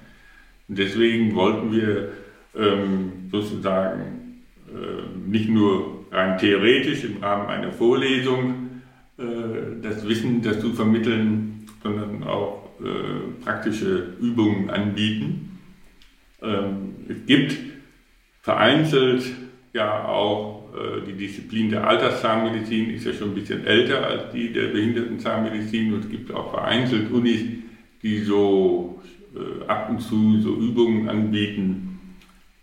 Und 0.68 0.78
deswegen 0.78 1.34
wollten 1.34 1.72
wir 1.72 2.12
ähm, 2.56 3.28
sozusagen 3.30 4.42
äh, 4.68 5.28
nicht 5.28 5.48
nur 5.48 6.04
rein 6.10 6.38
theoretisch 6.38 7.04
im 7.04 7.22
Rahmen 7.22 7.46
einer 7.48 7.72
Vorlesung 7.72 8.82
äh, 9.18 9.22
das 9.82 10.06
Wissen 10.08 10.42
dazu 10.42 10.72
vermitteln, 10.72 11.66
sondern 11.82 12.22
auch 12.24 12.70
äh, 12.80 13.42
praktische 13.44 14.14
Übungen 14.20 14.70
anbieten. 14.70 15.58
Ähm, 16.42 16.94
es 17.08 17.24
gibt 17.26 17.56
vereinzelt 18.42 19.24
ja 19.72 20.06
auch 20.06 20.68
äh, 20.74 21.06
die 21.06 21.14
Disziplin 21.14 21.70
der 21.70 21.86
Alterszahnmedizin 21.86 22.90
ist 22.90 23.06
ja 23.06 23.12
schon 23.12 23.30
ein 23.30 23.34
bisschen 23.34 23.64
älter 23.64 24.06
als 24.06 24.32
die 24.32 24.52
der 24.52 24.68
Behindertenzahnmedizin 24.68 25.94
und 25.94 26.04
es 26.04 26.10
gibt 26.10 26.32
auch 26.32 26.50
vereinzelt 26.50 27.10
Unis, 27.10 27.42
die 28.02 28.18
so 28.18 29.02
äh, 29.36 29.68
ab 29.68 29.90
und 29.90 30.00
zu 30.00 30.40
so 30.40 30.54
Übungen 30.56 31.08
anbieten, 31.08 32.16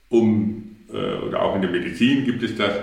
um, 0.09 0.75
äh, 0.91 1.25
oder 1.25 1.41
auch 1.41 1.55
in 1.55 1.61
der 1.61 1.71
Medizin 1.71 2.25
gibt 2.25 2.43
es 2.43 2.55
das 2.55 2.75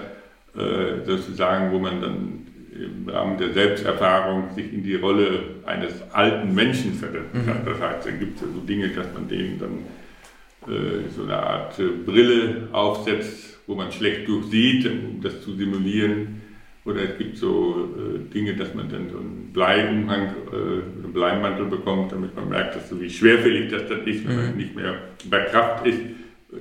äh, 0.57 1.05
sozusagen, 1.07 1.73
wo 1.73 1.79
man 1.79 2.01
dann 2.01 2.47
im 2.73 3.09
Rahmen 3.09 3.37
der 3.37 3.53
Selbsterfahrung 3.53 4.51
sich 4.55 4.73
in 4.73 4.83
die 4.83 4.95
Rolle 4.95 5.41
eines 5.67 5.93
alten 6.13 6.55
Menschen 6.55 6.95
versetzen 6.95 7.45
kann. 7.47 7.63
Mhm. 7.63 7.67
Das 7.67 7.81
heißt, 7.81 8.07
dann 8.07 8.19
gibt 8.19 8.41
es 8.41 8.49
so 8.53 8.61
Dinge, 8.61 8.89
dass 8.89 9.07
man 9.13 9.29
denen 9.29 9.59
dann 9.59 10.73
äh, 10.73 11.09
so 11.15 11.25
eine 11.25 11.37
Art 11.37 11.79
äh, 11.79 11.89
Brille 12.05 12.69
aufsetzt, 12.73 13.59
wo 13.67 13.75
man 13.75 13.93
schlecht 13.93 14.29
durchsieht, 14.29 14.87
um 14.87 15.21
das 15.23 15.43
zu 15.43 15.55
simulieren. 15.55 16.40
Oder 16.85 17.03
es 17.03 17.19
gibt 17.19 17.37
so 17.37 17.91
äh, 17.97 18.33
Dinge, 18.33 18.57
dass 18.57 18.75
man 18.75 18.89
dann 18.89 19.11
so 19.11 19.19
einen 19.19 19.51
Bleiumhang, 19.53 20.35
äh, 20.51 21.05
einen 21.05 21.13
Bleimantel 21.13 21.67
bekommt, 21.67 22.13
damit 22.13 22.35
man 22.35 22.49
merkt, 22.49 22.77
dass 22.77 22.89
so 22.89 23.01
wie 23.01 23.11
schwerfällig 23.11 23.71
das 23.71 23.87
dann 23.87 24.07
ist, 24.07 24.27
wenn 24.27 24.37
man 24.37 24.53
mhm. 24.53 24.57
nicht 24.57 24.75
mehr 24.75 24.95
bei 25.29 25.41
Kraft 25.45 25.87
ist, 25.87 26.01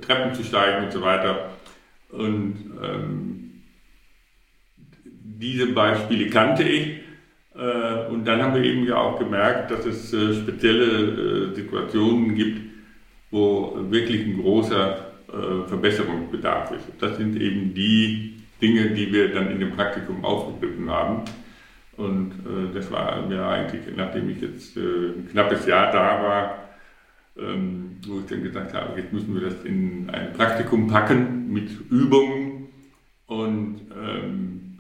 Treppen 0.01 0.34
zu 0.34 0.43
steigen 0.43 0.86
und 0.86 0.91
so 0.91 1.01
weiter. 1.01 1.51
Und 2.11 2.55
ähm, 2.84 3.39
diese 5.39 5.67
Beispiele 5.67 6.30
kannte 6.30 6.63
ich. 6.63 6.99
Äh, 7.55 8.09
und 8.09 8.26
dann 8.26 8.41
haben 8.41 8.55
wir 8.55 8.63
eben 8.63 8.86
ja 8.86 8.97
auch 8.97 9.20
gemerkt, 9.20 9.72
dass 9.72 9.86
es 9.86 10.13
äh, 10.13 10.34
spezielle 10.34 11.51
äh, 11.51 11.55
Situationen 11.55 12.36
gibt, 12.36 12.61
wo 13.32 13.78
wirklich 13.89 14.26
ein 14.26 14.41
großer 14.41 15.05
Verbesserungsbedarf 15.67 16.72
ist. 16.72 16.88
Das 16.99 17.17
sind 17.17 17.39
eben 17.39 17.76
die 17.76 18.39
Dinge, 18.62 18.91
die 18.91 19.12
wir 19.12 19.34
dann 19.34 19.51
in 19.51 19.60
dem 19.60 19.72
Praktikum 19.72 20.24
aufgegriffen 20.24 20.89
haben. 20.89 21.24
Und 21.97 22.32
das 22.74 22.89
war 22.91 23.28
mir 23.28 23.45
eigentlich, 23.45 23.82
nachdem 23.95 24.30
ich 24.30 24.39
jetzt 24.39 24.78
ein 24.78 25.28
knappes 25.30 25.66
Jahr 25.66 25.91
da 25.91 26.24
war, 26.24 26.70
ähm, 27.38 27.97
wo 28.07 28.20
ich 28.20 28.26
dann 28.28 28.41
gesagt 28.41 28.74
habe, 28.74 28.97
jetzt 29.01 29.12
müssen 29.12 29.34
wir 29.34 29.49
das 29.49 29.66
in 29.66 30.10
ein 30.10 30.32
Praktikum 30.32 30.88
packen 30.88 31.51
mit 31.51 31.70
Übungen. 31.89 32.70
Und 33.28 33.82
ähm, 34.01 34.80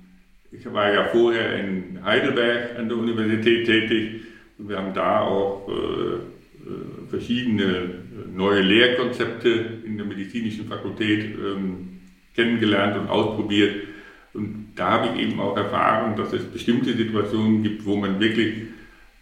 ich 0.51 0.71
war 0.71 0.93
ja 0.93 1.05
vorher 1.07 1.59
in 1.59 1.99
Heidelberg 2.05 2.79
an 2.79 2.87
der 2.87 2.97
Universität 2.97 3.65
tätig 3.65 4.21
wir 4.59 4.77
haben 4.77 4.93
da 4.93 5.21
auch 5.21 5.67
äh, 5.69 5.71
äh 5.71 7.09
verschiedene 7.09 8.03
neue 8.35 8.61
Lehrkonzepte 8.61 9.49
in 9.85 9.97
der 9.97 10.05
medizinischen 10.05 10.65
Fakultät 10.65 11.35
ähm, 11.35 11.98
kennengelernt 12.35 12.97
und 12.97 13.09
ausprobiert. 13.09 13.87
Und 14.33 14.73
da 14.75 14.91
habe 14.91 15.09
ich 15.15 15.27
eben 15.27 15.39
auch 15.39 15.57
erfahren, 15.57 16.15
dass 16.15 16.33
es 16.33 16.43
bestimmte 16.45 16.93
Situationen 16.93 17.63
gibt, 17.63 17.85
wo 17.85 17.95
man 17.95 18.19
wirklich 18.19 18.53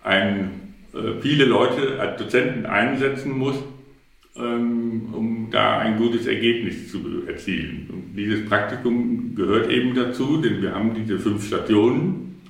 ein 0.04 0.68
äh, 0.94 1.22
viele 1.22 1.46
Leute 1.46 2.00
als 2.00 2.18
Dozenten 2.22 2.66
einsetzen 2.66 3.38
muss, 3.38 3.56
ähm, 4.36 5.14
um 5.14 5.48
da 5.52 5.80
ein 5.80 5.98
gutes 5.98 6.28
Ergebnis 6.28 6.92
zu 6.92 7.24
erzielen. 7.28 7.90
Und 7.92 8.16
dieses 8.16 8.46
Praktikum 8.48 9.36
gehört 9.36 9.70
eben 9.70 9.96
dazu, 9.96 10.38
denn 10.42 10.62
wir 10.62 10.74
haben 10.74 10.94
diese 10.94 11.20
fünf 11.20 11.46
Stationen 11.46 12.42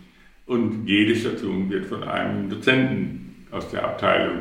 und 0.46 0.88
jede 0.88 1.16
Station 1.16 1.70
wird 1.70 1.86
von 1.86 2.04
einem 2.04 2.50
Dozenten 2.50 3.46
aus 3.52 3.70
der 3.70 3.86
Abteilung 3.86 4.38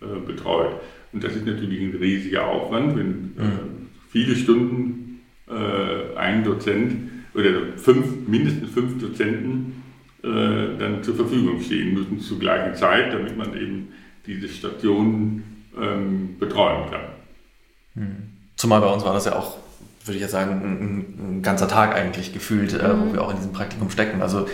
äh, 0.00 0.20
betreut. 0.26 0.80
Und 1.12 1.22
das 1.22 1.36
ist 1.36 1.46
natürlich 1.46 1.80
ein 1.80 1.96
riesiger 2.00 2.46
Aufwand, 2.46 2.96
wenn 2.96 3.32
äh, 3.38 3.44
mhm. 3.44 3.88
viele 4.10 4.34
Stunden 4.34 5.03
ein 5.46 6.42
Dozent 6.42 7.10
oder 7.34 7.76
fünf, 7.76 8.26
mindestens 8.26 8.70
fünf 8.70 9.00
Dozenten 9.00 9.82
äh, 10.24 10.78
dann 10.78 11.02
zur 11.02 11.16
Verfügung 11.16 11.60
stehen 11.60 11.92
müssen 11.92 12.20
zur 12.20 12.38
gleichen 12.38 12.74
Zeit, 12.74 13.12
damit 13.12 13.36
man 13.36 13.54
eben 13.54 13.88
diese 14.26 14.48
Stationen 14.48 15.66
ähm, 15.78 16.36
betreuen 16.38 16.90
kann. 16.90 17.00
Hm. 17.94 18.16
Zumal 18.56 18.80
bei 18.80 18.86
uns 18.86 19.04
war 19.04 19.12
das 19.12 19.26
ja 19.26 19.36
auch, 19.36 19.58
würde 20.04 20.16
ich 20.16 20.22
jetzt 20.22 20.30
sagen, 20.30 20.62
ein, 20.62 21.36
ein 21.38 21.42
ganzer 21.42 21.68
Tag 21.68 21.94
eigentlich 21.94 22.32
gefühlt, 22.32 22.72
mhm. 22.72 22.80
äh, 22.80 22.98
wo 22.98 23.04
mhm. 23.04 23.12
wir 23.12 23.22
auch 23.22 23.30
in 23.30 23.36
diesem 23.36 23.52
Praktikum 23.52 23.90
stecken. 23.90 24.22
Also 24.22 24.46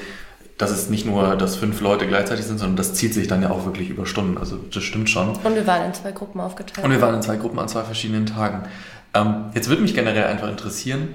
dass 0.58 0.70
es 0.70 0.90
nicht 0.90 1.06
nur, 1.06 1.36
dass 1.36 1.56
fünf 1.56 1.80
Leute 1.80 2.06
gleichzeitig 2.06 2.44
sind, 2.44 2.58
sondern 2.58 2.76
das 2.76 2.92
zieht 2.92 3.14
sich 3.14 3.26
dann 3.28 3.40
ja 3.40 3.50
auch 3.50 3.64
wirklich 3.64 3.88
über 3.88 4.04
Stunden. 4.04 4.36
Also 4.36 4.56
das 4.56 4.82
stimmt 4.82 5.08
schon. 5.08 5.30
Und 5.30 5.54
wir 5.54 5.66
waren 5.66 5.86
in 5.86 5.94
zwei 5.94 6.12
Gruppen 6.12 6.38
aufgeteilt. 6.38 6.84
Und 6.84 6.90
wir 6.90 7.00
waren 7.00 7.14
in 7.14 7.22
zwei 7.22 7.36
Gruppen 7.36 7.58
an 7.58 7.66
zwei 7.66 7.82
verschiedenen 7.82 8.26
Tagen. 8.26 8.64
Ähm, 9.14 9.46
jetzt 9.54 9.68
würde 9.68 9.82
mich 9.82 9.94
generell 9.94 10.24
einfach 10.24 10.48
interessieren, 10.48 11.14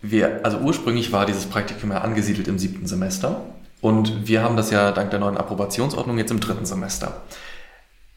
wir, 0.00 0.40
also 0.44 0.58
ursprünglich 0.58 1.12
war 1.12 1.26
dieses 1.26 1.46
Praktikum 1.46 1.90
ja 1.90 2.02
angesiedelt 2.02 2.46
im 2.48 2.58
siebten 2.58 2.86
Semester. 2.86 3.42
Und 3.80 4.26
wir 4.26 4.42
haben 4.42 4.56
das 4.56 4.70
ja 4.70 4.92
dank 4.92 5.10
der 5.10 5.20
neuen 5.20 5.36
Approbationsordnung 5.36 6.18
jetzt 6.18 6.30
im 6.30 6.40
dritten 6.40 6.66
Semester. 6.66 7.22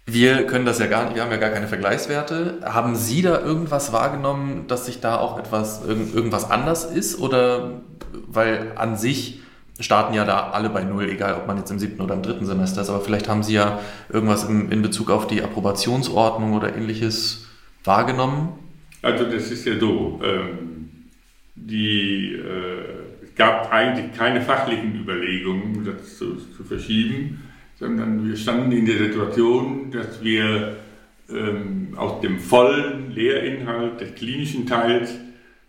Wir 0.05 0.45
können 0.47 0.65
das 0.65 0.79
ja 0.79 0.87
gar 0.87 1.05
nicht, 1.05 1.15
wir 1.15 1.23
haben 1.23 1.31
ja 1.31 1.37
gar 1.37 1.49
keine 1.49 1.67
Vergleichswerte. 1.67 2.59
Haben 2.63 2.95
Sie 2.95 3.21
da 3.21 3.39
irgendwas 3.39 3.91
wahrgenommen, 3.91 4.65
dass 4.67 4.85
sich 4.85 5.01
da 5.01 5.17
auch 5.17 5.37
etwas, 5.37 5.81
irgendwas 5.85 6.49
anders 6.49 6.85
ist? 6.85 7.19
Oder 7.19 7.81
weil 8.27 8.71
an 8.75 8.95
sich 8.95 9.41
starten 9.79 10.13
ja 10.13 10.23
da 10.23 10.51
alle 10.51 10.69
bei 10.69 10.83
Null, 10.83 11.09
egal 11.09 11.35
ob 11.35 11.47
man 11.47 11.57
jetzt 11.57 11.69
im 11.69 11.79
siebten 11.79 12.01
oder 12.01 12.15
im 12.15 12.23
dritten 12.23 12.45
Semester 12.45 12.81
ist, 12.81 12.89
aber 12.89 13.01
vielleicht 13.01 13.27
haben 13.27 13.43
Sie 13.43 13.53
ja 13.53 13.79
irgendwas 14.09 14.45
in, 14.45 14.71
in 14.71 14.81
Bezug 14.81 15.11
auf 15.11 15.27
die 15.27 15.43
Approbationsordnung 15.43 16.53
oder 16.53 16.75
ähnliches 16.75 17.45
wahrgenommen? 17.83 18.66
Also 19.01 19.25
das 19.25 19.51
ist 19.51 19.65
ja 19.65 19.77
so, 19.79 20.19
ähm, 20.23 20.79
die 21.55 22.33
äh, 22.33 23.35
gab 23.35 23.71
eigentlich 23.71 24.17
keine 24.17 24.41
fachlichen 24.41 24.99
Überlegungen, 24.99 25.85
das 25.85 26.17
zu, 26.17 26.35
zu 26.35 26.63
verschieben, 26.63 27.41
sondern 27.75 28.27
wir 28.27 28.35
standen 28.35 28.71
in 28.71 28.85
der 28.85 28.97
Situation, 28.97 29.91
dass 29.91 30.23
wir 30.23 30.77
ähm, 31.29 31.89
aus 31.95 32.21
dem 32.21 32.39
vollen 32.39 33.11
Lehrinhalt 33.11 34.01
des 34.01 34.15
klinischen 34.15 34.65
Teils 34.65 35.13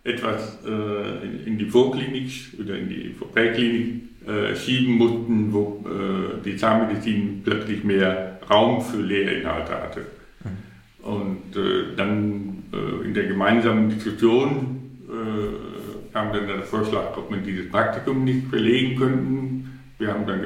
etwas 0.03 0.59
äh, 0.65 1.25
in, 1.25 1.45
in, 1.45 1.57
die 1.59 1.65
Vorklinik 1.65 2.31
oder 2.59 2.77
in 2.77 2.89
die 2.89 3.15
Präklinik 3.33 4.03
äh, 4.25 4.55
schieben 4.55 4.95
mussten, 4.95 5.53
wo 5.53 5.83
äh, 5.85 6.43
die 6.43 6.55
Zahnmedizin 6.55 7.41
plötzlich 7.43 7.83
mehr 7.83 8.39
Raum 8.49 8.81
für 8.81 9.01
Lehrinhalte 9.01 9.73
hatte. 9.73 10.05
Mhm. 10.43 11.07
Und 11.07 11.55
äh, 11.57 11.95
dann 11.95 12.58
in 13.03 13.13
der 13.13 13.25
gemeinsamen 13.27 13.89
Diskussion 13.89 14.79
äh, 15.09 16.13
kam 16.13 16.33
dann 16.33 16.47
der 16.47 16.61
Vorschlag, 16.63 17.17
ob 17.17 17.31
wir 17.31 17.37
dieses 17.37 17.69
Praktikum 17.69 18.23
nicht 18.23 18.47
verlegen 18.47 18.99
könnten. 18.99 19.79
Wir 19.97 20.13
haben 20.13 20.25
dann 20.25 20.41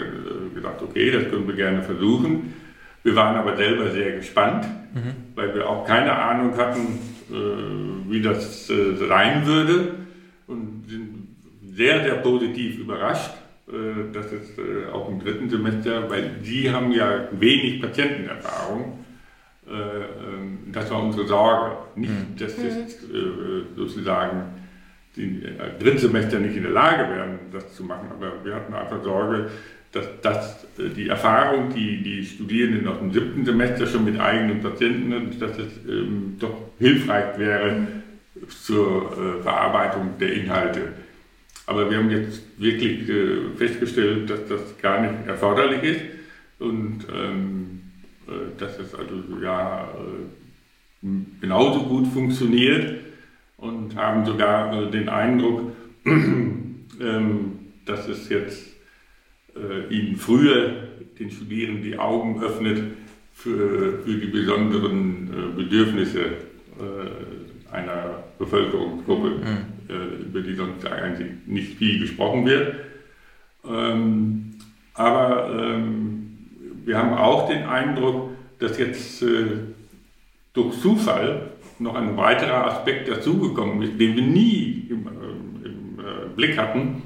gesagt, 0.53 0.82
okay, 0.82 1.11
das 1.11 1.30
können 1.30 1.47
wir 1.47 1.55
gerne 1.55 1.84
versuchen. 1.84 2.53
Wir 3.03 3.15
waren 3.15 3.36
aber 3.36 3.57
selber 3.57 3.91
sehr 3.91 4.13
gespannt, 4.13 4.65
mhm. 4.93 5.36
weil 5.36 5.53
wir 5.53 5.69
auch 5.69 5.86
keine 5.86 6.13
Ahnung 6.13 6.57
hatten, 6.57 6.99
äh, 7.30 8.11
wie 8.11 8.21
das 8.21 8.69
äh, 8.69 8.95
sein 8.95 9.45
würde 9.45 9.95
und 10.47 10.86
sind 10.88 11.28
sehr, 11.76 12.03
sehr 12.03 12.15
positiv 12.15 12.80
überrascht, 12.80 13.32
äh, 13.67 14.13
dass 14.13 14.28
es 14.32 14.51
auch 14.91 15.09
im 15.09 15.19
dritten 15.19 15.49
Semester, 15.49 16.09
weil 16.09 16.38
Sie 16.43 16.71
haben 16.71 16.91
ja 16.91 17.28
wenig 17.32 17.82
Patientenerfahrung, 17.82 18.99
das 20.72 20.91
war 20.91 21.03
unsere 21.03 21.28
Sorge. 21.28 21.78
Nicht, 21.95 22.11
mhm. 22.11 22.36
dass 22.38 22.55
das 22.55 22.97
sozusagen 23.76 24.43
die 25.16 25.43
äh, 25.43 25.80
Drittsemester 25.80 26.39
nicht 26.39 26.55
in 26.55 26.64
der 26.64 26.72
Lage 26.72 27.09
wären, 27.14 27.39
das 27.51 27.76
zu 27.76 27.84
machen. 27.84 28.07
Aber 28.11 28.43
wir 28.43 28.55
hatten 28.55 28.74
einfach 28.74 29.03
Sorge, 29.03 29.49
dass, 29.91 30.05
dass 30.22 30.64
äh, 30.78 30.89
die 30.89 31.07
Erfahrung, 31.09 31.70
die 31.74 32.01
die 32.01 32.26
Studierenden 32.26 32.88
aus 32.88 32.99
dem 32.99 33.11
siebten 33.11 33.45
Semester 33.45 33.86
schon 33.86 34.05
mit 34.05 34.20
eigenen 34.20 34.61
Patienten, 34.61 35.39
dass 35.39 35.57
es 35.57 35.72
ähm, 35.88 36.38
doch 36.39 36.55
hilfreich 36.80 37.38
wäre 37.38 37.88
zur 38.49 39.11
äh, 39.11 39.43
Verarbeitung 39.43 40.18
der 40.20 40.34
Inhalte. 40.34 40.82
Aber 41.66 41.89
wir 41.89 41.97
haben 41.97 42.09
jetzt 42.09 42.41
wirklich 42.59 43.07
äh, 43.07 43.55
festgestellt, 43.55 44.30
dass 44.30 44.47
das 44.49 44.78
gar 44.82 44.99
nicht 45.01 45.28
erforderlich 45.28 45.84
ist 45.84 46.01
und 46.59 47.05
ähm, 47.14 47.14
äh, 47.14 47.53
dass 48.58 48.80
es 48.80 48.94
also 48.94 49.16
ja 49.42 49.84
äh, 49.84 51.08
genauso 51.42 51.84
gut 51.84 52.08
funktioniert 52.08 53.00
und 53.58 53.96
haben 53.96 54.26
sogar 54.26 54.74
äh, 54.74 54.92
den 54.92 55.10
Eindruck, 55.10 55.72
ähm, 56.06 57.60
dass 57.86 58.08
es 58.08 58.30
jetzt 58.30 58.70
äh, 59.56 59.94
ihnen 59.94 60.16
früher 60.16 60.88
den 61.20 61.30
Studierenden 61.30 61.84
die 61.84 61.98
Augen 61.98 62.42
öffnet 62.42 62.94
für, 63.34 64.00
für 64.04 64.16
die 64.16 64.28
besonderen 64.28 65.28
äh, 65.28 65.56
Bedürfnisse 65.56 66.38
einer 67.72 68.24
Bevölkerungsgruppe, 68.40 69.30
mhm. 69.30 70.26
über 70.26 70.42
die 70.42 70.56
sonst 70.56 70.84
eigentlich 70.88 71.30
nicht 71.46 71.78
viel 71.78 72.00
gesprochen 72.00 72.48
wird. 72.48 72.78
Ähm, 73.64 74.56
aber 74.96 75.56
ähm, 75.56 76.22
wir 76.86 76.98
haben 76.98 77.14
auch 77.14 77.48
den 77.50 77.64
Eindruck, 77.64 78.32
dass 78.60 78.78
jetzt 78.78 79.24
durch 80.54 80.80
Zufall 80.80 81.50
noch 81.80 81.96
ein 81.96 82.16
weiterer 82.18 82.68
Aspekt 82.68 83.10
dazugekommen 83.10 83.82
ist, 83.82 84.00
den 84.00 84.16
wir 84.16 84.24
nie 84.24 84.88
im, 84.90 85.08
äh, 85.08 85.68
im 85.68 86.00
äh, 86.00 86.36
Blick 86.36 86.58
hatten, 86.58 87.02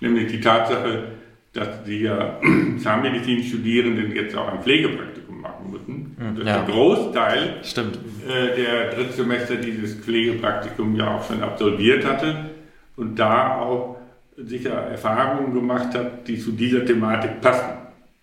nämlich 0.00 0.30
die 0.30 0.40
Tatsache, 0.40 1.04
dass 1.52 1.84
die 1.84 2.00
ja 2.00 2.40
Zahnmedizin-Studierenden 2.78 4.14
jetzt 4.14 4.36
auch 4.36 4.48
ein 4.48 4.62
Pflegepraktikum 4.62 5.40
machen 5.40 5.70
müssen. 5.70 6.16
Hm, 6.18 6.36
dass 6.36 6.46
ja. 6.46 6.62
der 6.62 6.74
Großteil 6.74 7.60
äh, 8.26 8.56
der 8.56 8.90
Drittsemester 8.90 9.56
dieses 9.56 9.94
Pflegepraktikum 9.94 10.96
ja 10.96 11.16
auch 11.16 11.26
schon 11.26 11.42
absolviert 11.42 12.04
hatte 12.04 12.50
und 12.96 13.18
da 13.18 13.60
auch 13.60 13.96
sicher 14.36 14.72
Erfahrungen 14.72 15.54
gemacht 15.54 15.94
hat, 15.94 16.28
die 16.28 16.38
zu 16.38 16.52
dieser 16.52 16.84
Thematik 16.84 17.40
passen. 17.40 17.72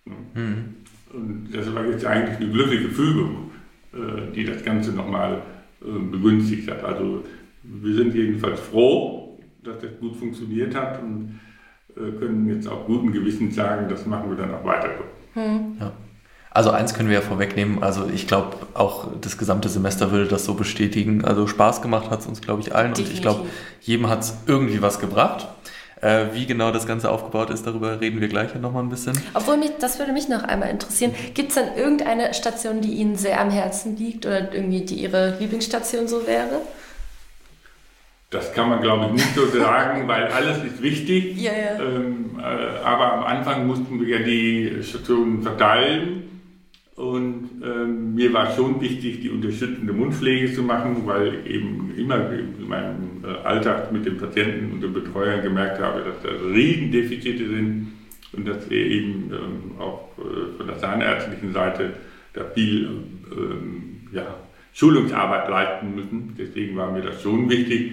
Mhm. 0.04 0.73
Und 1.14 1.48
das 1.52 1.72
war 1.74 1.86
jetzt 1.86 2.04
eigentlich 2.04 2.38
eine 2.38 2.50
glückliche 2.50 2.88
Fügung, 2.88 3.50
äh, 3.92 4.32
die 4.34 4.44
das 4.44 4.62
Ganze 4.64 4.92
nochmal 4.92 5.42
äh, 5.80 5.98
begünstigt 6.10 6.70
hat. 6.70 6.82
Also 6.82 7.24
wir 7.62 7.94
sind 7.94 8.14
jedenfalls 8.14 8.60
froh, 8.60 9.38
dass 9.62 9.78
das 9.80 9.90
gut 10.00 10.16
funktioniert 10.16 10.74
hat 10.74 11.02
und 11.02 11.40
äh, 11.96 12.18
können 12.18 12.48
jetzt 12.48 12.68
auch 12.68 12.86
guten 12.86 13.12
Gewissens 13.12 13.54
sagen, 13.54 13.88
das 13.88 14.04
machen 14.06 14.30
wir 14.30 14.36
dann 14.36 14.54
auch 14.54 14.64
weiter. 14.64 14.90
Hm. 15.34 15.76
Ja. 15.80 15.92
Also 16.50 16.70
eins 16.70 16.94
können 16.94 17.08
wir 17.08 17.16
ja 17.16 17.20
vorwegnehmen. 17.20 17.82
Also 17.82 18.08
ich 18.12 18.28
glaube, 18.28 18.56
auch 18.74 19.08
das 19.20 19.38
gesamte 19.38 19.68
Semester 19.68 20.12
würde 20.12 20.26
das 20.26 20.44
so 20.44 20.54
bestätigen. 20.54 21.24
Also 21.24 21.48
Spaß 21.48 21.82
gemacht 21.82 22.10
hat 22.10 22.20
es 22.20 22.26
uns, 22.26 22.40
glaube 22.40 22.60
ich, 22.60 22.74
allen. 22.74 22.94
Definitiv. 22.94 23.10
Und 23.10 23.14
ich 23.14 23.22
glaube, 23.22 23.48
jedem 23.80 24.08
hat 24.08 24.20
es 24.20 24.36
irgendwie 24.46 24.80
was 24.80 25.00
gebracht. 25.00 25.48
Äh, 26.04 26.34
wie 26.34 26.44
genau 26.44 26.70
das 26.70 26.86
Ganze 26.86 27.10
aufgebaut 27.10 27.48
ist, 27.48 27.66
darüber 27.66 27.98
reden 27.98 28.20
wir 28.20 28.28
gleich 28.28 28.54
noch 28.56 28.72
mal 28.72 28.82
ein 28.82 28.90
bisschen. 28.90 29.18
Obwohl, 29.32 29.56
mich, 29.56 29.70
das 29.80 29.98
würde 29.98 30.12
mich 30.12 30.28
noch 30.28 30.42
einmal 30.42 30.68
interessieren. 30.68 31.14
Gibt 31.32 31.48
es 31.48 31.54
denn 31.54 31.74
irgendeine 31.78 32.34
Station, 32.34 32.82
die 32.82 32.92
Ihnen 32.92 33.16
sehr 33.16 33.40
am 33.40 33.48
Herzen 33.48 33.96
liegt 33.96 34.26
oder 34.26 34.52
irgendwie 34.52 34.82
die 34.82 34.96
Ihre 34.96 35.38
Lieblingsstation 35.38 36.06
so 36.06 36.26
wäre? 36.26 36.60
Das 38.28 38.52
kann 38.52 38.68
man, 38.68 38.82
glaube 38.82 39.06
ich, 39.06 39.12
nicht 39.12 39.34
so 39.34 39.46
sagen, 39.46 40.06
weil 40.08 40.26
alles 40.26 40.58
ist 40.58 40.82
wichtig. 40.82 41.38
Ja, 41.40 41.52
ja. 41.52 41.82
Ähm, 41.82 42.38
äh, 42.38 42.84
aber 42.84 43.14
am 43.14 43.24
Anfang 43.24 43.66
mussten 43.66 43.98
wir 43.98 44.18
ja 44.18 44.22
die 44.22 44.82
Stationen 44.82 45.42
verteilen. 45.42 46.33
Und 46.96 47.60
ähm, 47.64 48.14
mir 48.14 48.32
war 48.32 48.54
schon 48.54 48.80
wichtig, 48.80 49.20
die 49.20 49.30
unterstützende 49.30 49.92
Mundpflege 49.92 50.52
zu 50.52 50.62
machen, 50.62 51.02
weil 51.06 51.44
eben 51.44 51.92
immer 51.96 52.30
in 52.30 52.68
meinem 52.68 53.24
äh, 53.24 53.46
Alltag 53.46 53.90
mit 53.90 54.06
den 54.06 54.16
Patienten 54.16 54.72
und 54.72 54.80
den 54.80 54.92
Betreuern 54.92 55.42
gemerkt 55.42 55.80
habe, 55.80 56.02
dass 56.02 56.22
da 56.22 56.28
Riesendefizite 56.28 57.48
sind 57.48 57.92
und 58.32 58.46
dass 58.46 58.70
wir 58.70 58.78
eben 58.78 59.30
ähm, 59.32 59.80
auch 59.80 60.08
äh, 60.18 60.56
von 60.56 60.66
der 60.68 60.78
zahnärztlichen 60.78 61.52
Seite 61.52 61.94
da 62.32 62.44
viel 62.54 62.88
ähm, 63.32 64.00
ja, 64.12 64.36
Schulungsarbeit 64.72 65.48
leisten 65.48 65.96
müssen. 65.96 66.34
Deswegen 66.38 66.76
war 66.76 66.92
mir 66.92 67.02
das 67.02 67.20
schon 67.22 67.50
wichtig. 67.50 67.92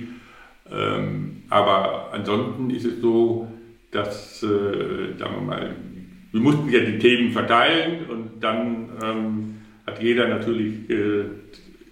Ähm, 0.72 1.44
aber 1.50 2.14
ansonsten 2.14 2.70
ist 2.70 2.86
es 2.86 3.02
so, 3.02 3.48
dass, 3.92 4.44
äh, 4.44 5.18
sagen 5.18 5.36
wir 5.36 5.42
mal, 5.42 5.76
wir 6.32 6.42
mussten 6.42 6.70
ja 6.70 6.80
die 6.80 6.98
Themen 6.98 7.32
verteilen 7.32 8.06
und 8.10 8.42
dann 8.42 8.90
ähm, 9.04 9.56
hat 9.86 10.02
jeder 10.02 10.28
natürlich 10.28 10.90
äh, 10.90 11.26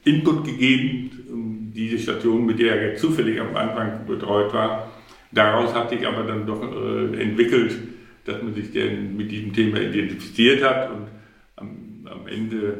Input 0.05 0.45
gegeben, 0.45 1.11
um 1.31 1.71
diese 1.73 1.99
Station, 1.99 2.45
mit 2.45 2.59
der 2.59 2.81
er 2.81 2.95
zufällig 2.95 3.39
am 3.39 3.55
Anfang 3.55 4.05
betreut 4.07 4.53
war. 4.53 4.91
Daraus 5.31 5.73
hat 5.75 5.89
sich 5.89 6.07
aber 6.07 6.23
dann 6.23 6.47
doch 6.47 6.61
äh, 6.63 7.21
entwickelt, 7.21 7.77
dass 8.25 8.41
man 8.41 8.53
sich 8.53 8.71
denn 8.71 9.17
mit 9.17 9.29
diesem 9.29 9.53
Thema 9.53 9.79
identifiziert 9.81 10.63
hat 10.63 10.89
und 10.89 11.07
am, 11.57 12.07
am 12.09 12.27
Ende 12.27 12.79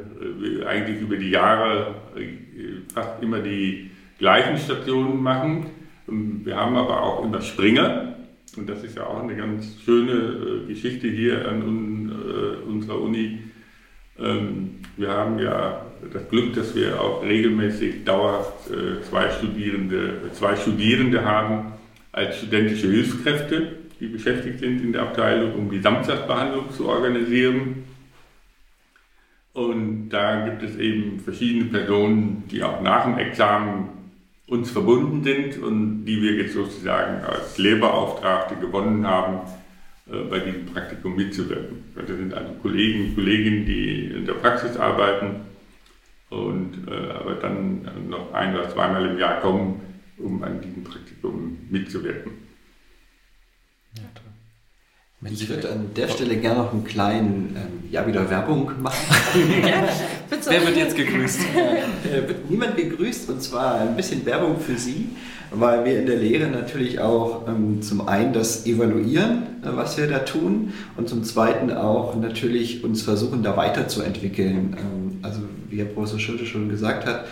äh, 0.61 0.65
eigentlich 0.65 1.01
über 1.01 1.17
die 1.17 1.29
Jahre 1.29 1.95
äh, 2.15 2.93
fast 2.93 3.21
immer 3.21 3.39
die 3.39 3.91
gleichen 4.17 4.57
Stationen 4.57 5.21
machen. 5.21 5.65
Wir 6.07 6.55
haben 6.55 6.75
aber 6.75 7.03
auch 7.03 7.23
immer 7.23 7.41
Springer, 7.41 8.15
und 8.57 8.69
das 8.69 8.83
ist 8.83 8.97
ja 8.97 9.05
auch 9.05 9.23
eine 9.23 9.35
ganz 9.35 9.77
schöne 9.83 10.11
äh, 10.11 10.67
Geschichte 10.67 11.07
hier 11.07 11.47
an 11.47 11.63
un, 11.63 12.09
äh, 12.09 12.69
unserer 12.69 13.01
Uni. 13.01 13.39
Ähm, 14.17 14.75
wir 14.97 15.09
haben 15.09 15.39
ja 15.39 15.85
das 16.13 16.29
Glück, 16.29 16.53
dass 16.53 16.75
wir 16.75 16.99
auch 16.99 17.23
regelmäßig 17.23 18.05
dauerhaft 18.05 18.71
äh, 18.71 19.01
zwei, 19.03 19.29
Studierende, 19.29 20.31
zwei 20.33 20.55
Studierende 20.55 21.23
haben 21.23 21.73
als 22.11 22.37
studentische 22.37 22.87
Hilfskräfte, 22.87 23.73
die 23.99 24.07
beschäftigt 24.07 24.59
sind 24.59 24.81
in 24.81 24.93
der 24.93 25.03
Abteilung, 25.03 25.53
um 25.53 25.69
die 25.69 25.79
Samstagsbehandlung 25.79 26.71
zu 26.71 26.87
organisieren. 26.87 27.83
Und 29.53 30.09
da 30.09 30.45
gibt 30.45 30.63
es 30.63 30.77
eben 30.77 31.19
verschiedene 31.19 31.65
Personen, 31.65 32.43
die 32.49 32.63
auch 32.63 32.81
nach 32.81 33.03
dem 33.03 33.17
Examen 33.17 33.89
uns 34.49 34.71
verbunden 34.71 35.23
sind 35.23 35.61
und 35.61 36.05
die 36.05 36.21
wir 36.21 36.33
jetzt 36.33 36.53
sozusagen 36.53 37.23
als 37.23 37.57
Lehrbeauftragte 37.57 38.55
gewonnen 38.55 39.05
haben, 39.05 39.41
äh, 40.11 40.23
bei 40.23 40.39
diesem 40.39 40.65
Praktikum 40.65 41.15
mitzuwirken. 41.15 41.83
Das 41.95 42.07
sind 42.07 42.33
also 42.33 42.53
Kollegen, 42.61 43.13
Kolleginnen, 43.13 43.65
die 43.65 44.05
in 44.05 44.25
der 44.25 44.33
Praxis 44.33 44.75
arbeiten 44.75 45.41
und 46.29 46.87
äh, 46.87 47.11
aber 47.11 47.35
dann 47.35 48.09
noch 48.09 48.33
ein 48.33 48.55
oder 48.55 48.69
zweimal 48.69 49.05
im 49.05 49.19
Jahr 49.19 49.39
kommen, 49.39 49.81
um 50.17 50.43
an 50.43 50.59
diesem 50.61 50.83
Praktikum 50.83 51.57
mitzuwirken. 51.69 52.31
Ja, 53.95 54.03
ich 55.25 55.49
würde 55.49 55.69
an 55.69 55.91
der 55.95 56.07
Stelle 56.07 56.37
gerne 56.37 56.59
noch 56.59 56.71
einen 56.71 56.85
kleinen, 56.85 57.55
ähm, 57.55 57.91
ja, 57.91 58.07
wieder 58.07 58.29
Werbung 58.29 58.71
machen. 58.81 59.05
Wer 60.47 60.65
wird 60.65 60.77
jetzt 60.77 60.95
gegrüßt? 60.95 61.39
Äh, 62.05 62.27
wird 62.27 62.49
niemand 62.49 62.77
gegrüßt 62.77 63.29
und 63.29 63.41
zwar 63.41 63.81
ein 63.81 63.97
bisschen 63.97 64.25
Werbung 64.25 64.59
für 64.59 64.77
Sie, 64.77 65.09
weil 65.51 65.83
wir 65.83 65.99
in 65.99 66.05
der 66.05 66.15
Lehre 66.15 66.47
natürlich 66.47 66.99
auch 66.99 67.47
ähm, 67.49 67.81
zum 67.81 68.07
einen 68.07 68.31
das 68.31 68.65
evaluieren, 68.65 69.61
äh, 69.61 69.75
was 69.75 69.97
wir 69.97 70.07
da 70.07 70.19
tun 70.19 70.73
und 70.95 71.09
zum 71.09 71.25
zweiten 71.25 71.71
auch 71.71 72.15
natürlich 72.15 72.85
uns 72.85 73.01
versuchen, 73.01 73.43
da 73.43 73.57
weiterzuentwickeln. 73.57 74.77
Ähm, 74.79 75.19
also 75.21 75.41
wie 75.69 75.79
Herr 75.79 75.85
Professor 75.85 76.19
Schulte 76.19 76.45
schon 76.45 76.69
gesagt 76.69 77.05
hat, 77.05 77.25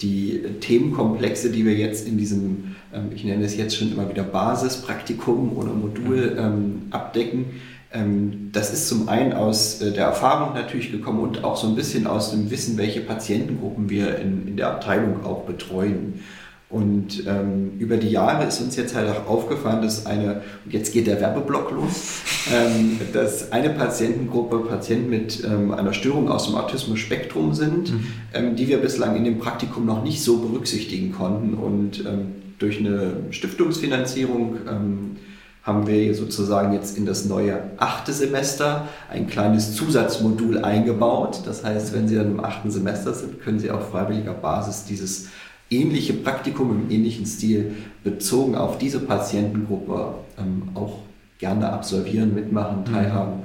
die 0.00 0.42
Themenkomplexe, 0.60 1.50
die 1.50 1.64
wir 1.64 1.74
jetzt 1.74 2.06
in 2.06 2.18
diesem, 2.18 2.76
ähm, 2.92 3.10
ich 3.14 3.24
nenne 3.24 3.44
es 3.44 3.56
jetzt 3.56 3.76
schon 3.76 3.92
immer 3.92 4.08
wieder 4.08 4.22
Basispraktikum 4.22 5.56
oder 5.56 5.72
Modul 5.72 6.32
mhm. 6.32 6.38
ähm, 6.38 6.82
abdecken, 6.90 7.46
ähm, 7.92 8.50
das 8.52 8.72
ist 8.72 8.88
zum 8.88 9.08
einen 9.08 9.32
aus 9.32 9.80
äh, 9.80 9.92
der 9.92 10.06
Erfahrung 10.06 10.54
natürlich 10.54 10.92
gekommen 10.92 11.20
und 11.20 11.44
auch 11.44 11.56
so 11.56 11.66
ein 11.66 11.74
bisschen 11.74 12.06
aus 12.06 12.32
dem 12.32 12.50
Wissen, 12.50 12.76
welche 12.76 13.00
Patientengruppen 13.00 13.88
wir 13.88 14.18
in, 14.18 14.46
in 14.46 14.56
der 14.56 14.68
Abteilung 14.68 15.24
auch 15.24 15.44
betreuen. 15.44 16.20
Und 16.70 17.26
ähm, 17.26 17.72
über 17.78 17.96
die 17.96 18.10
Jahre 18.10 18.46
ist 18.46 18.60
uns 18.60 18.76
jetzt 18.76 18.94
halt 18.94 19.08
auch 19.08 19.26
aufgefallen, 19.26 19.80
dass 19.80 20.04
eine, 20.04 20.42
und 20.66 20.72
jetzt 20.74 20.92
geht 20.92 21.06
der 21.06 21.18
Werbeblock 21.18 21.70
los, 21.70 22.20
ähm, 22.52 23.00
dass 23.14 23.52
eine 23.52 23.70
Patientengruppe 23.70 24.58
Patienten 24.58 25.08
mit 25.08 25.42
ähm, 25.44 25.72
einer 25.72 25.94
Störung 25.94 26.28
aus 26.28 26.46
dem 26.46 26.56
Autismus-Spektrum 26.56 27.54
sind, 27.54 27.92
mhm. 27.92 28.06
ähm, 28.34 28.56
die 28.56 28.68
wir 28.68 28.78
bislang 28.78 29.16
in 29.16 29.24
dem 29.24 29.38
Praktikum 29.38 29.86
noch 29.86 30.02
nicht 30.02 30.22
so 30.22 30.38
berücksichtigen 30.38 31.12
konnten. 31.12 31.54
Und 31.54 32.04
ähm, 32.04 32.34
durch 32.58 32.78
eine 32.78 33.12
Stiftungsfinanzierung 33.30 34.56
ähm, 34.68 35.16
haben 35.62 35.86
wir 35.86 36.14
sozusagen 36.14 36.74
jetzt 36.74 36.98
in 36.98 37.06
das 37.06 37.24
neue 37.24 37.62
achte 37.78 38.12
Semester 38.12 38.88
ein 39.10 39.26
kleines 39.26 39.74
Zusatzmodul 39.74 40.58
eingebaut. 40.58 41.42
Das 41.46 41.64
heißt, 41.64 41.94
wenn 41.94 42.08
Sie 42.08 42.14
dann 42.16 42.32
im 42.32 42.44
achten 42.44 42.70
Semester 42.70 43.14
sind, 43.14 43.40
können 43.40 43.58
Sie 43.58 43.70
auf 43.70 43.90
freiwilliger 43.90 44.34
Basis 44.34 44.84
dieses 44.84 45.28
ähnliche 45.70 46.14
Praktikum 46.14 46.70
im 46.70 46.90
ähnlichen 46.90 47.26
Stil 47.26 47.76
bezogen 48.04 48.54
auf 48.54 48.78
diese 48.78 49.00
Patientengruppe 49.00 50.14
ähm, 50.38 50.70
auch 50.74 50.98
gerne 51.38 51.72
absolvieren, 51.72 52.34
mitmachen, 52.34 52.80
mhm. 52.80 52.84
teilhaben. 52.86 53.42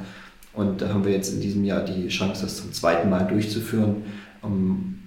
Und 0.53 0.81
da 0.81 0.89
haben 0.89 1.03
wir 1.03 1.11
jetzt 1.11 1.33
in 1.33 1.41
diesem 1.41 1.63
Jahr 1.63 1.81
die 1.81 2.07
Chance, 2.07 2.43
das 2.43 2.57
zum 2.57 2.71
zweiten 2.71 3.09
Mal 3.09 3.25
durchzuführen. 3.25 4.03
Ähm, 4.43 4.99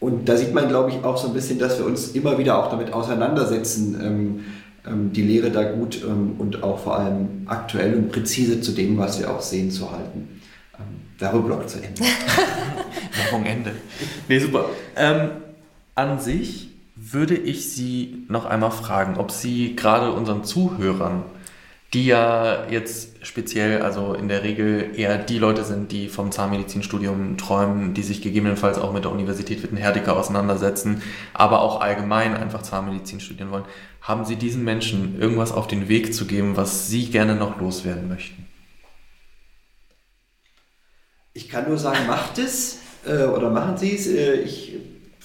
und 0.00 0.28
da 0.28 0.36
sieht 0.36 0.52
man, 0.52 0.68
glaube 0.68 0.90
ich, 0.90 1.02
auch 1.04 1.16
so 1.16 1.28
ein 1.28 1.34
bisschen, 1.34 1.58
dass 1.58 1.78
wir 1.78 1.86
uns 1.86 2.08
immer 2.08 2.36
wieder 2.38 2.58
auch 2.58 2.70
damit 2.70 2.92
auseinandersetzen, 2.92 3.98
ähm, 4.02 4.40
ähm, 4.86 5.12
die 5.12 5.22
Lehre 5.22 5.50
da 5.50 5.62
gut 5.62 6.02
ähm, 6.04 6.34
und 6.38 6.62
auch 6.62 6.78
vor 6.78 6.98
allem 6.98 7.46
aktuell 7.46 7.94
und 7.94 8.12
präzise 8.12 8.60
zu 8.60 8.72
dem, 8.72 8.98
was 8.98 9.18
wir 9.18 9.30
auch 9.30 9.40
sehen, 9.40 9.70
zu 9.70 9.90
halten. 9.90 10.40
Ähm, 10.78 10.84
Werbeblock 11.18 11.68
zu 11.68 11.78
Ende. 11.78 12.02
Werbung 13.22 13.46
Ende. 13.46 13.72
Nee, 14.28 14.38
super. 14.38 14.66
An 15.94 16.18
sich 16.18 16.70
würde 16.96 17.36
ich 17.36 17.70
Sie 17.70 18.24
noch 18.28 18.44
einmal 18.46 18.72
fragen, 18.72 19.16
ob 19.16 19.30
Sie 19.30 19.76
gerade 19.76 20.12
unseren 20.12 20.44
Zuhörern, 20.44 21.24
die 21.92 22.06
ja 22.06 22.66
jetzt 22.68 23.24
speziell, 23.24 23.82
also 23.82 24.14
in 24.14 24.26
der 24.26 24.42
Regel 24.42 24.90
eher 24.96 25.18
die 25.18 25.38
Leute 25.38 25.62
sind, 25.62 25.92
die 25.92 26.08
vom 26.08 26.32
Zahnmedizinstudium 26.32 27.36
träumen, 27.36 27.94
die 27.94 28.02
sich 28.02 28.20
gegebenenfalls 28.20 28.78
auch 28.78 28.92
mit 28.92 29.04
der 29.04 29.12
Universität 29.12 29.62
Wittenherdecke 29.62 30.12
auseinandersetzen, 30.12 31.02
aber 31.32 31.62
auch 31.62 31.80
allgemein 31.80 32.34
einfach 32.34 32.62
Zahnmedizin 32.62 33.20
studieren 33.20 33.52
wollen, 33.52 33.64
haben 34.00 34.24
Sie 34.24 34.34
diesen 34.34 34.64
Menschen 34.64 35.20
irgendwas 35.20 35.52
auf 35.52 35.68
den 35.68 35.88
Weg 35.88 36.12
zu 36.12 36.26
geben, 36.26 36.56
was 36.56 36.88
Sie 36.88 37.06
gerne 37.06 37.36
noch 37.36 37.60
loswerden 37.60 38.08
möchten? 38.08 38.46
Ich 41.32 41.48
kann 41.48 41.68
nur 41.68 41.78
sagen, 41.78 42.06
macht 42.08 42.38
es 42.38 42.80
äh, 43.06 43.24
oder 43.24 43.50
machen 43.50 43.76
Sie 43.76 43.94
es. 43.94 44.06
Äh, 44.08 44.40
ich 44.42 44.76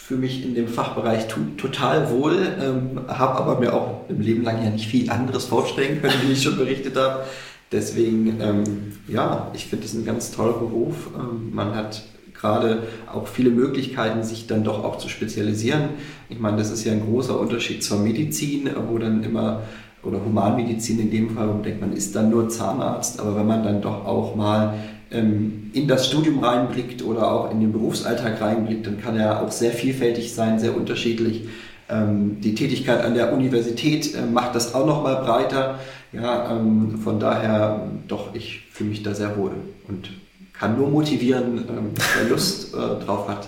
fühle 0.09 0.21
mich 0.21 0.43
in 0.43 0.55
dem 0.55 0.67
Fachbereich 0.67 1.27
total 1.57 2.09
wohl, 2.09 2.35
ähm, 2.59 3.01
habe 3.07 3.35
aber 3.35 3.59
mir 3.59 3.75
auch 3.75 4.09
im 4.09 4.21
Leben 4.21 4.41
lang 4.41 4.63
ja 4.63 4.71
nicht 4.71 4.87
viel 4.87 5.07
anderes 5.11 5.45
vorstellen 5.45 6.01
können, 6.01 6.15
wie 6.25 6.31
ich 6.31 6.41
schon 6.41 6.57
berichtet 6.57 6.97
habe. 6.97 7.25
Deswegen, 7.71 8.41
ähm, 8.41 8.63
ja, 9.07 9.51
ich 9.53 9.67
finde 9.67 9.85
es 9.85 9.93
ein 9.93 10.05
ganz 10.05 10.31
toller 10.31 10.53
Beruf. 10.53 11.11
Ähm, 11.15 11.51
man 11.53 11.75
hat 11.75 12.01
gerade 12.33 12.87
auch 13.13 13.27
viele 13.27 13.51
Möglichkeiten, 13.51 14.23
sich 14.23 14.47
dann 14.47 14.63
doch 14.63 14.83
auch 14.83 14.97
zu 14.97 15.09
spezialisieren. 15.09 15.89
Ich 16.27 16.39
meine, 16.39 16.57
das 16.57 16.71
ist 16.71 16.85
ja 16.85 16.91
ein 16.91 17.05
großer 17.05 17.39
Unterschied 17.39 17.83
zur 17.83 17.99
Medizin, 17.99 18.67
wo 18.89 18.97
dann 18.97 19.23
immer, 19.23 19.61
oder 20.01 20.25
Humanmedizin 20.25 20.99
in 21.01 21.11
dem 21.11 21.35
Fall, 21.35 21.49
wo 21.49 21.53
man 21.53 21.61
denkt, 21.61 21.81
man 21.81 21.93
ist 21.93 22.15
dann 22.15 22.31
nur 22.31 22.49
Zahnarzt, 22.49 23.19
aber 23.19 23.35
wenn 23.35 23.45
man 23.45 23.61
dann 23.61 23.79
doch 23.79 24.05
auch 24.05 24.35
mal 24.35 24.73
in 25.11 25.87
das 25.87 26.07
Studium 26.07 26.43
reinblickt 26.43 27.01
oder 27.03 27.31
auch 27.31 27.51
in 27.51 27.59
den 27.59 27.71
Berufsalltag 27.71 28.41
reinblickt, 28.41 28.85
dann 28.85 29.01
kann 29.01 29.17
er 29.17 29.41
auch 29.41 29.51
sehr 29.51 29.71
vielfältig 29.71 30.33
sein, 30.33 30.59
sehr 30.59 30.75
unterschiedlich. 30.75 31.47
Ähm, 31.89 32.39
die 32.41 32.53
Tätigkeit 32.53 33.01
an 33.03 33.15
der 33.15 33.33
Universität 33.33 34.13
äh, 34.13 34.21
macht 34.21 34.53
das 34.53 34.75
auch 34.75 34.85
noch 34.85 35.01
mal 35.01 35.15
breiter. 35.15 35.79
Ja, 36.11 36.51
ähm, 36.51 36.99
von 37.03 37.19
daher 37.19 37.89
doch, 38.07 38.35
ich 38.35 38.67
fühle 38.71 38.91
mich 38.91 39.01
da 39.01 39.15
sehr 39.15 39.35
wohl 39.37 39.51
und 39.87 40.11
kann 40.53 40.77
nur 40.77 40.89
motivieren, 40.89 41.57
ähm, 41.67 41.91
wer 42.17 42.29
Lust 42.29 42.73
äh, 42.75 42.77
drauf 42.77 43.27
hat, 43.27 43.47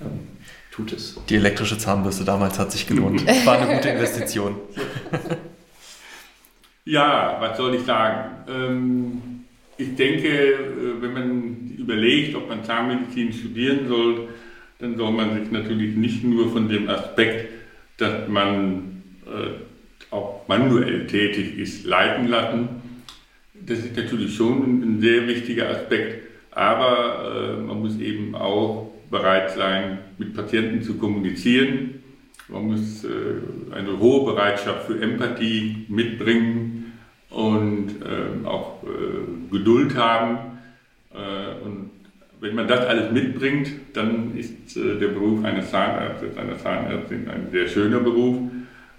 ähm, 0.00 0.26
tut 0.72 0.92
es. 0.92 1.16
Die 1.28 1.36
elektrische 1.36 1.78
Zahnbürste 1.78 2.24
damals 2.24 2.58
hat 2.58 2.72
sich 2.72 2.86
gelohnt. 2.86 3.24
War 3.46 3.58
eine 3.58 3.76
gute 3.76 3.90
Investition. 3.90 4.56
Ja, 6.88 7.38
was 7.40 7.56
soll 7.56 7.74
ich 7.74 7.84
sagen? 7.84 8.30
Ähm, 8.48 9.35
ich 9.78 9.94
denke, 9.94 10.28
äh, 10.28 11.00
wenn 11.00 11.12
man 11.12 11.70
überlegt, 11.78 12.34
ob 12.34 12.48
man 12.48 12.64
Zahnmedizin 12.64 13.32
studieren 13.32 13.88
soll, 13.88 14.28
dann 14.78 14.96
soll 14.96 15.12
man 15.12 15.40
sich 15.40 15.50
natürlich 15.50 15.96
nicht 15.96 16.24
nur 16.24 16.50
von 16.50 16.68
dem 16.68 16.88
Aspekt, 16.88 17.50
dass 17.98 18.28
man 18.28 19.02
äh, 19.26 20.14
auch 20.14 20.46
manuell 20.48 21.06
tätig 21.06 21.58
ist, 21.58 21.86
leiten 21.86 22.28
lassen. 22.28 22.68
Das 23.54 23.78
ist 23.78 23.96
natürlich 23.96 24.34
schon 24.36 24.82
ein 24.82 25.00
sehr 25.00 25.26
wichtiger 25.26 25.70
Aspekt, 25.70 26.28
aber 26.50 27.56
äh, 27.58 27.62
man 27.62 27.80
muss 27.80 27.98
eben 27.98 28.34
auch 28.34 28.92
bereit 29.10 29.50
sein, 29.52 29.98
mit 30.18 30.34
Patienten 30.34 30.82
zu 30.82 30.94
kommunizieren. 30.94 32.02
Man 32.48 32.66
muss 32.66 33.04
äh, 33.04 33.74
eine 33.74 33.98
hohe 33.98 34.24
Bereitschaft 34.32 34.86
für 34.86 35.00
Empathie 35.00 35.86
mitbringen 35.88 36.75
und 37.36 37.88
äh, 38.00 38.46
auch 38.46 38.82
äh, 38.82 39.52
Geduld 39.52 39.94
haben. 39.94 40.58
Äh, 41.12 41.62
und 41.62 41.90
wenn 42.40 42.54
man 42.54 42.66
das 42.66 42.86
alles 42.86 43.12
mitbringt, 43.12 43.70
dann 43.92 44.34
ist 44.38 44.74
äh, 44.74 44.98
der 44.98 45.08
Beruf 45.08 45.44
eines 45.44 45.70
Zahnarztes, 45.70 46.34
einer 46.38 46.56
Zahnärztin 46.56 47.28
ein 47.28 47.48
sehr 47.50 47.68
schöner 47.68 48.00
Beruf. 48.00 48.38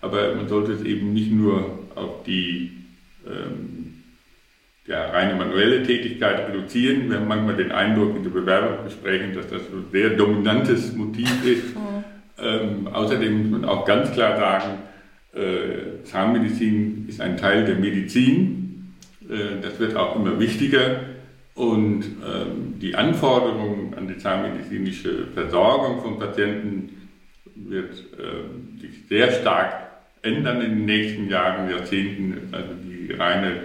Aber 0.02 0.36
man 0.36 0.48
sollte 0.48 0.74
es 0.74 0.84
eben 0.84 1.14
nicht 1.14 1.32
nur 1.32 1.80
auf 1.96 2.24
die 2.28 2.74
ähm, 3.26 4.04
ja, 4.86 5.08
reine 5.10 5.34
manuelle 5.34 5.82
Tätigkeit 5.82 6.48
reduzieren. 6.48 7.10
Wir 7.10 7.18
haben 7.18 7.28
manchmal 7.28 7.56
den 7.56 7.72
Eindruck 7.72 8.16
in 8.18 8.24
den 8.24 8.34
Bewerbungsgesprächen, 8.34 9.34
dass 9.34 9.48
das 9.48 9.62
ein 9.62 9.86
sehr 9.92 10.12
dominantes 10.12 10.96
Motiv 10.96 11.44
ist. 11.44 11.76
Ähm, 12.40 12.88
außerdem 12.88 13.42
muss 13.42 13.62
man 13.62 13.66
auch 13.68 13.84
ganz 13.84 14.12
klar 14.12 14.38
sagen, 14.38 14.78
äh, 15.38 16.04
Zahnmedizin 16.04 17.06
ist 17.08 17.22
ein 17.22 17.38
Teil 17.38 17.66
der 17.66 17.76
Medizin. 17.76 18.94
Äh, 19.30 19.62
das 19.62 19.80
wird 19.80 19.96
auch 19.96 20.16
immer 20.16 20.40
wichtiger. 20.40 21.02
Und 21.56 22.04
ähm, 22.04 22.80
die 22.80 22.96
Anforderungen 22.96 23.94
an 23.96 24.08
die 24.08 24.18
zahnmedizinische 24.18 25.28
Versorgung 25.34 26.02
von 26.02 26.20
Patienten 26.20 27.10
wird 27.56 27.92
äh, 27.94 28.80
sich 28.80 29.08
sehr 29.10 29.32
stark 29.32 29.88
ändern 30.22 30.62
in 30.62 30.70
den 30.76 30.86
nächsten 30.86 31.30
Jahren, 31.30 31.70
Jahrzehnten. 31.70 32.50
Also 32.52 32.70
die 32.84 33.12
reine 33.14 33.62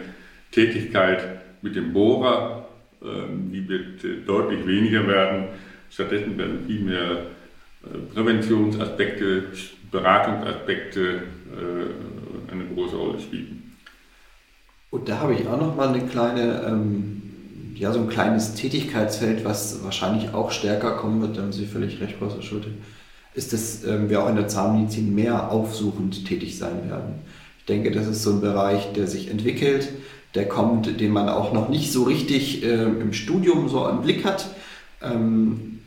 Tätigkeit 0.51 1.43
mit 1.61 1.77
dem 1.77 1.93
Bohrer, 1.93 2.69
äh, 3.03 3.07
die 3.53 3.69
wird 3.69 4.05
äh, 4.05 4.25
deutlich 4.27 4.67
weniger 4.67 5.07
werden. 5.07 5.45
Stattdessen 5.91 6.39
werden 6.39 6.65
viel 6.67 6.81
mehr 6.81 7.27
äh, 7.85 8.15
Präventionsaspekte, 8.15 9.45
Beratungsaspekte 9.91 11.23
eine 12.51 12.65
große 12.75 12.97
Rolle 12.97 13.21
spielen. 13.21 13.75
Und 14.91 15.09
da 15.09 15.21
habe 15.21 15.35
ich 15.35 15.47
auch 15.47 15.59
noch 15.59 15.77
mal 15.77 15.89
eine 15.89 16.07
kleine 16.07 16.65
ähm 16.67 17.23
ja, 17.83 17.93
so 17.93 17.99
ein 17.99 18.09
kleines 18.09 18.55
Tätigkeitsfeld, 18.55 19.45
was 19.45 19.83
wahrscheinlich 19.83 20.33
auch 20.33 20.53
stärker 20.53 20.93
kommen 20.93 21.21
wird, 21.21 21.37
da 21.37 21.43
haben 21.43 21.53
Sie 21.53 21.67
völlig 21.67 22.01
recht, 22.01 22.19
Professor 22.19 22.43
Schulte, 22.43 22.69
ist, 23.35 23.53
dass 23.53 23.85
ähm, 23.85 24.09
wir 24.09 24.23
auch 24.23 24.29
in 24.29 24.37
der 24.37 24.47
Zahnmedizin 24.47 25.13
mehr 25.15 25.51
aufsuchend 25.51 26.25
tätig 26.27 26.59
sein 26.59 26.89
werden. 26.89 27.15
Ich 27.59 27.65
denke, 27.65 27.91
das 27.91 28.07
ist 28.07 28.23
so 28.23 28.35
ein 28.35 28.41
Bereich, 28.41 28.93
der 28.93 29.09
sich 29.09 29.31
entwickelt, 29.31 29.89
der 30.37 30.47
kommt, 30.47 31.01
den 31.01 31.11
man 31.11 31.29
auch 31.29 31.53
noch 31.53 31.69
nicht 31.69 31.93
so 31.93 32.05
richtig 32.05 32.63
äh, 32.63 32.85
im 32.85 33.13
Studium 33.13 33.69
so 33.69 33.89
im 33.89 34.03
Blick 34.03 34.25
hat. 34.25 34.51
Ähm, 35.03 35.81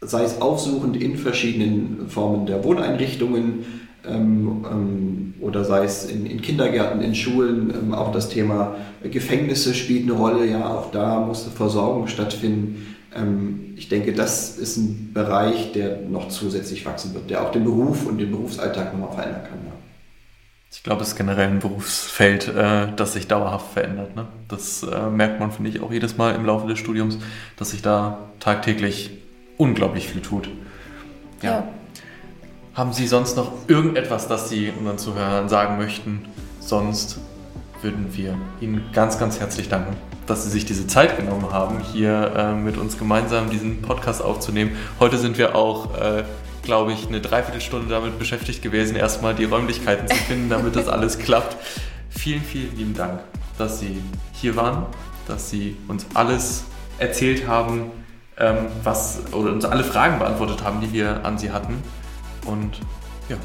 sei 0.00 0.22
es 0.22 0.40
aufsuchend 0.40 0.96
in 0.96 1.18
verschiedenen 1.18 2.08
Formen 2.08 2.46
der 2.46 2.64
Wohneinrichtungen, 2.64 3.64
ähm, 4.06 4.64
ähm, 4.70 5.34
oder 5.40 5.64
sei 5.64 5.84
es 5.84 6.04
in, 6.04 6.26
in 6.26 6.40
Kindergärten, 6.40 7.00
in 7.00 7.14
Schulen, 7.14 7.72
ähm, 7.74 7.94
auch 7.94 8.12
das 8.12 8.28
Thema 8.28 8.76
Gefängnisse 9.02 9.74
spielt 9.74 10.04
eine 10.04 10.12
Rolle, 10.12 10.46
ja, 10.46 10.66
auch 10.66 10.90
da 10.90 11.20
muss 11.20 11.44
eine 11.44 11.52
Versorgung 11.52 12.06
stattfinden. 12.06 12.96
Ähm, 13.14 13.74
ich 13.76 13.88
denke, 13.88 14.12
das 14.12 14.58
ist 14.58 14.76
ein 14.76 15.12
Bereich, 15.12 15.72
der 15.72 16.00
noch 16.08 16.28
zusätzlich 16.28 16.84
wachsen 16.86 17.14
wird, 17.14 17.30
der 17.30 17.42
auch 17.42 17.52
den 17.52 17.64
Beruf 17.64 18.06
und 18.06 18.18
den 18.18 18.30
Berufsalltag 18.30 18.92
nochmal 18.92 19.14
verändern 19.14 19.42
kann. 19.42 19.58
Ja. 19.66 19.72
Ich 20.70 20.82
glaube, 20.82 21.02
es 21.02 21.08
ist 21.08 21.16
generell 21.16 21.48
ein 21.48 21.60
Berufsfeld, 21.60 22.48
äh, 22.48 22.88
das 22.94 23.14
sich 23.14 23.26
dauerhaft 23.26 23.72
verändert. 23.72 24.14
Ne? 24.14 24.26
Das 24.48 24.82
äh, 24.82 25.08
merkt 25.10 25.40
man, 25.40 25.50
finde 25.50 25.70
ich, 25.70 25.80
auch 25.80 25.92
jedes 25.92 26.16
Mal 26.16 26.34
im 26.34 26.44
Laufe 26.44 26.68
des 26.68 26.78
Studiums, 26.78 27.18
dass 27.56 27.70
sich 27.70 27.82
da 27.82 28.18
tagtäglich 28.38 29.10
unglaublich 29.56 30.08
viel 30.08 30.22
tut. 30.22 30.48
ja. 31.42 31.50
ja. 31.50 31.68
Haben 32.78 32.92
Sie 32.92 33.08
sonst 33.08 33.36
noch 33.36 33.50
irgendetwas, 33.66 34.28
das 34.28 34.48
Sie 34.48 34.70
unseren 34.70 34.98
Zuhörern 34.98 35.48
sagen 35.48 35.78
möchten? 35.78 36.26
Sonst 36.60 37.18
würden 37.82 38.16
wir 38.16 38.38
Ihnen 38.60 38.84
ganz, 38.92 39.18
ganz 39.18 39.40
herzlich 39.40 39.68
danken, 39.68 39.96
dass 40.28 40.44
Sie 40.44 40.50
sich 40.50 40.64
diese 40.64 40.86
Zeit 40.86 41.16
genommen 41.16 41.50
haben, 41.50 41.80
hier 41.80 42.32
äh, 42.36 42.54
mit 42.54 42.76
uns 42.76 42.96
gemeinsam 42.96 43.50
diesen 43.50 43.82
Podcast 43.82 44.22
aufzunehmen. 44.22 44.76
Heute 45.00 45.18
sind 45.18 45.38
wir 45.38 45.56
auch, 45.56 45.98
äh, 45.98 46.22
glaube 46.62 46.92
ich, 46.92 47.08
eine 47.08 47.20
Dreiviertelstunde 47.20 47.88
damit 47.88 48.16
beschäftigt 48.16 48.62
gewesen, 48.62 48.94
erstmal 48.94 49.34
die 49.34 49.46
Räumlichkeiten 49.46 50.06
zu 50.06 50.14
finden, 50.14 50.48
damit 50.48 50.76
das 50.76 50.86
alles 50.86 51.18
klappt. 51.18 51.56
Vielen, 52.10 52.42
vielen 52.42 52.76
lieben 52.76 52.94
Dank, 52.94 53.18
dass 53.58 53.80
Sie 53.80 54.00
hier 54.34 54.54
waren, 54.54 54.86
dass 55.26 55.50
Sie 55.50 55.76
uns 55.88 56.06
alles 56.14 56.62
erzählt 56.98 57.48
haben, 57.48 57.90
ähm, 58.38 58.66
was, 58.84 59.18
oder 59.32 59.50
uns 59.50 59.64
alle 59.64 59.82
Fragen 59.82 60.20
beantwortet 60.20 60.62
haben, 60.62 60.80
die 60.80 60.92
wir 60.92 61.24
an 61.24 61.38
Sie 61.38 61.50
hatten. 61.50 61.82
Und 62.48 62.80
ja, 63.28 63.36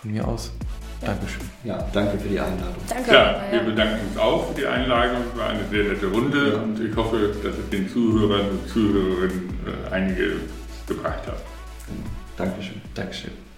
von 0.00 0.10
mir 0.10 0.26
aus, 0.26 0.52
Dankeschön. 1.00 1.48
Ja, 1.64 1.88
danke 1.94 2.18
für 2.18 2.28
die 2.28 2.38
Einladung. 2.38 2.74
Danke. 2.88 3.12
Ja, 3.12 3.42
wir 3.50 3.60
bedanken 3.60 4.06
uns 4.06 4.18
auch 4.18 4.48
für 4.48 4.54
die 4.54 4.66
Einladung. 4.66 5.22
Es 5.32 5.38
war 5.38 5.48
eine 5.48 5.66
sehr 5.70 5.84
nette 5.84 6.06
Runde 6.06 6.52
ja. 6.52 6.60
und 6.60 6.78
ich 6.78 6.94
hoffe, 6.94 7.34
dass 7.42 7.56
es 7.56 7.70
den 7.70 7.88
Zuhörern 7.88 8.50
und 8.50 8.68
Zuhörerinnen 8.68 9.48
äh, 9.66 9.94
einige 9.94 10.32
gebracht 10.86 11.26
hat. 11.26 11.42
Dankeschön. 12.36 12.80
Dankeschön. 12.94 13.49